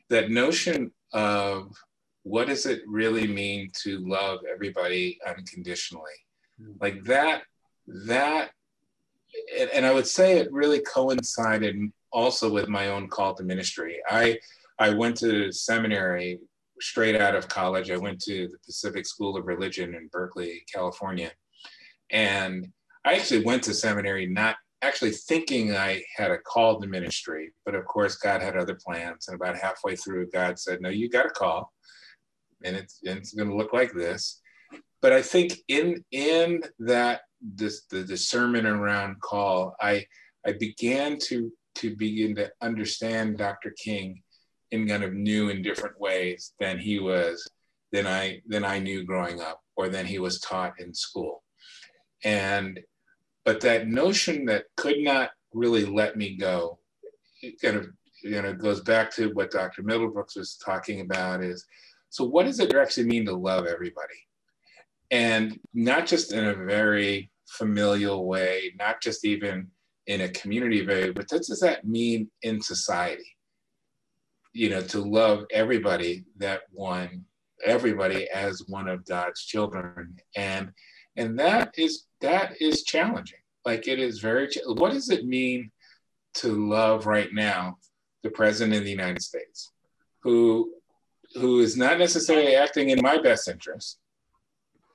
that 0.10 0.32
notion 0.32 0.92
of 1.14 1.76
what 2.24 2.48
does 2.48 2.66
it 2.66 2.82
really 2.88 3.28
mean 3.28 3.72
to 3.84 4.00
love 4.00 4.40
everybody 4.52 5.20
unconditionally? 5.28 6.12
Mm-hmm. 6.62 6.74
Like 6.82 7.04
that, 7.06 7.44
that, 8.06 8.52
and, 9.58 9.70
and 9.72 9.86
I 9.86 9.94
would 9.94 10.08
say 10.08 10.38
it 10.38 10.52
really 10.52 10.82
coincided 10.82 11.78
also 12.12 12.52
with 12.52 12.68
my 12.68 12.88
own 12.88 13.08
call 13.08 13.36
to 13.36 13.44
ministry. 13.44 13.98
I 14.10 14.38
I 14.80 14.92
went 14.92 15.18
to 15.18 15.52
seminary 15.52 16.40
straight 16.80 17.16
out 17.16 17.36
of 17.36 17.50
college. 17.50 17.92
I 17.92 17.98
went 17.98 18.22
to 18.22 18.48
the 18.48 18.58
Pacific 18.66 19.06
School 19.06 19.36
of 19.36 19.46
Religion 19.46 19.94
in 19.94 20.08
Berkeley, 20.08 20.64
California. 20.74 21.32
And 22.12 22.68
I 23.06 23.16
actually 23.16 23.44
went 23.44 23.64
to 23.64 23.74
seminary 23.74 24.26
not 24.26 24.56
actually 24.82 25.12
thinking 25.12 25.76
I 25.76 26.04
had 26.16 26.32
a 26.32 26.38
call 26.38 26.80
to 26.80 26.88
ministry, 26.88 27.54
but 27.66 27.76
of 27.76 27.86
course 27.86 28.16
God 28.16 28.42
had 28.42 28.56
other 28.56 28.76
plans. 28.76 29.28
And 29.28 29.36
about 29.36 29.58
halfway 29.58 29.96
through, 29.96 30.30
God 30.32 30.60
said, 30.60 30.82
"No, 30.82 30.90
you 30.90 31.10
got 31.10 31.26
a 31.26 31.30
call, 31.30 31.74
and 32.64 32.76
it's 32.76 33.00
and 33.06 33.18
it's 33.18 33.34
going 33.34 33.50
to 33.50 33.56
look 33.56 33.74
like 33.74 33.94
this." 33.94 34.42
But 35.02 35.14
I 35.14 35.22
think 35.22 35.54
in 35.68 36.04
in 36.12 36.64
that 36.80 37.22
this 37.42 37.86
the 37.86 38.04
discernment 38.04 38.68
around 38.68 39.22
call, 39.22 39.76
I 39.82 40.06
I 40.46 40.54
began 40.54 41.18
to 41.28 41.52
to 41.76 41.96
begin 41.96 42.36
to 42.36 42.52
understand 42.62 43.38
Dr. 43.38 43.74
King 43.78 44.22
in 44.72 44.88
kind 44.88 45.04
of 45.04 45.14
new 45.14 45.50
and 45.50 45.64
different 45.64 46.00
ways 46.00 46.54
than 46.60 46.78
he 46.78 47.00
was 47.00 47.48
than 47.92 48.06
I 48.08 48.42
than 48.48 48.64
I 48.64 48.80
knew 48.80 49.04
growing 49.04 49.42
up 49.42 49.62
or 49.76 49.90
than 49.90 50.06
he 50.06 50.20
was 50.20 50.40
taught 50.40 50.74
in 50.80 50.94
school. 50.94 51.44
And 52.24 52.80
but 53.50 53.62
that 53.62 53.88
notion 53.88 54.46
that 54.46 54.66
could 54.78 55.00
not 55.00 55.32
really 55.54 55.84
let 55.84 56.16
me 56.16 56.38
go, 56.38 56.78
it 57.42 57.60
kind 57.60 57.78
of 57.78 57.88
you 58.22 58.40
know 58.40 58.54
goes 58.54 58.82
back 58.82 59.10
to 59.16 59.34
what 59.34 59.50
Dr. 59.50 59.82
Middlebrooks 59.82 60.38
was 60.38 60.56
talking 60.64 61.02
about 61.02 61.44
is 61.44 61.66
so 62.12 62.24
what 62.26 62.46
does 62.46 62.60
it 62.60 62.76
actually 62.76 63.08
mean 63.08 63.26
to 63.26 63.34
love 63.34 63.66
everybody? 63.66 64.20
And 65.10 65.60
not 65.74 66.06
just 66.06 66.32
in 66.32 66.46
a 66.46 66.54
very 66.54 67.32
familial 67.48 68.28
way, 68.28 68.72
not 68.78 69.02
just 69.02 69.26
even 69.26 69.72
in 70.06 70.22
a 70.22 70.30
community 70.30 70.86
way, 70.86 71.10
but 71.10 71.26
what 71.32 71.42
does 71.42 71.60
that 71.62 71.88
mean 71.88 72.30
in 72.44 72.62
society? 72.62 73.36
You 74.54 74.70
know, 74.70 74.82
to 74.84 75.00
love 75.00 75.46
everybody 75.52 76.24
that 76.38 76.62
one, 76.72 77.26
everybody 77.66 78.30
as 78.30 78.68
one 78.68 78.88
of 78.88 79.08
God's 79.08 79.44
children. 79.44 80.20
And 80.36 80.72
and 81.18 81.38
that 81.40 81.74
is 81.80 82.06
that 82.22 82.62
is 82.62 82.84
challenging. 82.84 83.39
Like 83.66 83.88
it 83.88 84.00
is 84.00 84.20
very 84.20 84.50
what 84.66 84.94
does 84.94 85.10
it 85.10 85.26
mean 85.26 85.72
to 86.36 86.70
love 86.70 87.06
right 87.06 87.30
now 87.34 87.78
the 88.24 88.30
president 88.30 88.78
of 88.78 88.84
the 88.84 88.92
United 88.92 89.22
States, 89.22 89.72
who 90.24 90.74
who 91.36 91.60
is 91.60 91.78
not 91.78 92.00
necessarily 92.00 92.56
acting 92.56 92.90
in 92.90 93.02
my 93.02 93.22
best 93.22 93.48
interest, 93.48 94.00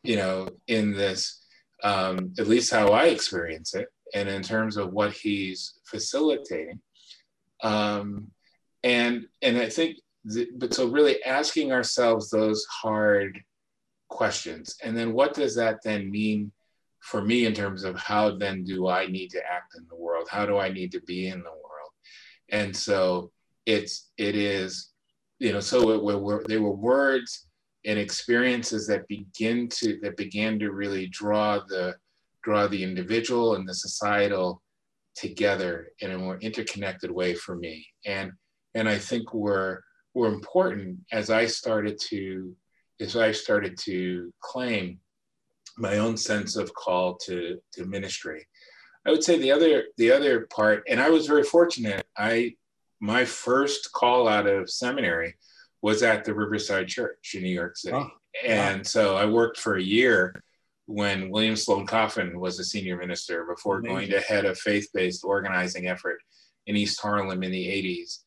you 0.02 0.16
know, 0.16 0.48
in 0.66 0.92
this, 0.92 1.44
um, 1.84 2.32
at 2.38 2.48
least 2.48 2.72
how 2.72 2.88
I 2.88 3.04
experience 3.04 3.74
it, 3.74 3.88
and 4.14 4.28
in 4.28 4.42
terms 4.42 4.76
of 4.76 4.92
what 4.92 5.12
he's 5.12 5.74
facilitating. 5.84 6.80
Um, 7.62 8.30
and 8.82 9.26
and 9.42 9.58
I 9.58 9.68
think, 9.68 9.98
th- 10.30 10.50
but 10.56 10.74
so 10.74 10.88
really 10.88 11.22
asking 11.24 11.72
ourselves 11.72 12.30
those 12.30 12.64
hard 12.64 13.40
questions, 14.08 14.76
and 14.82 14.96
then 14.96 15.12
what 15.12 15.34
does 15.34 15.54
that 15.56 15.78
then 15.84 16.10
mean 16.10 16.52
for 17.04 17.22
me 17.22 17.44
in 17.44 17.52
terms 17.52 17.84
of 17.84 17.96
how 17.96 18.34
then 18.34 18.64
do 18.64 18.88
I 18.88 19.06
need 19.06 19.28
to 19.30 19.42
act 19.44 19.74
in 19.76 19.86
the 19.90 19.94
world? 19.94 20.26
How 20.30 20.46
do 20.46 20.56
I 20.56 20.70
need 20.70 20.90
to 20.92 21.02
be 21.02 21.28
in 21.28 21.40
the 21.40 21.50
world? 21.50 21.90
And 22.48 22.74
so 22.74 23.30
it's 23.66 24.10
it 24.16 24.34
is, 24.34 24.90
you 25.38 25.52
know, 25.52 25.60
so 25.60 25.90
it 25.90 26.02
were, 26.02 26.42
they 26.48 26.56
were 26.56 26.74
words 26.74 27.46
and 27.84 27.98
experiences 27.98 28.86
that 28.86 29.06
begin 29.06 29.68
to 29.68 29.98
that 30.00 30.16
began 30.16 30.58
to 30.60 30.72
really 30.72 31.06
draw 31.08 31.60
the 31.68 31.94
draw 32.42 32.66
the 32.66 32.82
individual 32.82 33.54
and 33.54 33.68
the 33.68 33.74
societal 33.74 34.62
together 35.14 35.88
in 36.00 36.10
a 36.10 36.18
more 36.18 36.38
interconnected 36.38 37.10
way 37.10 37.34
for 37.34 37.54
me. 37.54 37.86
And 38.06 38.32
and 38.74 38.88
I 38.88 38.98
think 38.98 39.34
were 39.34 39.84
were 40.14 40.28
important 40.28 41.00
as 41.12 41.28
I 41.28 41.44
started 41.46 41.98
to 42.08 42.56
as 42.98 43.14
I 43.14 43.32
started 43.32 43.76
to 43.82 44.32
claim 44.40 45.00
my 45.76 45.98
own 45.98 46.16
sense 46.16 46.56
of 46.56 46.72
call 46.74 47.16
to, 47.16 47.58
to 47.72 47.84
ministry. 47.86 48.46
I 49.06 49.10
would 49.10 49.24
say 49.24 49.38
the 49.38 49.52
other 49.52 49.84
the 49.98 50.10
other 50.12 50.46
part, 50.46 50.82
and 50.88 51.00
I 51.00 51.10
was 51.10 51.26
very 51.26 51.42
fortunate. 51.42 52.06
I 52.16 52.54
my 53.00 53.24
first 53.24 53.92
call 53.92 54.28
out 54.28 54.46
of 54.46 54.70
seminary 54.70 55.34
was 55.82 56.02
at 56.02 56.24
the 56.24 56.32
Riverside 56.32 56.88
Church 56.88 57.34
in 57.34 57.42
New 57.42 57.50
York 57.50 57.76
City, 57.76 57.96
oh, 57.96 58.10
and 58.46 58.78
wow. 58.78 58.84
so 58.84 59.16
I 59.16 59.26
worked 59.26 59.58
for 59.58 59.76
a 59.76 59.82
year 59.82 60.42
when 60.86 61.30
William 61.30 61.56
Sloane 61.56 61.86
Coffin 61.86 62.38
was 62.38 62.58
a 62.58 62.64
senior 62.64 62.96
minister 62.96 63.44
before 63.44 63.78
Amazing. 63.78 63.94
going 63.94 64.10
to 64.10 64.20
head 64.20 64.44
a 64.44 64.54
faith-based 64.54 65.24
organizing 65.24 65.86
effort 65.86 66.18
in 66.66 66.76
East 66.76 67.00
Harlem 67.00 67.42
in 67.42 67.50
the 67.50 67.66
80s. 67.66 68.20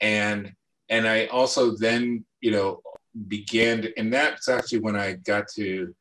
And 0.00 0.52
and 0.88 1.06
I 1.06 1.26
also 1.26 1.76
then, 1.76 2.24
you 2.40 2.50
know, 2.50 2.80
began 3.28 3.82
to, 3.82 3.96
and 3.98 4.12
that's 4.12 4.48
actually 4.48 4.80
when 4.80 4.96
I 4.96 5.12
got 5.12 5.46
to 5.54 5.94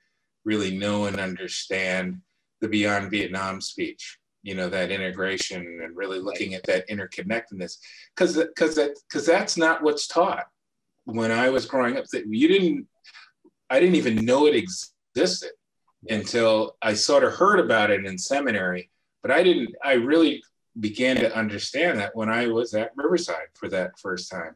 really 0.46 0.78
know 0.78 1.06
and 1.06 1.20
understand 1.20 2.22
the 2.62 2.68
Beyond 2.68 3.12
Vietnam 3.12 3.62
speech, 3.62 4.18
you 4.44 4.56
know, 4.56 4.70
that 4.70 4.92
integration 4.92 5.82
and 5.84 5.96
really 5.96 6.20
looking 6.20 6.54
at 6.54 6.64
that 6.64 6.88
interconnectedness. 6.90 7.78
Cause 8.16 8.36
because 8.36 8.76
that 8.76 8.98
because 9.08 9.26
that's 9.26 9.58
not 9.58 9.84
what's 9.84 10.08
taught. 10.08 10.48
When 11.06 11.32
I 11.32 11.50
was 11.50 11.66
growing 11.66 11.98
up, 11.98 12.06
that 12.12 12.26
you 12.28 12.48
didn't 12.48 12.88
I 13.70 13.80
didn't 13.80 13.96
even 13.96 14.26
know 14.26 14.48
it 14.48 14.56
existed 14.56 15.52
until 16.10 16.76
I 16.82 16.94
sort 16.94 17.24
of 17.24 17.34
heard 17.34 17.60
about 17.60 17.92
it 17.92 18.06
in 18.06 18.18
seminary. 18.18 18.90
But 19.22 19.32
I 19.32 19.44
didn't. 19.44 19.76
I 19.84 19.94
really 19.94 20.42
began 20.80 21.18
to 21.18 21.36
understand 21.36 22.00
that 22.00 22.16
when 22.16 22.30
I 22.30 22.48
was 22.48 22.74
at 22.74 22.92
Riverside 22.96 23.48
for 23.54 23.68
that 23.70 24.00
first 24.00 24.32
time, 24.32 24.56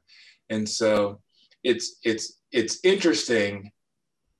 and 0.49 0.67
so 0.67 1.19
it's 1.63 1.97
it's 2.03 2.39
it's 2.51 2.79
interesting. 2.83 3.71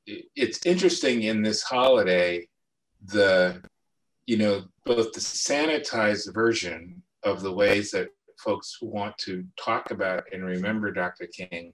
It's 0.06 0.66
interesting 0.66 1.24
in 1.24 1.41
this 1.41 1.62
holiday, 1.62 2.47
the 3.06 3.62
you 4.26 4.38
know 4.38 4.64
both 4.86 5.12
the 5.14 5.20
sanitized 5.20 6.34
version 6.34 7.01
of 7.24 7.41
the 7.41 7.51
ways 7.51 7.91
that 7.91 8.10
folks 8.38 8.80
want 8.82 9.18
to 9.18 9.45
talk 9.58 9.91
about 9.91 10.24
and 10.32 10.43
remember 10.43 10.91
Dr. 10.91 11.28
King, 11.28 11.74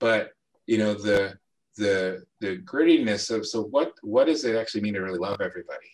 but 0.00 0.30
you 0.66 0.78
know 0.78 0.94
the 0.94 1.38
the 1.76 2.24
the 2.40 2.58
grittiness 2.58 3.30
of 3.34 3.46
so 3.46 3.62
what 3.64 3.92
what 4.02 4.26
does 4.26 4.44
it 4.44 4.56
actually 4.56 4.80
mean 4.80 4.94
to 4.94 5.00
really 5.00 5.18
love 5.18 5.40
everybody? 5.40 5.90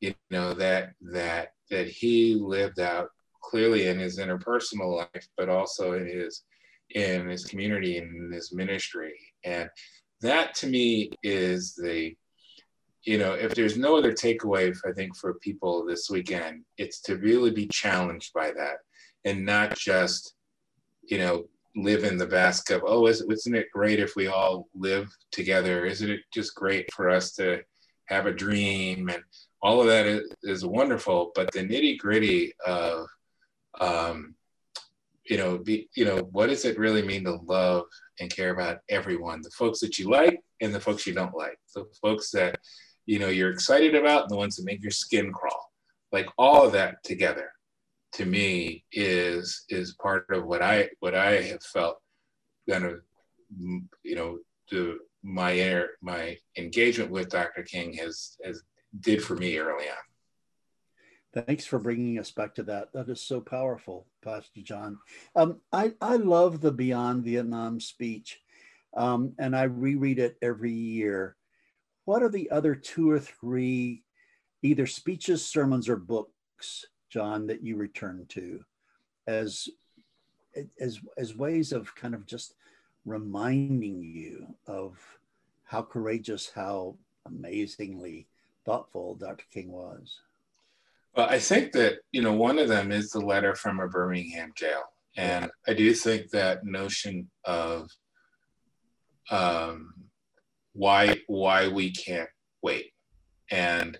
You 0.00 0.14
know 0.30 0.54
that 0.54 0.92
that 1.00 1.52
that 1.70 1.88
he 1.88 2.34
lived 2.34 2.78
out 2.78 3.10
clearly 3.40 3.88
in 3.88 3.98
his 3.98 4.18
interpersonal 4.18 4.96
life, 4.96 5.28
but 5.36 5.48
also 5.48 5.94
in 5.94 6.06
his 6.06 6.44
in 6.90 7.26
his 7.28 7.44
community 7.44 7.98
and 7.98 8.14
in 8.26 8.32
his 8.32 8.52
ministry, 8.52 9.14
and 9.44 9.68
that 10.20 10.54
to 10.56 10.66
me 10.66 11.10
is 11.22 11.74
the 11.74 12.16
you 13.04 13.18
know, 13.18 13.34
if 13.34 13.54
there's 13.54 13.76
no 13.76 13.96
other 13.96 14.12
takeaway, 14.12 14.74
I 14.86 14.92
think 14.92 15.16
for 15.16 15.34
people 15.34 15.84
this 15.84 16.08
weekend, 16.08 16.64
it's 16.78 17.00
to 17.02 17.16
really 17.16 17.50
be 17.50 17.68
challenged 17.70 18.32
by 18.32 18.50
that 18.52 18.78
and 19.24 19.44
not 19.44 19.76
just, 19.76 20.34
you 21.02 21.18
know, 21.18 21.44
live 21.76 22.04
in 22.04 22.16
the 22.16 22.26
basket 22.26 22.76
of, 22.76 22.82
oh, 22.86 23.06
isn't 23.06 23.54
it 23.54 23.66
great 23.72 24.00
if 24.00 24.16
we 24.16 24.28
all 24.28 24.68
live 24.74 25.08
together? 25.32 25.84
Isn't 25.84 26.10
it 26.10 26.20
just 26.32 26.54
great 26.54 26.90
for 26.92 27.10
us 27.10 27.32
to 27.32 27.62
have 28.06 28.26
a 28.26 28.32
dream? 28.32 29.10
And 29.10 29.22
all 29.60 29.80
of 29.80 29.86
that 29.88 30.06
is, 30.06 30.22
is 30.42 30.64
wonderful, 30.64 31.32
but 31.34 31.52
the 31.52 31.60
nitty 31.60 31.98
gritty 31.98 32.54
of, 32.64 33.06
um, 33.80 34.34
you 35.26 35.36
know, 35.36 35.58
be, 35.58 35.88
you 35.94 36.04
know, 36.04 36.28
what 36.32 36.48
does 36.48 36.64
it 36.64 36.78
really 36.78 37.02
mean 37.02 37.24
to 37.24 37.36
love 37.46 37.84
and 38.20 38.34
care 38.34 38.50
about 38.50 38.78
everyone? 38.88 39.40
The 39.42 39.50
folks 39.50 39.80
that 39.80 39.98
you 39.98 40.10
like 40.10 40.40
and 40.60 40.74
the 40.74 40.80
folks 40.80 41.06
you 41.06 41.14
don't 41.14 41.36
like, 41.36 41.58
the 41.74 41.86
folks 42.02 42.30
that, 42.32 42.58
you 43.06 43.18
know, 43.18 43.28
you're 43.28 43.50
excited 43.50 43.94
about 43.94 44.22
and 44.22 44.30
the 44.30 44.36
ones 44.36 44.56
that 44.56 44.66
make 44.66 44.82
your 44.82 44.90
skin 44.90 45.32
crawl, 45.32 45.72
like 46.12 46.28
all 46.38 46.66
of 46.66 46.72
that 46.72 47.02
together 47.04 47.50
to 48.14 48.24
me 48.24 48.84
is 48.92 49.64
is 49.68 49.96
part 50.00 50.26
of 50.30 50.46
what 50.46 50.62
I 50.62 50.88
what 51.00 51.14
I 51.14 51.42
have 51.42 51.62
felt 51.62 51.98
kind 52.70 52.84
of 52.84 53.00
you 54.02 54.14
know 54.14 54.38
the 54.70 54.98
my 55.22 55.84
my 56.00 56.36
engagement 56.56 57.10
with 57.10 57.30
Dr. 57.30 57.62
King 57.62 57.92
has 57.94 58.36
has 58.44 58.62
did 59.00 59.22
for 59.22 59.34
me 59.34 59.58
early 59.58 59.88
on. 59.88 59.96
Thanks 61.34 61.66
for 61.66 61.80
bringing 61.80 62.20
us 62.20 62.30
back 62.30 62.54
to 62.54 62.62
that. 62.64 62.92
That 62.92 63.08
is 63.08 63.20
so 63.20 63.40
powerful, 63.40 64.06
Pastor 64.22 64.60
John. 64.62 64.98
Um, 65.34 65.60
I 65.72 65.92
I 66.00 66.14
love 66.16 66.60
the 66.60 66.70
Beyond 66.70 67.24
Vietnam 67.24 67.80
speech, 67.80 68.40
um, 68.96 69.32
and 69.40 69.56
I 69.56 69.64
reread 69.64 70.20
it 70.20 70.36
every 70.40 70.72
year. 70.72 71.34
What 72.04 72.22
are 72.22 72.28
the 72.28 72.50
other 72.50 72.76
two 72.76 73.10
or 73.10 73.18
three, 73.18 74.04
either 74.62 74.86
speeches, 74.86 75.44
sermons, 75.44 75.88
or 75.88 75.96
books 75.96 76.86
John, 77.10 77.48
that 77.48 77.64
you 77.64 77.76
return 77.76 78.26
to 78.28 78.64
as 79.26 79.68
as 80.80 81.00
as 81.18 81.34
ways 81.34 81.72
of 81.72 81.92
kind 81.96 82.14
of 82.14 82.26
just 82.26 82.54
reminding 83.04 84.04
you 84.04 84.46
of 84.68 84.96
how 85.64 85.82
courageous, 85.82 86.52
how 86.54 86.96
amazingly 87.26 88.28
thoughtful 88.64 89.16
Dr. 89.16 89.44
King 89.50 89.72
was? 89.72 90.20
Well, 91.16 91.28
I 91.28 91.38
think 91.38 91.72
that 91.72 91.98
you 92.10 92.22
know 92.22 92.32
one 92.32 92.58
of 92.58 92.68
them 92.68 92.90
is 92.90 93.10
the 93.10 93.20
letter 93.20 93.54
from 93.54 93.78
a 93.78 93.88
Birmingham 93.88 94.52
jail, 94.56 94.82
and 95.16 95.50
I 95.66 95.74
do 95.74 95.94
think 95.94 96.30
that 96.30 96.64
notion 96.64 97.30
of 97.44 97.88
um, 99.30 99.94
why 100.72 101.18
why 101.28 101.68
we 101.68 101.92
can't 101.92 102.28
wait, 102.62 102.92
and 103.50 103.96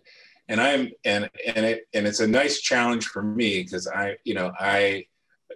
and 0.48 0.60
I'm 0.60 0.90
and 1.04 1.30
and 1.54 1.64
it 1.64 1.84
and 1.94 2.06
it's 2.06 2.20
a 2.20 2.26
nice 2.26 2.60
challenge 2.60 3.06
for 3.06 3.22
me 3.22 3.62
because 3.62 3.86
I 3.86 4.16
you 4.24 4.34
know 4.34 4.50
I 4.58 5.06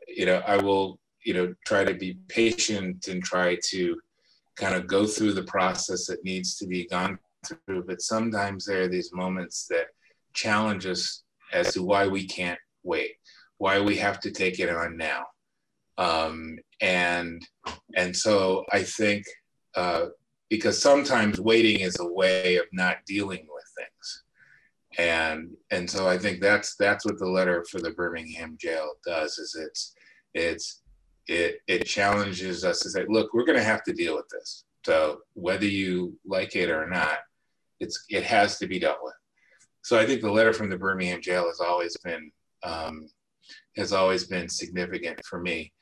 you 0.07 0.27
know 0.27 0.41
I 0.47 0.59
will 0.59 1.01
you 1.25 1.35
know 1.35 1.55
try 1.67 1.83
to 1.83 1.95
be 1.95 2.19
patient 2.29 3.09
and 3.09 3.23
try 3.23 3.59
to 3.71 4.01
kind 4.55 4.77
of 4.77 4.87
go 4.87 5.07
through 5.07 5.33
the 5.33 5.43
process 5.43 6.07
that 6.07 6.25
needs 6.25 6.57
to 6.59 6.69
be 6.69 6.87
gone 6.87 7.19
through. 7.45 7.83
But 7.85 8.01
sometimes 8.01 8.65
there 8.65 8.83
are 8.83 8.89
these 8.89 9.13
moments 9.13 9.67
that 9.71 9.87
challenge 10.35 10.87
us 10.87 11.25
as 11.53 11.73
to 11.75 11.83
why 11.83 12.07
we 12.07 12.27
can't 12.27 12.59
wait 12.83 13.13
why 13.59 13.81
we 13.81 13.97
have 13.97 14.21
to 14.21 14.31
take 14.31 14.61
it 14.61 14.71
on 14.71 14.97
now 14.97 15.25
um, 15.99 16.57
and 16.81 17.45
and 17.97 18.17
so 18.17 18.65
I 18.73 18.85
think 18.85 19.25
uh, 19.75 20.07
because 20.49 20.81
sometimes 20.81 21.41
waiting 21.41 21.81
is 21.81 21.99
a 21.99 22.07
way 22.07 22.57
of 22.57 22.67
not 22.73 22.99
dealing 23.07 23.47
with 23.53 23.65
things 23.77 24.23
and 24.97 25.51
and 25.71 25.89
so 25.89 26.09
I 26.09 26.19
think 26.19 26.41
that's 26.41 26.75
that's 26.77 27.05
what 27.05 27.19
the 27.19 27.29
letter 27.29 27.65
for 27.71 27.81
the 27.81 27.91
Birmingham 27.91 28.57
jail 28.61 28.93
does 29.05 29.39
is 29.39 29.57
it's 29.59 29.95
it's 30.35 30.83
it 31.27 31.61
it 31.67 31.85
challenges 31.85 32.65
us 32.65 32.81
to 32.81 32.91
say, 32.91 33.05
look, 33.09 33.33
we're 33.33 33.45
going 33.45 33.59
to 33.59 33.65
have 33.65 33.85
to 33.85 33.93
deal 33.93 34.17
with 34.17 34.29
this. 34.31 34.65
So 34.87 35.21
whether 35.35 35.67
you 35.67 36.19
like 36.25 36.57
it 36.57 36.71
or 36.71 36.89
not, 36.89 37.19
it's 37.81 38.05
it 38.09 38.25
has 38.25 38.59
to 38.59 38.67
be 38.67 38.79
dealt 38.79 38.99
with. 39.03 39.15
So 39.83 39.99
I 39.99 40.07
think 40.07 40.21
the 40.21 40.31
letter 40.31 40.53
from 40.53 40.71
the 40.71 40.79
Birmingham 40.79 41.21
jail 41.21 41.47
has 41.47 41.61
always 41.61 41.97
been 41.99 42.31
um, 42.63 43.09
has 43.77 43.93
always 43.93 44.25
been 44.25 44.49
significant 44.49 45.25
for 45.25 45.41
me. 45.41 45.73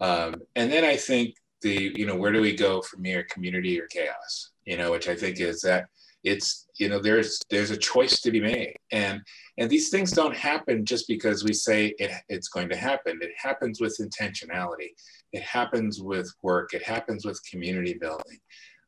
Um, 0.00 0.34
and 0.56 0.72
then 0.72 0.84
I 0.84 0.96
think 0.96 1.34
the 1.62 1.92
you 1.94 2.06
know 2.06 2.16
where 2.16 2.32
do 2.32 2.40
we 2.40 2.56
go 2.56 2.82
from 2.82 3.04
here, 3.04 3.26
community 3.30 3.80
or 3.80 3.86
chaos? 3.86 4.50
You 4.64 4.76
know, 4.76 4.90
which 4.90 5.08
I 5.08 5.14
think 5.14 5.40
is 5.40 5.60
that 5.62 5.86
it's 6.24 6.66
you 6.78 6.88
know 6.88 7.00
there's 7.00 7.40
there's 7.50 7.70
a 7.70 7.76
choice 7.76 8.20
to 8.20 8.30
be 8.30 8.40
made. 8.40 8.74
And 8.90 9.20
and 9.58 9.70
these 9.70 9.90
things 9.90 10.12
don't 10.12 10.36
happen 10.36 10.84
just 10.84 11.06
because 11.08 11.44
we 11.44 11.52
say 11.52 11.94
it, 11.98 12.12
it's 12.28 12.48
going 12.48 12.68
to 12.70 12.76
happen. 12.76 13.18
It 13.20 13.32
happens 13.36 13.80
with 13.80 13.98
intentionality. 14.00 14.90
It 15.32 15.42
happens 15.42 16.00
with 16.00 16.32
work. 16.42 16.74
It 16.74 16.82
happens 16.82 17.24
with 17.24 17.40
community 17.50 17.94
building. 17.94 18.38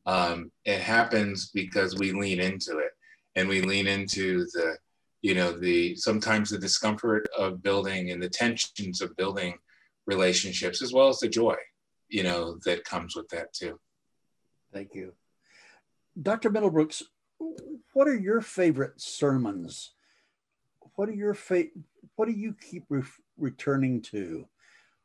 Um, 0.06 0.50
it 0.64 0.80
happens 0.80 1.50
because 1.54 1.96
we 1.96 2.12
lean 2.12 2.40
into 2.40 2.78
it 2.78 2.90
and 3.36 3.48
we 3.48 3.60
lean 3.60 3.86
into 3.86 4.44
the 4.52 4.76
you 5.22 5.34
know 5.34 5.52
the 5.52 5.96
sometimes 5.96 6.50
the 6.50 6.58
discomfort 6.58 7.28
of 7.36 7.62
building 7.62 8.10
and 8.10 8.22
the 8.22 8.28
tensions 8.28 9.00
of 9.00 9.16
building 9.16 9.56
relationships 10.06 10.82
as 10.82 10.92
well 10.92 11.08
as 11.08 11.18
the 11.18 11.28
joy 11.28 11.56
you 12.08 12.22
know 12.22 12.58
that 12.64 12.84
comes 12.84 13.16
with 13.16 13.28
that 13.28 13.52
too 13.52 13.78
thank 14.72 14.94
you 14.94 15.12
dr 16.22 16.48
middlebrooks 16.50 17.02
what 17.92 18.08
are 18.08 18.16
your 18.16 18.40
favorite 18.40 19.00
sermons? 19.00 19.92
What 20.96 21.08
are 21.08 21.14
your 21.14 21.34
fa- 21.34 21.70
What 22.16 22.26
do 22.26 22.32
you 22.32 22.54
keep 22.54 22.84
re- 22.88 23.02
returning 23.36 24.02
to 24.02 24.46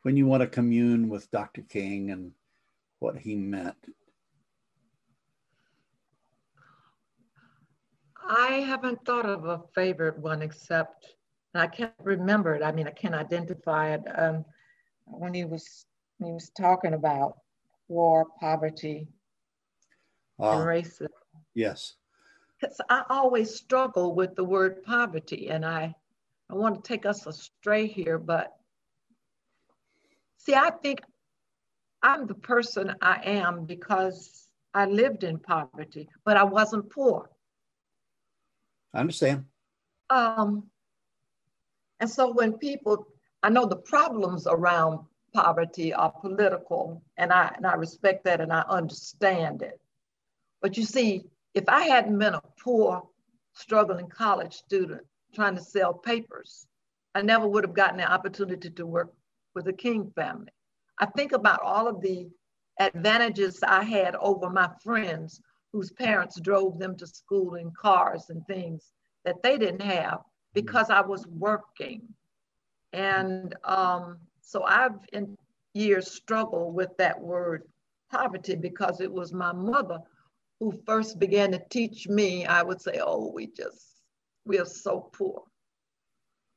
when 0.04 0.18
you 0.18 0.26
want 0.26 0.42
to 0.42 0.48
commune 0.48 1.10
with 1.10 1.32
Dr. 1.32 1.62
King 1.62 2.12
and 2.12 2.32
what 3.00 3.18
he 3.18 3.36
meant? 3.36 3.76
I 8.30 8.64
haven't 8.66 9.04
thought 9.06 9.26
of 9.26 9.46
a 9.46 9.62
favorite 9.74 10.18
one 10.20 10.42
except 10.42 11.16
I 11.56 11.68
can't 11.68 11.94
remember 12.04 12.56
it. 12.56 12.64
I 12.64 12.72
mean, 12.72 12.88
I 12.88 12.92
can't 12.92 13.16
identify 13.16 13.94
it. 13.96 14.02
Um, 14.16 14.46
when 15.06 15.34
he 15.34 15.46
was 15.46 15.86
when 16.20 16.30
he 16.30 16.34
was 16.34 16.52
talking 16.52 16.94
about 16.94 17.38
war, 17.88 18.28
poverty, 18.40 19.08
uh, 20.40 20.52
and 20.52 20.68
racism. 20.68 21.08
Yes 21.56 21.96
because 22.60 22.80
I 22.90 23.04
always 23.10 23.56
struggle 23.56 24.16
with 24.16 24.36
the 24.36 24.44
word 24.44 24.84
poverty, 24.84 25.50
and 25.50 25.66
I, 25.66 25.96
I 26.50 26.56
want 26.56 26.76
to 26.76 26.88
take 26.88 27.06
us 27.06 27.26
astray 27.26 27.88
here, 27.88 28.18
but 28.18 28.54
see, 30.38 30.54
I 30.54 30.72
think 30.72 31.00
I'm 32.02 32.28
the 32.28 32.36
person 32.36 32.96
I 33.02 33.22
am 33.24 33.66
because 33.66 34.48
I 34.74 34.86
lived 34.86 35.24
in 35.24 35.40
poverty, 35.40 36.10
but 36.26 36.38
I 36.38 36.44
wasn't 36.44 36.90
poor. 36.90 37.30
I 38.94 39.00
understand. 39.00 39.46
Um, 40.10 40.70
and 42.00 42.10
so 42.10 42.32
when 42.32 42.54
people, 42.54 43.08
I 43.44 43.50
know 43.50 43.66
the 43.66 43.76
problems 43.76 44.48
around 44.48 45.00
poverty 45.34 45.94
are 45.94 46.12
political, 46.12 47.04
and 47.18 47.32
I 47.32 47.54
and 47.56 47.66
I 47.66 47.76
respect 47.76 48.24
that 48.24 48.42
and 48.42 48.52
I 48.52 48.62
understand 48.68 49.62
it. 49.62 49.80
But 50.62 50.78
you 50.78 50.84
see, 50.84 51.26
if 51.54 51.66
I 51.68 51.82
hadn't 51.84 52.18
been 52.18 52.34
a 52.34 52.42
poor, 52.62 53.04
struggling 53.54 54.08
college 54.08 54.54
student 54.54 55.02
trying 55.34 55.56
to 55.56 55.62
sell 55.62 55.94
papers, 55.94 56.66
I 57.14 57.22
never 57.22 57.48
would 57.48 57.64
have 57.64 57.74
gotten 57.74 57.98
the 57.98 58.12
opportunity 58.12 58.70
to 58.70 58.86
work 58.86 59.14
with 59.54 59.66
the 59.66 59.74
King 59.74 60.12
family. 60.16 60.52
I 60.98 61.06
think 61.06 61.32
about 61.32 61.62
all 61.62 61.88
of 61.88 62.02
the 62.02 62.30
advantages 62.80 63.62
I 63.64 63.84
had 63.84 64.16
over 64.16 64.50
my 64.50 64.70
friends 64.82 65.42
whose 65.74 65.92
parents 65.92 66.40
drove 66.40 66.80
them 66.80 66.98
to 66.98 67.08
school 67.08 67.56
in 67.56 67.72
cars 67.72 68.30
and 68.30 68.46
things 68.48 68.92
that 69.26 69.42
they 69.44 69.58
didn't 69.58 69.82
have 69.82 70.20
because 70.54 70.90
I 70.90 71.02
was 71.02 71.28
working. 71.28 72.02
And 72.94 73.56
um, 73.64 74.18
so 74.42 74.64
I've 74.64 75.00
in 75.14 75.38
years 75.74 76.12
struggled 76.12 76.74
with 76.74 76.90
that 76.98 77.20
word 77.20 77.64
poverty 78.12 78.56
because 78.56 79.02
it 79.02 79.12
was 79.12 79.34
my 79.34 79.52
mother 79.54 80.00
who 80.60 80.82
first 80.86 81.20
began 81.20 81.52
to 81.52 81.62
teach 81.70 82.08
me. 82.08 82.46
I 82.46 82.64
would 82.64 82.82
say, 82.82 83.00
oh, 83.04 83.32
we 83.34 83.48
just, 83.48 84.02
we 84.46 84.60
are 84.60 84.66
so 84.66 85.10
poor. 85.14 85.44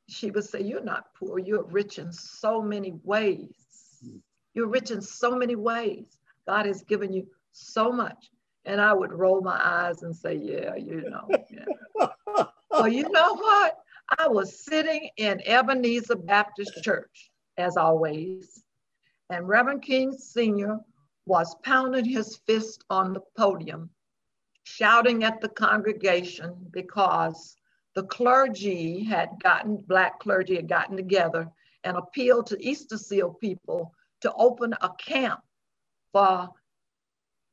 She 0.09 0.31
would 0.31 0.43
say, 0.43 0.61
you're 0.61 0.83
not 0.83 1.13
poor, 1.17 1.39
you're 1.39 1.63
rich 1.63 1.99
in 1.99 2.11
so 2.11 2.61
many 2.61 2.93
ways. 3.03 3.53
You're 4.53 4.67
rich 4.67 4.91
in 4.91 5.01
so 5.01 5.35
many 5.35 5.55
ways. 5.55 6.19
God 6.47 6.65
has 6.65 6.83
given 6.83 7.13
you 7.13 7.27
so 7.51 7.91
much. 7.91 8.29
And 8.65 8.79
I 8.79 8.93
would 8.93 9.11
roll 9.11 9.41
my 9.41 9.59
eyes 9.61 10.03
and 10.03 10.15
say, 10.15 10.35
yeah, 10.35 10.75
you 10.75 11.09
know. 11.09 11.27
Yeah. 11.49 12.07
well, 12.69 12.87
you 12.87 13.09
know 13.09 13.35
what? 13.35 13.77
I 14.17 14.27
was 14.27 14.63
sitting 14.63 15.09
in 15.17 15.41
Ebenezer 15.45 16.15
Baptist 16.15 16.83
Church, 16.83 17.31
as 17.57 17.77
always, 17.77 18.63
and 19.29 19.47
Reverend 19.47 19.81
King 19.81 20.11
Sr. 20.11 20.79
was 21.25 21.55
pounding 21.63 22.05
his 22.05 22.37
fist 22.45 22.83
on 22.89 23.13
the 23.13 23.21
podium, 23.37 23.89
shouting 24.63 25.23
at 25.23 25.41
the 25.41 25.49
congregation 25.49 26.55
because 26.71 27.55
the 27.95 28.03
clergy 28.03 29.03
had 29.03 29.29
gotten, 29.41 29.77
Black 29.77 30.19
clergy 30.19 30.55
had 30.55 30.67
gotten 30.67 30.97
together 30.97 31.49
and 31.83 31.97
appealed 31.97 32.47
to 32.47 32.63
Easter 32.63 32.97
Seal 32.97 33.31
people 33.33 33.93
to 34.21 34.33
open 34.33 34.73
a 34.81 34.89
camp 34.97 35.41
for 36.11 36.49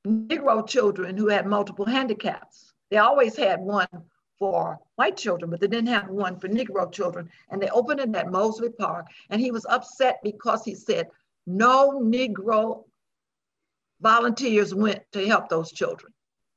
Negro 0.06 0.66
children 0.66 1.16
who 1.16 1.28
had 1.28 1.46
multiple 1.46 1.84
handicaps. 1.84 2.72
They 2.90 2.96
always 2.96 3.36
had 3.36 3.60
one 3.60 3.88
for 4.38 4.78
white 4.96 5.16
children, 5.16 5.50
but 5.50 5.60
they 5.60 5.66
didn't 5.66 5.88
have 5.88 6.08
one 6.08 6.38
for 6.38 6.48
Negro 6.48 6.90
children. 6.90 7.30
And 7.50 7.60
they 7.60 7.68
opened 7.68 8.00
it 8.00 8.14
at 8.14 8.26
Mozley 8.26 8.76
Park. 8.76 9.06
And 9.28 9.40
he 9.40 9.50
was 9.50 9.66
upset 9.66 10.18
because 10.22 10.64
he 10.64 10.74
said 10.74 11.08
no 11.46 12.00
Negro 12.00 12.84
volunteers 14.00 14.74
went 14.74 15.02
to 15.12 15.26
help 15.26 15.48
those 15.48 15.72
children. 15.72 16.12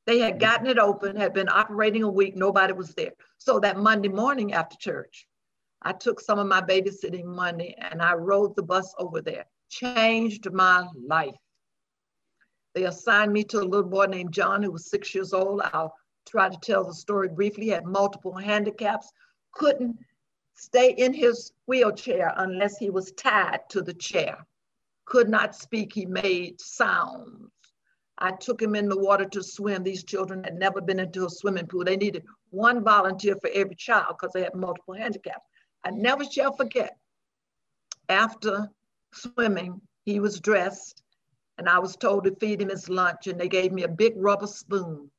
They 0.06 0.18
had 0.18 0.34
mm-hmm. 0.34 0.40
gotten 0.40 0.66
it 0.66 0.78
open, 0.78 1.16
had 1.16 1.34
been 1.34 1.48
operating 1.48 2.02
a 2.02 2.10
week, 2.10 2.36
nobody 2.36 2.72
was 2.72 2.94
there. 2.94 3.12
So 3.38 3.60
that 3.60 3.76
Monday 3.76 4.08
morning 4.08 4.54
after 4.54 4.76
church, 4.78 5.26
I 5.82 5.92
took 5.92 6.20
some 6.20 6.38
of 6.38 6.46
my 6.46 6.62
babysitting 6.62 7.26
money 7.26 7.76
and 7.78 8.00
I 8.00 8.14
rode 8.14 8.56
the 8.56 8.62
bus 8.62 8.94
over 8.98 9.20
there. 9.20 9.44
Changed 9.68 10.50
my 10.52 10.86
life. 11.06 11.34
They 12.74 12.84
assigned 12.84 13.32
me 13.32 13.44
to 13.44 13.60
a 13.60 13.62
little 13.62 13.88
boy 13.88 14.06
named 14.06 14.32
John 14.32 14.62
who 14.62 14.72
was 14.72 14.90
six 14.90 15.14
years 15.14 15.32
old. 15.32 15.62
I'll 15.62 15.94
try 16.26 16.48
to 16.48 16.58
tell 16.60 16.84
the 16.84 16.92
story 16.92 17.28
briefly. 17.28 17.64
He 17.64 17.70
had 17.70 17.86
multiple 17.86 18.34
handicaps, 18.34 19.12
couldn't 19.52 19.96
stay 20.54 20.90
in 20.90 21.14
his 21.14 21.52
wheelchair 21.66 22.32
unless 22.36 22.76
he 22.76 22.90
was 22.90 23.12
tied 23.12 23.60
to 23.70 23.82
the 23.82 23.94
chair. 23.94 24.44
Could 25.04 25.28
not 25.28 25.54
speak, 25.54 25.92
he 25.92 26.06
made 26.06 26.60
sounds. 26.60 27.50
I 28.18 28.32
took 28.32 28.60
him 28.60 28.74
in 28.74 28.88
the 28.88 28.98
water 28.98 29.24
to 29.26 29.42
swim. 29.42 29.82
These 29.82 30.04
children 30.04 30.42
had 30.44 30.54
never 30.54 30.80
been 30.80 31.00
into 31.00 31.26
a 31.26 31.30
swimming 31.30 31.66
pool. 31.66 31.84
They 31.84 31.96
needed 31.96 32.24
one 32.50 32.82
volunteer 32.82 33.36
for 33.40 33.50
every 33.52 33.74
child 33.74 34.16
because 34.18 34.32
they 34.32 34.42
had 34.42 34.54
multiple 34.54 34.94
handicaps. 34.94 35.46
I 35.84 35.90
never 35.90 36.24
shall 36.24 36.56
forget. 36.56 36.96
After 38.08 38.70
swimming, 39.12 39.80
he 40.04 40.20
was 40.20 40.40
dressed 40.40 41.03
and 41.58 41.68
I 41.68 41.78
was 41.78 41.96
told 41.96 42.24
to 42.24 42.34
feed 42.36 42.60
him 42.60 42.68
his 42.68 42.88
lunch 42.88 43.26
and 43.26 43.38
they 43.38 43.48
gave 43.48 43.72
me 43.72 43.84
a 43.84 43.88
big 43.88 44.14
rubber 44.16 44.46
spoon. 44.46 45.10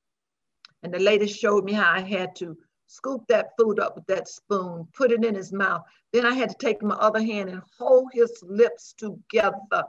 And 0.83 0.93
the 0.93 0.99
lady 0.99 1.27
showed 1.27 1.63
me 1.63 1.73
how 1.73 1.91
I 1.91 2.01
had 2.01 2.35
to 2.37 2.57
scoop 2.87 3.25
that 3.27 3.51
food 3.57 3.79
up 3.79 3.95
with 3.95 4.05
that 4.07 4.27
spoon, 4.27 4.87
put 4.93 5.11
it 5.11 5.23
in 5.23 5.35
his 5.35 5.51
mouth. 5.51 5.83
Then 6.11 6.25
I 6.25 6.33
had 6.33 6.49
to 6.49 6.55
take 6.59 6.81
my 6.81 6.95
other 6.95 7.21
hand 7.21 7.49
and 7.49 7.61
hold 7.77 8.09
his 8.13 8.43
lips 8.43 8.93
together 8.93 9.83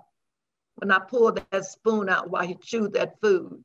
when 0.76 0.90
I 0.90 0.99
pulled 0.99 1.42
that 1.51 1.64
spoon 1.64 2.09
out 2.09 2.30
while 2.30 2.47
he 2.47 2.55
chewed 2.57 2.92
that 2.94 3.20
food 3.20 3.64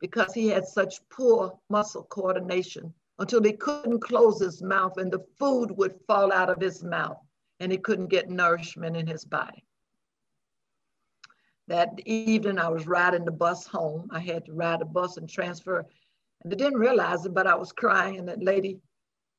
because 0.00 0.32
he 0.34 0.48
had 0.48 0.66
such 0.66 1.06
poor 1.08 1.58
muscle 1.70 2.04
coordination 2.04 2.92
until 3.18 3.42
he 3.42 3.52
couldn't 3.52 4.00
close 4.00 4.40
his 4.40 4.62
mouth 4.62 4.96
and 4.98 5.12
the 5.12 5.24
food 5.38 5.70
would 5.72 5.98
fall 6.06 6.32
out 6.32 6.50
of 6.50 6.60
his 6.60 6.84
mouth 6.84 7.18
and 7.60 7.72
he 7.72 7.78
couldn't 7.78 8.08
get 8.08 8.28
nourishment 8.28 8.96
in 8.96 9.06
his 9.06 9.24
body. 9.24 9.64
That 11.68 11.98
evening, 12.04 12.58
I 12.58 12.68
was 12.68 12.86
riding 12.86 13.24
the 13.24 13.32
bus 13.32 13.66
home. 13.66 14.08
I 14.12 14.20
had 14.20 14.46
to 14.46 14.52
ride 14.52 14.80
the 14.80 14.84
bus 14.84 15.16
and 15.16 15.28
transfer. 15.28 15.84
And 16.44 16.52
I 16.52 16.56
didn't 16.56 16.78
realize 16.78 17.24
it, 17.24 17.34
but 17.34 17.46
I 17.46 17.54
was 17.54 17.72
crying. 17.72 18.18
And 18.18 18.28
that 18.28 18.42
lady 18.42 18.78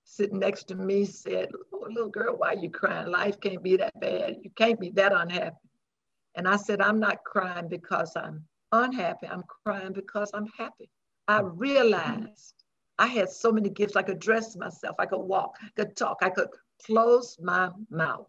sitting 0.04 0.40
next 0.40 0.66
to 0.66 0.76
me 0.76 1.06
said, 1.06 1.50
oh, 1.74 1.88
little 1.90 2.10
girl, 2.10 2.36
why 2.38 2.54
are 2.54 2.58
you 2.58 2.70
crying? 2.70 3.12
Life 3.12 3.40
can't 3.40 3.64
be 3.64 3.78
that 3.78 3.98
bad. 4.00 4.38
You 4.42 4.50
can't 4.56 4.80
be 4.80 4.90
that 4.92 5.14
unhappy. 5.14 5.56
And 6.36 6.48
I 6.48 6.58
said, 6.58 6.82
I'm 6.82 7.00
not 7.00 7.24
crying 7.24 7.68
because 7.68 8.16
I'm 8.16 8.44
unhappy. 8.72 9.28
I'm 9.28 9.44
crying 9.64 9.94
because 9.94 10.32
I'm 10.34 10.48
happy. 10.58 10.90
I 11.28 11.42
realized 11.42 12.54
I 13.00 13.08
had 13.08 13.30
so 13.30 13.52
many 13.52 13.70
gifts. 13.70 13.96
I 13.96 14.02
could 14.02 14.20
dress 14.20 14.56
myself, 14.56 14.96
I 15.00 15.06
could 15.06 15.20
walk, 15.20 15.58
I 15.62 15.70
could 15.76 15.96
talk, 15.96 16.18
I 16.22 16.30
could 16.30 16.48
close 16.86 17.38
my 17.42 17.70
mouth. 17.90 18.28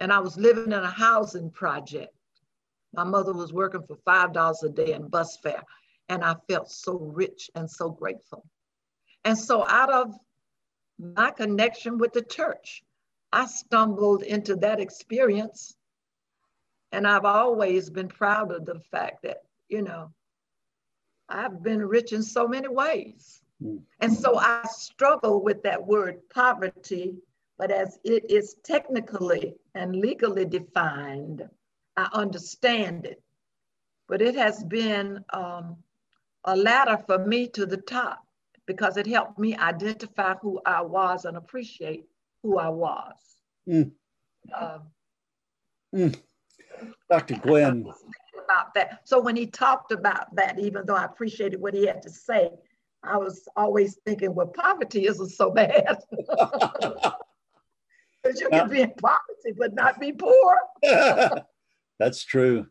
And 0.00 0.12
I 0.12 0.18
was 0.18 0.36
living 0.36 0.72
in 0.72 0.72
a 0.72 0.90
housing 0.90 1.50
project. 1.50 2.14
My 2.94 3.04
mother 3.04 3.32
was 3.32 3.52
working 3.52 3.82
for 3.82 3.96
$5 3.96 4.62
a 4.62 4.68
day 4.70 4.92
in 4.92 5.08
bus 5.08 5.36
fare. 5.42 5.62
And 6.08 6.24
I 6.24 6.36
felt 6.48 6.70
so 6.70 6.98
rich 6.98 7.50
and 7.54 7.70
so 7.70 7.90
grateful. 7.90 8.44
And 9.24 9.36
so, 9.36 9.66
out 9.68 9.92
of 9.92 10.14
my 10.98 11.30
connection 11.30 11.98
with 11.98 12.12
the 12.12 12.22
church, 12.22 12.82
I 13.32 13.46
stumbled 13.46 14.22
into 14.22 14.56
that 14.56 14.80
experience. 14.80 15.76
And 16.92 17.06
I've 17.06 17.26
always 17.26 17.90
been 17.90 18.08
proud 18.08 18.52
of 18.52 18.64
the 18.64 18.80
fact 18.90 19.22
that, 19.24 19.42
you 19.68 19.82
know, 19.82 20.10
I've 21.28 21.62
been 21.62 21.84
rich 21.84 22.14
in 22.14 22.22
so 22.22 22.48
many 22.48 22.68
ways. 22.68 23.42
Mm. 23.62 23.82
And 24.00 24.12
so 24.12 24.38
I 24.38 24.64
struggle 24.70 25.42
with 25.42 25.62
that 25.64 25.86
word 25.86 26.20
poverty, 26.30 27.16
but 27.58 27.70
as 27.70 27.98
it 28.04 28.30
is 28.30 28.56
technically 28.64 29.54
and 29.74 29.96
legally 29.96 30.46
defined, 30.46 31.46
I 31.98 32.08
understand 32.12 33.06
it. 33.06 33.20
But 34.08 34.22
it 34.22 34.36
has 34.36 34.62
been 34.62 35.24
um, 35.32 35.76
a 36.44 36.56
ladder 36.56 37.02
for 37.06 37.18
me 37.26 37.48
to 37.48 37.66
the 37.66 37.76
top 37.76 38.24
because 38.66 38.96
it 38.96 39.06
helped 39.06 39.36
me 39.36 39.56
identify 39.56 40.34
who 40.40 40.60
I 40.64 40.80
was 40.82 41.24
and 41.24 41.36
appreciate 41.36 42.04
who 42.44 42.56
I 42.56 42.68
was. 42.68 43.14
Mm. 43.68 43.90
Uh, 44.56 44.78
mm. 45.92 46.16
Dr. 47.10 47.34
Gwen. 47.34 47.84
About 48.44 48.74
that. 48.74 49.00
So 49.04 49.20
when 49.20 49.34
he 49.34 49.46
talked 49.46 49.90
about 49.90 50.32
that, 50.36 50.60
even 50.60 50.86
though 50.86 50.94
I 50.94 51.04
appreciated 51.04 51.60
what 51.60 51.74
he 51.74 51.84
had 51.84 52.00
to 52.02 52.10
say, 52.10 52.50
I 53.02 53.16
was 53.16 53.48
always 53.56 53.98
thinking, 54.06 54.36
well, 54.36 54.46
poverty 54.46 55.06
isn't 55.06 55.30
so 55.30 55.50
bad. 55.50 55.98
Because 58.22 58.40
you 58.40 58.48
can 58.48 58.68
be 58.68 58.80
in 58.80 58.92
poverty 59.00 59.52
but 59.56 59.74
not 59.74 60.00
be 60.00 60.12
poor. 60.12 60.58
That's 61.98 62.24
true. 62.24 62.66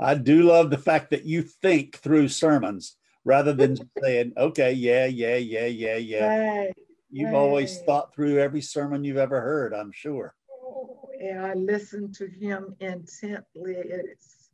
I 0.00 0.14
do 0.14 0.42
love 0.42 0.70
the 0.70 0.78
fact 0.78 1.10
that 1.10 1.24
you 1.24 1.42
think 1.42 1.98
through 1.98 2.28
sermons 2.28 2.96
rather 3.24 3.52
than 3.52 3.76
saying, 4.02 4.32
okay, 4.36 4.72
yeah, 4.72 5.06
yeah, 5.06 5.36
yeah, 5.36 5.66
yeah, 5.66 5.96
yeah. 5.96 6.26
Right, 6.26 6.72
you've 7.10 7.30
right. 7.30 7.38
always 7.38 7.78
thought 7.80 8.14
through 8.14 8.38
every 8.38 8.60
sermon 8.60 9.04
you've 9.04 9.16
ever 9.16 9.40
heard, 9.40 9.72
I'm 9.72 9.92
sure. 9.92 10.34
Oh, 10.50 11.08
yeah, 11.20 11.44
I 11.44 11.54
listened 11.54 12.14
to 12.16 12.26
him 12.26 12.74
intently. 12.80 13.76
It's 13.76 14.44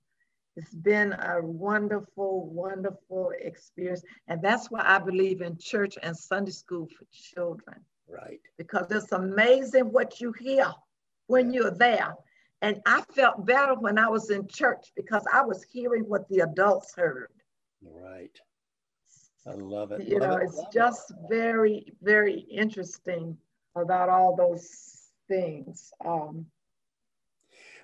it's 0.57 0.75
been 0.75 1.13
a 1.13 1.41
wonderful, 1.41 2.47
wonderful 2.51 3.33
experience. 3.41 4.03
And 4.29 4.43
that's 4.43 4.71
why 4.71 4.83
I 4.85 4.99
believe 4.99 5.41
in 5.41 5.57
church 5.57 5.97
and 6.03 6.15
Sunday 6.15 6.51
school 6.51 6.87
for 6.87 7.07
children. 7.13 7.81
Right. 8.09 8.41
Because 8.59 8.91
it's 8.91 9.13
amazing 9.13 9.93
what 9.93 10.21
you 10.21 10.33
hear 10.33 10.67
when 11.29 11.53
you're 11.53 11.71
there. 11.71 12.15
And 12.63 12.81
I 12.85 13.03
felt 13.15 13.47
better 13.47 13.75
when 13.75 13.99
I 13.99 14.09
was 14.09 14.31
in 14.31 14.47
church 14.47 14.93
because 14.95 15.25
I 15.33 15.43
was 15.43 15.65
hearing 15.71 16.03
what 16.03 16.29
the 16.29 16.41
adults 16.41 16.95
heard. 16.95 17.31
Right. 17.83 18.39
I 19.47 19.53
love 19.53 19.93
it. 19.93 20.07
You 20.07 20.19
love 20.19 20.29
know, 20.29 20.37
it, 20.37 20.45
it's 20.45 20.63
just 20.73 21.11
it. 21.11 21.17
very, 21.31 21.95
very 22.03 22.41
interesting 22.51 23.39
about 23.75 24.11
all 24.11 24.37
those 24.37 25.09
things. 25.29 25.93
Um, 26.05 26.47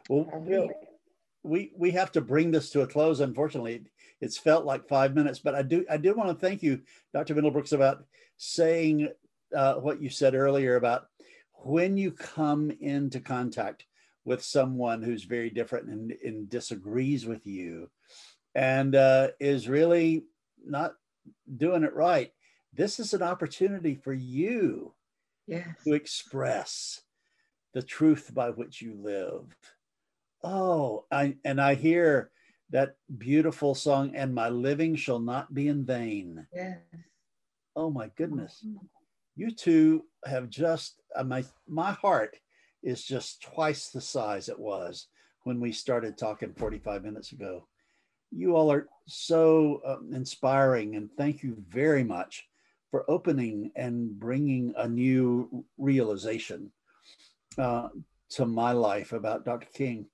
well, 0.09 0.29
really, 0.35 0.71
we 1.43 1.73
we 1.77 1.91
have 1.93 2.13
to 2.13 2.21
bring 2.21 2.51
this 2.51 2.71
to 2.71 2.83
a 2.83 2.87
close. 2.87 3.21
Unfortunately, 3.21 3.85
it's 4.21 4.37
felt 4.37 4.67
like 4.67 4.87
five 4.87 5.15
minutes, 5.15 5.39
but 5.39 5.55
I 5.55 5.63
do 5.63 5.87
I 5.91 5.97
do 5.97 6.15
want 6.15 6.29
to 6.29 6.47
thank 6.47 6.63
you, 6.63 6.83
Dr. 7.15 7.35
Middlebrooks, 7.35 7.73
about 7.73 8.05
saying 8.37 9.09
uh, 9.55 9.75
what 9.75 10.03
you 10.03 10.11
said 10.11 10.35
earlier 10.35 10.77
about 10.77 11.07
when 11.65 11.97
you 11.97 12.13
come 12.13 12.71
into 12.81 13.19
contact 13.19 13.87
with 14.27 14.43
someone 14.43 15.03
who's 15.03 15.23
very 15.23 15.49
different 15.49 15.89
and, 15.89 16.13
and 16.23 16.51
disagrees 16.51 17.25
with 17.25 17.47
you 17.47 17.89
and 18.57 18.97
uh, 18.97 19.29
is 19.39 19.69
really 19.69 20.25
not 20.67 20.95
doing 21.57 21.85
it 21.85 21.95
right, 21.95 22.33
this 22.75 22.99
is 22.99 23.15
an 23.15 23.23
opportunity 23.23 23.95
for 23.95 24.13
you 24.13 24.93
yes. 25.47 25.67
to 25.85 25.95
express 25.95 27.03
the 27.73 27.83
truth 27.83 28.35
by 28.35 28.51
which 28.51 28.83
you 28.83 28.99
live. 29.01 29.45
Oh, 30.43 31.05
I, 31.11 31.37
and 31.45 31.61
I 31.61 31.75
hear 31.75 32.31
that 32.71 32.97
beautiful 33.17 33.77
song, 33.77 34.17
and 34.17 34.35
my 34.35 34.49
living 34.49 34.97
shall 34.97 35.21
not 35.21 35.55
be 35.55 35.69
in 35.69 35.87
vain. 35.87 36.47
Yes. 36.53 36.79
Oh 37.77 37.91
my 37.91 38.11
goodness. 38.17 38.65
Mhm. 38.67 38.81
You 39.37 39.51
two 39.53 40.05
have 40.25 40.51
just, 40.51 41.01
uh, 41.15 41.23
my, 41.23 41.45
my 41.69 41.93
heart 41.93 42.37
is 42.83 43.05
just 43.05 43.43
twice 43.43 43.89
the 43.89 44.01
size 44.01 44.49
it 44.49 44.59
was 44.59 45.09
when 45.45 45.61
we 45.61 45.73
started 45.73 46.19
talking 46.19 46.53
45 46.53 47.05
minutes 47.05 47.33
ago. 47.33 47.67
You 48.33 48.57
all 48.57 48.73
are 48.73 48.89
so 49.07 49.81
um, 49.87 50.11
inspiring, 50.13 50.97
and 50.97 51.09
thank 51.17 51.43
you 51.43 51.57
very 51.69 52.03
much 52.03 52.49
for 52.91 53.09
opening 53.09 53.71
and 53.77 54.19
bringing 54.19 54.75
a 54.77 54.89
new 54.89 55.65
realization 55.79 56.73
uh, 57.59 57.89
to 58.31 58.47
my 58.47 58.73
life 58.73 59.13
about 59.13 59.45
Dr. 59.45 59.69
King. 59.73 60.07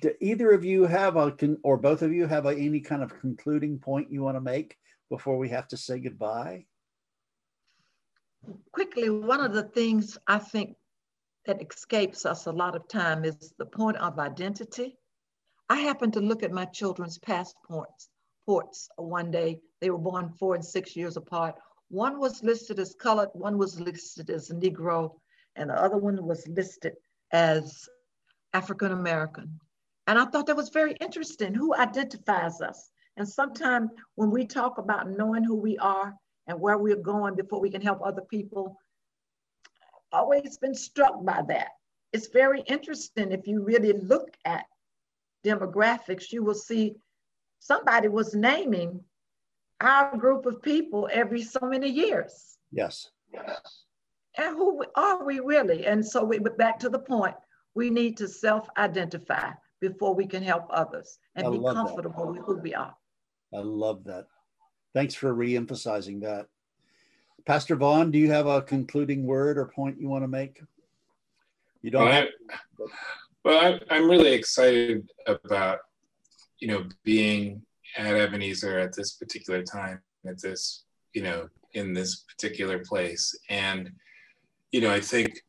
Do 0.00 0.14
either 0.20 0.52
of 0.52 0.64
you 0.64 0.84
have 0.84 1.16
a, 1.16 1.36
or 1.62 1.76
both 1.76 2.02
of 2.02 2.12
you 2.12 2.26
have 2.26 2.46
a, 2.46 2.56
any 2.56 2.80
kind 2.80 3.02
of 3.02 3.18
concluding 3.20 3.78
point 3.78 4.10
you 4.10 4.22
want 4.22 4.36
to 4.36 4.40
make 4.40 4.78
before 5.10 5.36
we 5.36 5.50
have 5.50 5.68
to 5.68 5.76
say 5.76 5.98
goodbye? 5.98 6.64
Quickly, 8.72 9.10
one 9.10 9.44
of 9.44 9.52
the 9.52 9.64
things 9.64 10.16
I 10.26 10.38
think 10.38 10.76
that 11.46 11.62
escapes 11.62 12.24
us 12.24 12.46
a 12.46 12.52
lot 12.52 12.76
of 12.76 12.88
time 12.88 13.24
is 13.24 13.52
the 13.58 13.66
point 13.66 13.96
of 13.96 14.18
identity. 14.18 14.96
I 15.68 15.78
happened 15.78 16.12
to 16.14 16.20
look 16.20 16.42
at 16.42 16.52
my 16.52 16.66
children's 16.66 17.18
passports 17.18 18.08
ports 18.46 18.88
one 18.96 19.30
day. 19.30 19.60
They 19.80 19.90
were 19.90 19.98
born 19.98 20.32
four 20.38 20.54
and 20.54 20.64
six 20.64 20.96
years 20.96 21.16
apart. 21.16 21.54
One 21.88 22.18
was 22.18 22.42
listed 22.42 22.78
as 22.78 22.94
colored, 22.94 23.30
one 23.32 23.58
was 23.58 23.78
listed 23.78 24.30
as 24.30 24.50
Negro, 24.50 25.14
and 25.56 25.70
the 25.70 25.74
other 25.74 25.98
one 25.98 26.24
was 26.24 26.46
listed 26.48 26.94
as 27.32 27.88
African 28.52 28.92
American. 28.92 29.60
And 30.06 30.18
I 30.18 30.24
thought 30.26 30.46
that 30.46 30.56
was 30.56 30.70
very 30.70 30.96
interesting. 31.00 31.54
Who 31.54 31.74
identifies 31.74 32.60
us? 32.60 32.90
And 33.16 33.28
sometimes 33.28 33.90
when 34.14 34.30
we 34.30 34.46
talk 34.46 34.78
about 34.78 35.10
knowing 35.10 35.44
who 35.44 35.54
we 35.54 35.76
are 35.78 36.14
and 36.46 36.60
where 36.60 36.78
we're 36.78 36.96
going 36.96 37.34
before 37.34 37.60
we 37.60 37.70
can 37.70 37.82
help 37.82 38.00
other 38.02 38.22
people, 38.22 38.78
always 40.12 40.58
been 40.58 40.74
struck 40.74 41.24
by 41.24 41.42
that. 41.48 41.68
It's 42.12 42.28
very 42.28 42.62
interesting 42.66 43.32
if 43.32 43.46
you 43.46 43.62
really 43.62 43.92
look 43.92 44.28
at 44.44 44.66
demographics, 45.44 46.30
you 46.30 46.42
will 46.42 46.54
see 46.54 46.94
somebody 47.58 48.08
was 48.08 48.34
naming 48.34 49.00
our 49.80 50.16
group 50.16 50.46
of 50.46 50.62
people 50.62 51.08
every 51.12 51.42
so 51.42 51.60
many 51.62 51.88
years. 51.88 52.58
Yes. 52.70 53.10
yes. 53.32 53.84
And 54.38 54.56
who 54.56 54.84
are 54.96 55.24
we 55.24 55.40
really? 55.40 55.86
And 55.86 56.04
so 56.04 56.24
we 56.24 56.38
but 56.38 56.56
back 56.56 56.78
to 56.80 56.88
the 56.88 56.98
point, 56.98 57.34
we 57.74 57.90
need 57.90 58.16
to 58.18 58.28
self-identify 58.28 59.50
before 59.80 60.14
we 60.14 60.26
can 60.26 60.42
help 60.42 60.66
others 60.70 61.18
and 61.34 61.46
I 61.46 61.50
be 61.50 61.58
love 61.58 61.74
that. 61.74 61.86
comfortable 61.86 62.32
with 62.32 62.44
who 62.44 62.58
we 62.58 62.74
are. 62.74 62.94
I 63.54 63.58
love 63.58 64.04
that. 64.04 64.26
Thanks 64.94 65.14
for 65.14 65.34
re-emphasizing 65.34 66.20
that. 66.20 66.46
Pastor 67.44 67.76
Vaughn, 67.76 68.10
do 68.10 68.18
you 68.18 68.30
have 68.30 68.46
a 68.46 68.62
concluding 68.62 69.26
word 69.26 69.58
or 69.58 69.66
point 69.66 70.00
you 70.00 70.08
want 70.08 70.24
to 70.24 70.28
make? 70.28 70.62
You 71.82 71.90
don't 71.90 72.04
Well, 72.04 72.12
have, 72.12 72.28
I, 72.80 72.84
well 73.44 73.78
I'm 73.90 74.08
really 74.08 74.32
excited 74.32 75.08
about, 75.26 75.80
you 76.60 76.68
know, 76.68 76.84
being 77.04 77.62
at 77.96 78.14
Ebenezer 78.14 78.78
at 78.78 78.94
this 78.94 79.12
particular 79.12 79.62
time, 79.62 80.00
at 80.26 80.40
this, 80.40 80.84
you 81.14 81.22
know, 81.22 81.48
in 81.74 81.92
this 81.92 82.24
particular 82.28 82.78
place. 82.78 83.36
And, 83.48 83.90
you 84.70 84.80
know, 84.80 84.92
I 84.92 85.00
think 85.00 85.40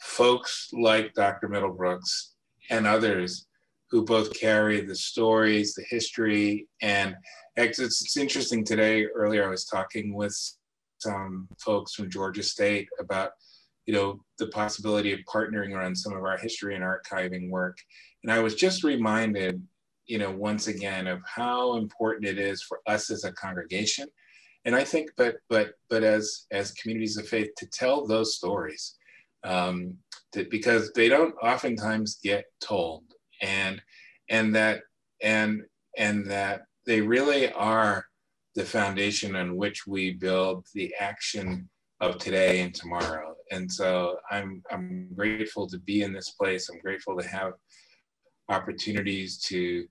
folks 0.00 0.70
like 0.72 1.12
Dr. 1.14 1.48
Middlebrooks 1.48 2.30
and 2.70 2.86
others 2.86 3.46
who 3.90 4.04
both 4.04 4.38
carry 4.38 4.80
the 4.80 4.94
stories, 4.94 5.74
the 5.74 5.84
history, 5.88 6.66
and 6.82 7.14
it's, 7.56 7.78
it's 7.78 8.16
interesting 8.16 8.64
today. 8.64 9.06
Earlier, 9.06 9.46
I 9.46 9.50
was 9.50 9.64
talking 9.64 10.12
with 10.14 10.36
some 10.98 11.48
folks 11.58 11.94
from 11.94 12.10
Georgia 12.10 12.42
State 12.42 12.88
about 12.98 13.30
you 13.86 13.94
know, 13.94 14.20
the 14.38 14.48
possibility 14.48 15.12
of 15.12 15.20
partnering 15.32 15.72
around 15.72 15.96
some 15.96 16.12
of 16.12 16.24
our 16.24 16.36
history 16.36 16.74
and 16.74 16.84
archiving 16.84 17.48
work. 17.48 17.78
And 18.22 18.32
I 18.32 18.40
was 18.40 18.56
just 18.56 18.82
reminded, 18.82 19.62
you 20.06 20.18
know, 20.18 20.30
once 20.30 20.66
again 20.66 21.06
of 21.06 21.20
how 21.24 21.76
important 21.76 22.26
it 22.26 22.38
is 22.38 22.62
for 22.62 22.80
us 22.86 23.10
as 23.10 23.24
a 23.24 23.32
congregation. 23.32 24.08
And 24.64 24.74
I 24.74 24.82
think, 24.82 25.10
but 25.16 25.36
but 25.48 25.74
but 25.88 26.02
as 26.02 26.46
as 26.50 26.72
communities 26.72 27.16
of 27.16 27.28
faith, 27.28 27.50
to 27.58 27.66
tell 27.68 28.04
those 28.04 28.34
stories, 28.34 28.96
um, 29.44 29.94
that 30.32 30.50
because 30.50 30.92
they 30.94 31.08
don't 31.08 31.36
oftentimes 31.40 32.18
get 32.20 32.46
told, 32.60 33.04
and 33.40 33.80
and 34.28 34.52
that 34.56 34.80
and 35.22 35.62
and 35.96 36.26
that 36.26 36.62
they 36.84 37.00
really 37.00 37.52
are 37.52 38.05
the 38.56 38.64
foundation 38.64 39.36
on 39.36 39.54
which 39.54 39.86
we 39.86 40.14
build 40.14 40.66
the 40.74 40.92
action 40.98 41.68
of 42.00 42.18
today 42.18 42.60
and 42.60 42.74
tomorrow. 42.74 43.34
And 43.52 43.70
so 43.70 44.16
I'm 44.30 44.62
I'm 44.70 45.08
grateful 45.14 45.68
to 45.68 45.78
be 45.78 46.02
in 46.02 46.12
this 46.12 46.30
place. 46.30 46.68
I'm 46.68 46.80
grateful 46.80 47.16
to 47.18 47.28
have 47.28 47.52
opportunities 48.48 49.38
to 49.48 49.86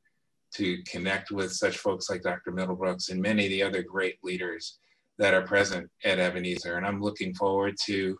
to 0.55 0.77
connect 0.87 1.31
with 1.31 1.51
such 1.51 1.77
folks 1.77 2.09
like 2.09 2.21
Dr. 2.21 2.51
Middlebrooks 2.51 3.11
and 3.11 3.21
many 3.21 3.45
of 3.45 3.51
the 3.51 3.63
other 3.63 3.83
great 3.83 4.17
leaders 4.23 4.79
that 5.17 5.33
are 5.33 5.41
present 5.41 5.89
at 6.03 6.19
Ebenezer. 6.19 6.75
And 6.75 6.85
I'm 6.85 7.01
looking 7.01 7.33
forward 7.33 7.75
to 7.85 8.17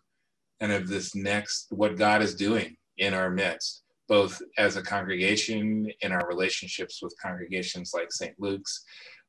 kind 0.60 0.72
of 0.72 0.88
this 0.88 1.16
next 1.16 1.68
what 1.70 1.98
God 1.98 2.22
is 2.22 2.36
doing 2.36 2.76
in 2.98 3.14
our 3.14 3.30
midst, 3.30 3.84
both 4.08 4.42
as 4.58 4.76
a 4.76 4.84
congregation 4.84 5.90
in 6.02 6.12
our 6.12 6.28
relationships 6.28 7.00
with 7.02 7.16
congregations 7.22 7.92
like 7.94 8.12
St. 8.12 8.36
Luke's, 8.38 8.84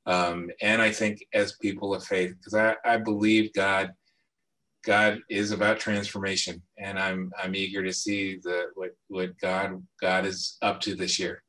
um, 0.07 0.51
and 0.63 0.81
I 0.81 0.91
think 0.91 1.25
as 1.35 1.57
people 1.57 1.95
of 1.95 2.05
faith, 2.05 2.35
because 2.39 2.55
I, 2.55 2.77
I 2.85 2.97
believe 2.99 3.53
God 3.53 3.93
God 4.85 5.19
is 5.29 5.51
about 5.51 5.81
transformation, 5.81 6.63
and 6.79 6.99
I'm 6.99 7.33
I'm 7.43 7.57
eager 7.57 7.83
to 7.83 7.93
see 7.93 8.39
the 8.43 8.67
what 8.75 8.93
what 9.09 9.37
God 9.39 9.83
God 10.01 10.25
is 10.25 10.57
up 10.63 10.81
to 10.83 10.95
this 10.95 11.19
year. 11.19 11.43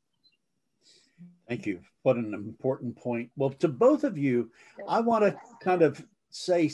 Thank 1.48 1.64
you. 1.64 1.80
What 2.02 2.16
an 2.16 2.34
important 2.34 2.96
point. 2.96 3.30
Well, 3.36 3.50
to 3.50 3.68
both 3.68 4.04
of 4.04 4.18
you, 4.18 4.50
I 4.88 5.00
want 5.00 5.24
to 5.24 5.36
kind 5.62 5.82
of 5.82 6.04
say 6.30 6.70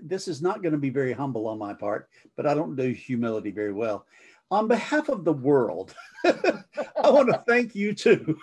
this 0.00 0.28
is 0.28 0.40
not 0.40 0.62
going 0.62 0.72
to 0.72 0.78
be 0.78 0.90
very 0.90 1.12
humble 1.12 1.46
on 1.48 1.58
my 1.58 1.74
part, 1.74 2.08
but 2.36 2.46
I 2.46 2.54
don't 2.54 2.76
do 2.76 2.90
humility 2.90 3.50
very 3.50 3.72
well. 3.72 4.06
On 4.50 4.68
behalf 4.68 5.08
of 5.08 5.24
the 5.24 5.32
world, 5.32 5.94
I 6.24 7.10
want 7.10 7.28
to 7.28 7.42
thank 7.46 7.74
you 7.74 7.92
too 7.92 8.38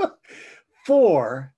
for 0.86 1.52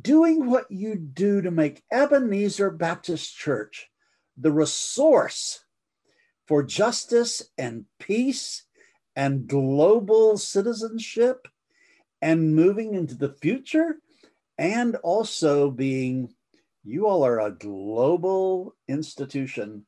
doing 0.00 0.46
what 0.46 0.70
you 0.70 0.96
do 0.96 1.40
to 1.42 1.50
make 1.50 1.82
Ebenezer 1.90 2.70
Baptist 2.70 3.36
Church 3.36 3.88
the 4.36 4.52
resource 4.52 5.64
for 6.46 6.62
justice 6.62 7.42
and 7.58 7.84
peace 7.98 8.64
and 9.16 9.46
global 9.46 10.38
citizenship 10.38 11.46
and 12.22 12.54
moving 12.54 12.94
into 12.94 13.14
the 13.14 13.34
future 13.40 13.96
and 14.58 14.96
also 14.96 15.70
being 15.70 16.32
you 16.84 17.06
all 17.06 17.24
are 17.24 17.40
a 17.40 17.50
global 17.50 18.74
institution. 18.88 19.84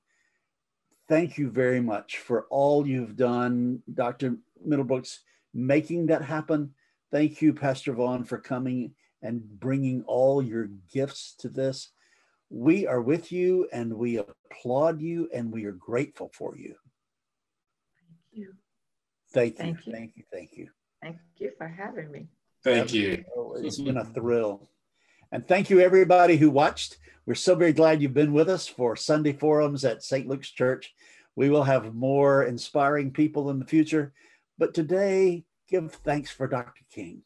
Thank 1.09 1.39
you 1.39 1.51
very 1.51 1.81
much 1.81 2.19
for 2.19 2.47
all 2.51 2.87
you've 2.87 3.17
done 3.17 3.83
dr 3.93 4.37
middlebrooks 4.67 5.19
making 5.55 6.07
that 6.07 6.23
happen. 6.23 6.75
Thank 7.11 7.43
you 7.43 7.53
pastor 7.53 7.93
vaughn 7.93 8.25
for 8.25 8.39
coming 8.39 8.95
and 9.23 9.43
bringing 9.61 10.03
all 10.07 10.43
your 10.43 10.69
gifts 10.93 11.35
to 11.39 11.49
this 11.49 11.91
we 12.51 12.87
are 12.87 13.01
with 13.01 13.33
you 13.33 13.67
and 13.73 13.95
we 13.95 14.19
applaud 14.19 15.01
you 15.01 15.29
and 15.35 15.51
we 15.53 15.65
are 15.65 15.73
grateful 15.73 16.31
for 16.35 16.57
you 16.57 16.75
Thank 18.31 18.33
you. 18.33 18.53
thank 19.33 19.59
you 19.59 19.63
Thank 19.65 19.87
you. 19.87 19.93
thank 19.93 20.17
you 20.17 20.25
thank 20.33 20.57
you 20.57 20.69
Thank 21.03 21.17
you 21.39 21.51
for 21.59 21.67
having 21.67 22.13
me. 22.13 22.29
Thank 22.63 22.95
you. 22.95 23.25
Oh, 23.37 23.55
It's 23.57 23.81
been 23.81 23.97
a 23.97 24.05
thrill. 24.05 24.71
And 25.33 25.47
thank 25.49 25.69
you, 25.69 25.81
everybody 25.81 26.37
who 26.37 26.49
watched. 26.49 26.99
We're 27.27 27.35
so 27.35 27.57
very 27.57 27.73
glad 27.73 28.01
you've 28.01 28.15
been 28.15 28.33
with 28.33 28.49
us 28.49 28.69
for 28.69 28.95
Sunday 28.95 29.33
forums 29.33 29.85
at 29.85 30.05
St. 30.05 30.29
Luke's 30.29 30.51
Church. 30.51 30.95
We 31.35 31.51
will 31.51 31.65
have 31.65 31.93
more 31.93 32.45
inspiring 32.45 33.11
people 33.11 33.51
in 33.51 33.59
the 33.59 33.65
future. 33.67 34.13
But 34.59 34.75
today, 34.75 35.45
give 35.69 35.93
thanks 35.93 36.31
for 36.31 36.47
Dr. 36.47 36.85
King. 36.93 37.23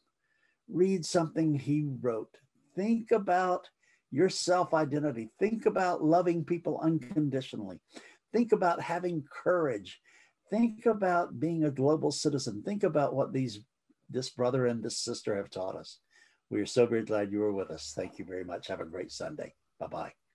Read 0.69 1.05
something 1.05 1.53
he 1.53 1.85
wrote. 2.01 2.37
Think 2.75 3.11
about 3.11 3.69
your 4.11 4.29
self 4.29 4.73
identity. 4.73 5.29
Think 5.39 5.65
about 5.65 6.03
loving 6.03 6.43
people 6.43 6.79
unconditionally. 6.81 7.79
Think 8.33 8.51
about 8.51 8.81
having 8.81 9.23
courage. 9.43 9.99
Think 10.49 10.85
about 10.85 11.39
being 11.39 11.65
a 11.65 11.71
global 11.71 12.11
citizen. 12.11 12.63
Think 12.63 12.83
about 12.83 13.15
what 13.15 13.33
these 13.33 13.59
this 14.09 14.29
brother 14.29 14.67
and 14.67 14.81
this 14.83 14.99
sister 14.99 15.35
have 15.35 15.49
taught 15.49 15.75
us. 15.75 15.99
We 16.49 16.61
are 16.61 16.65
so 16.65 16.85
very 16.85 17.03
glad 17.03 17.31
you 17.31 17.39
were 17.39 17.51
with 17.51 17.71
us. 17.71 17.93
Thank 17.95 18.19
you 18.19 18.25
very 18.25 18.45
much. 18.45 18.67
Have 18.67 18.79
a 18.79 18.85
great 18.85 19.11
Sunday. 19.11 19.53
Bye 19.79 19.87
bye. 19.87 20.26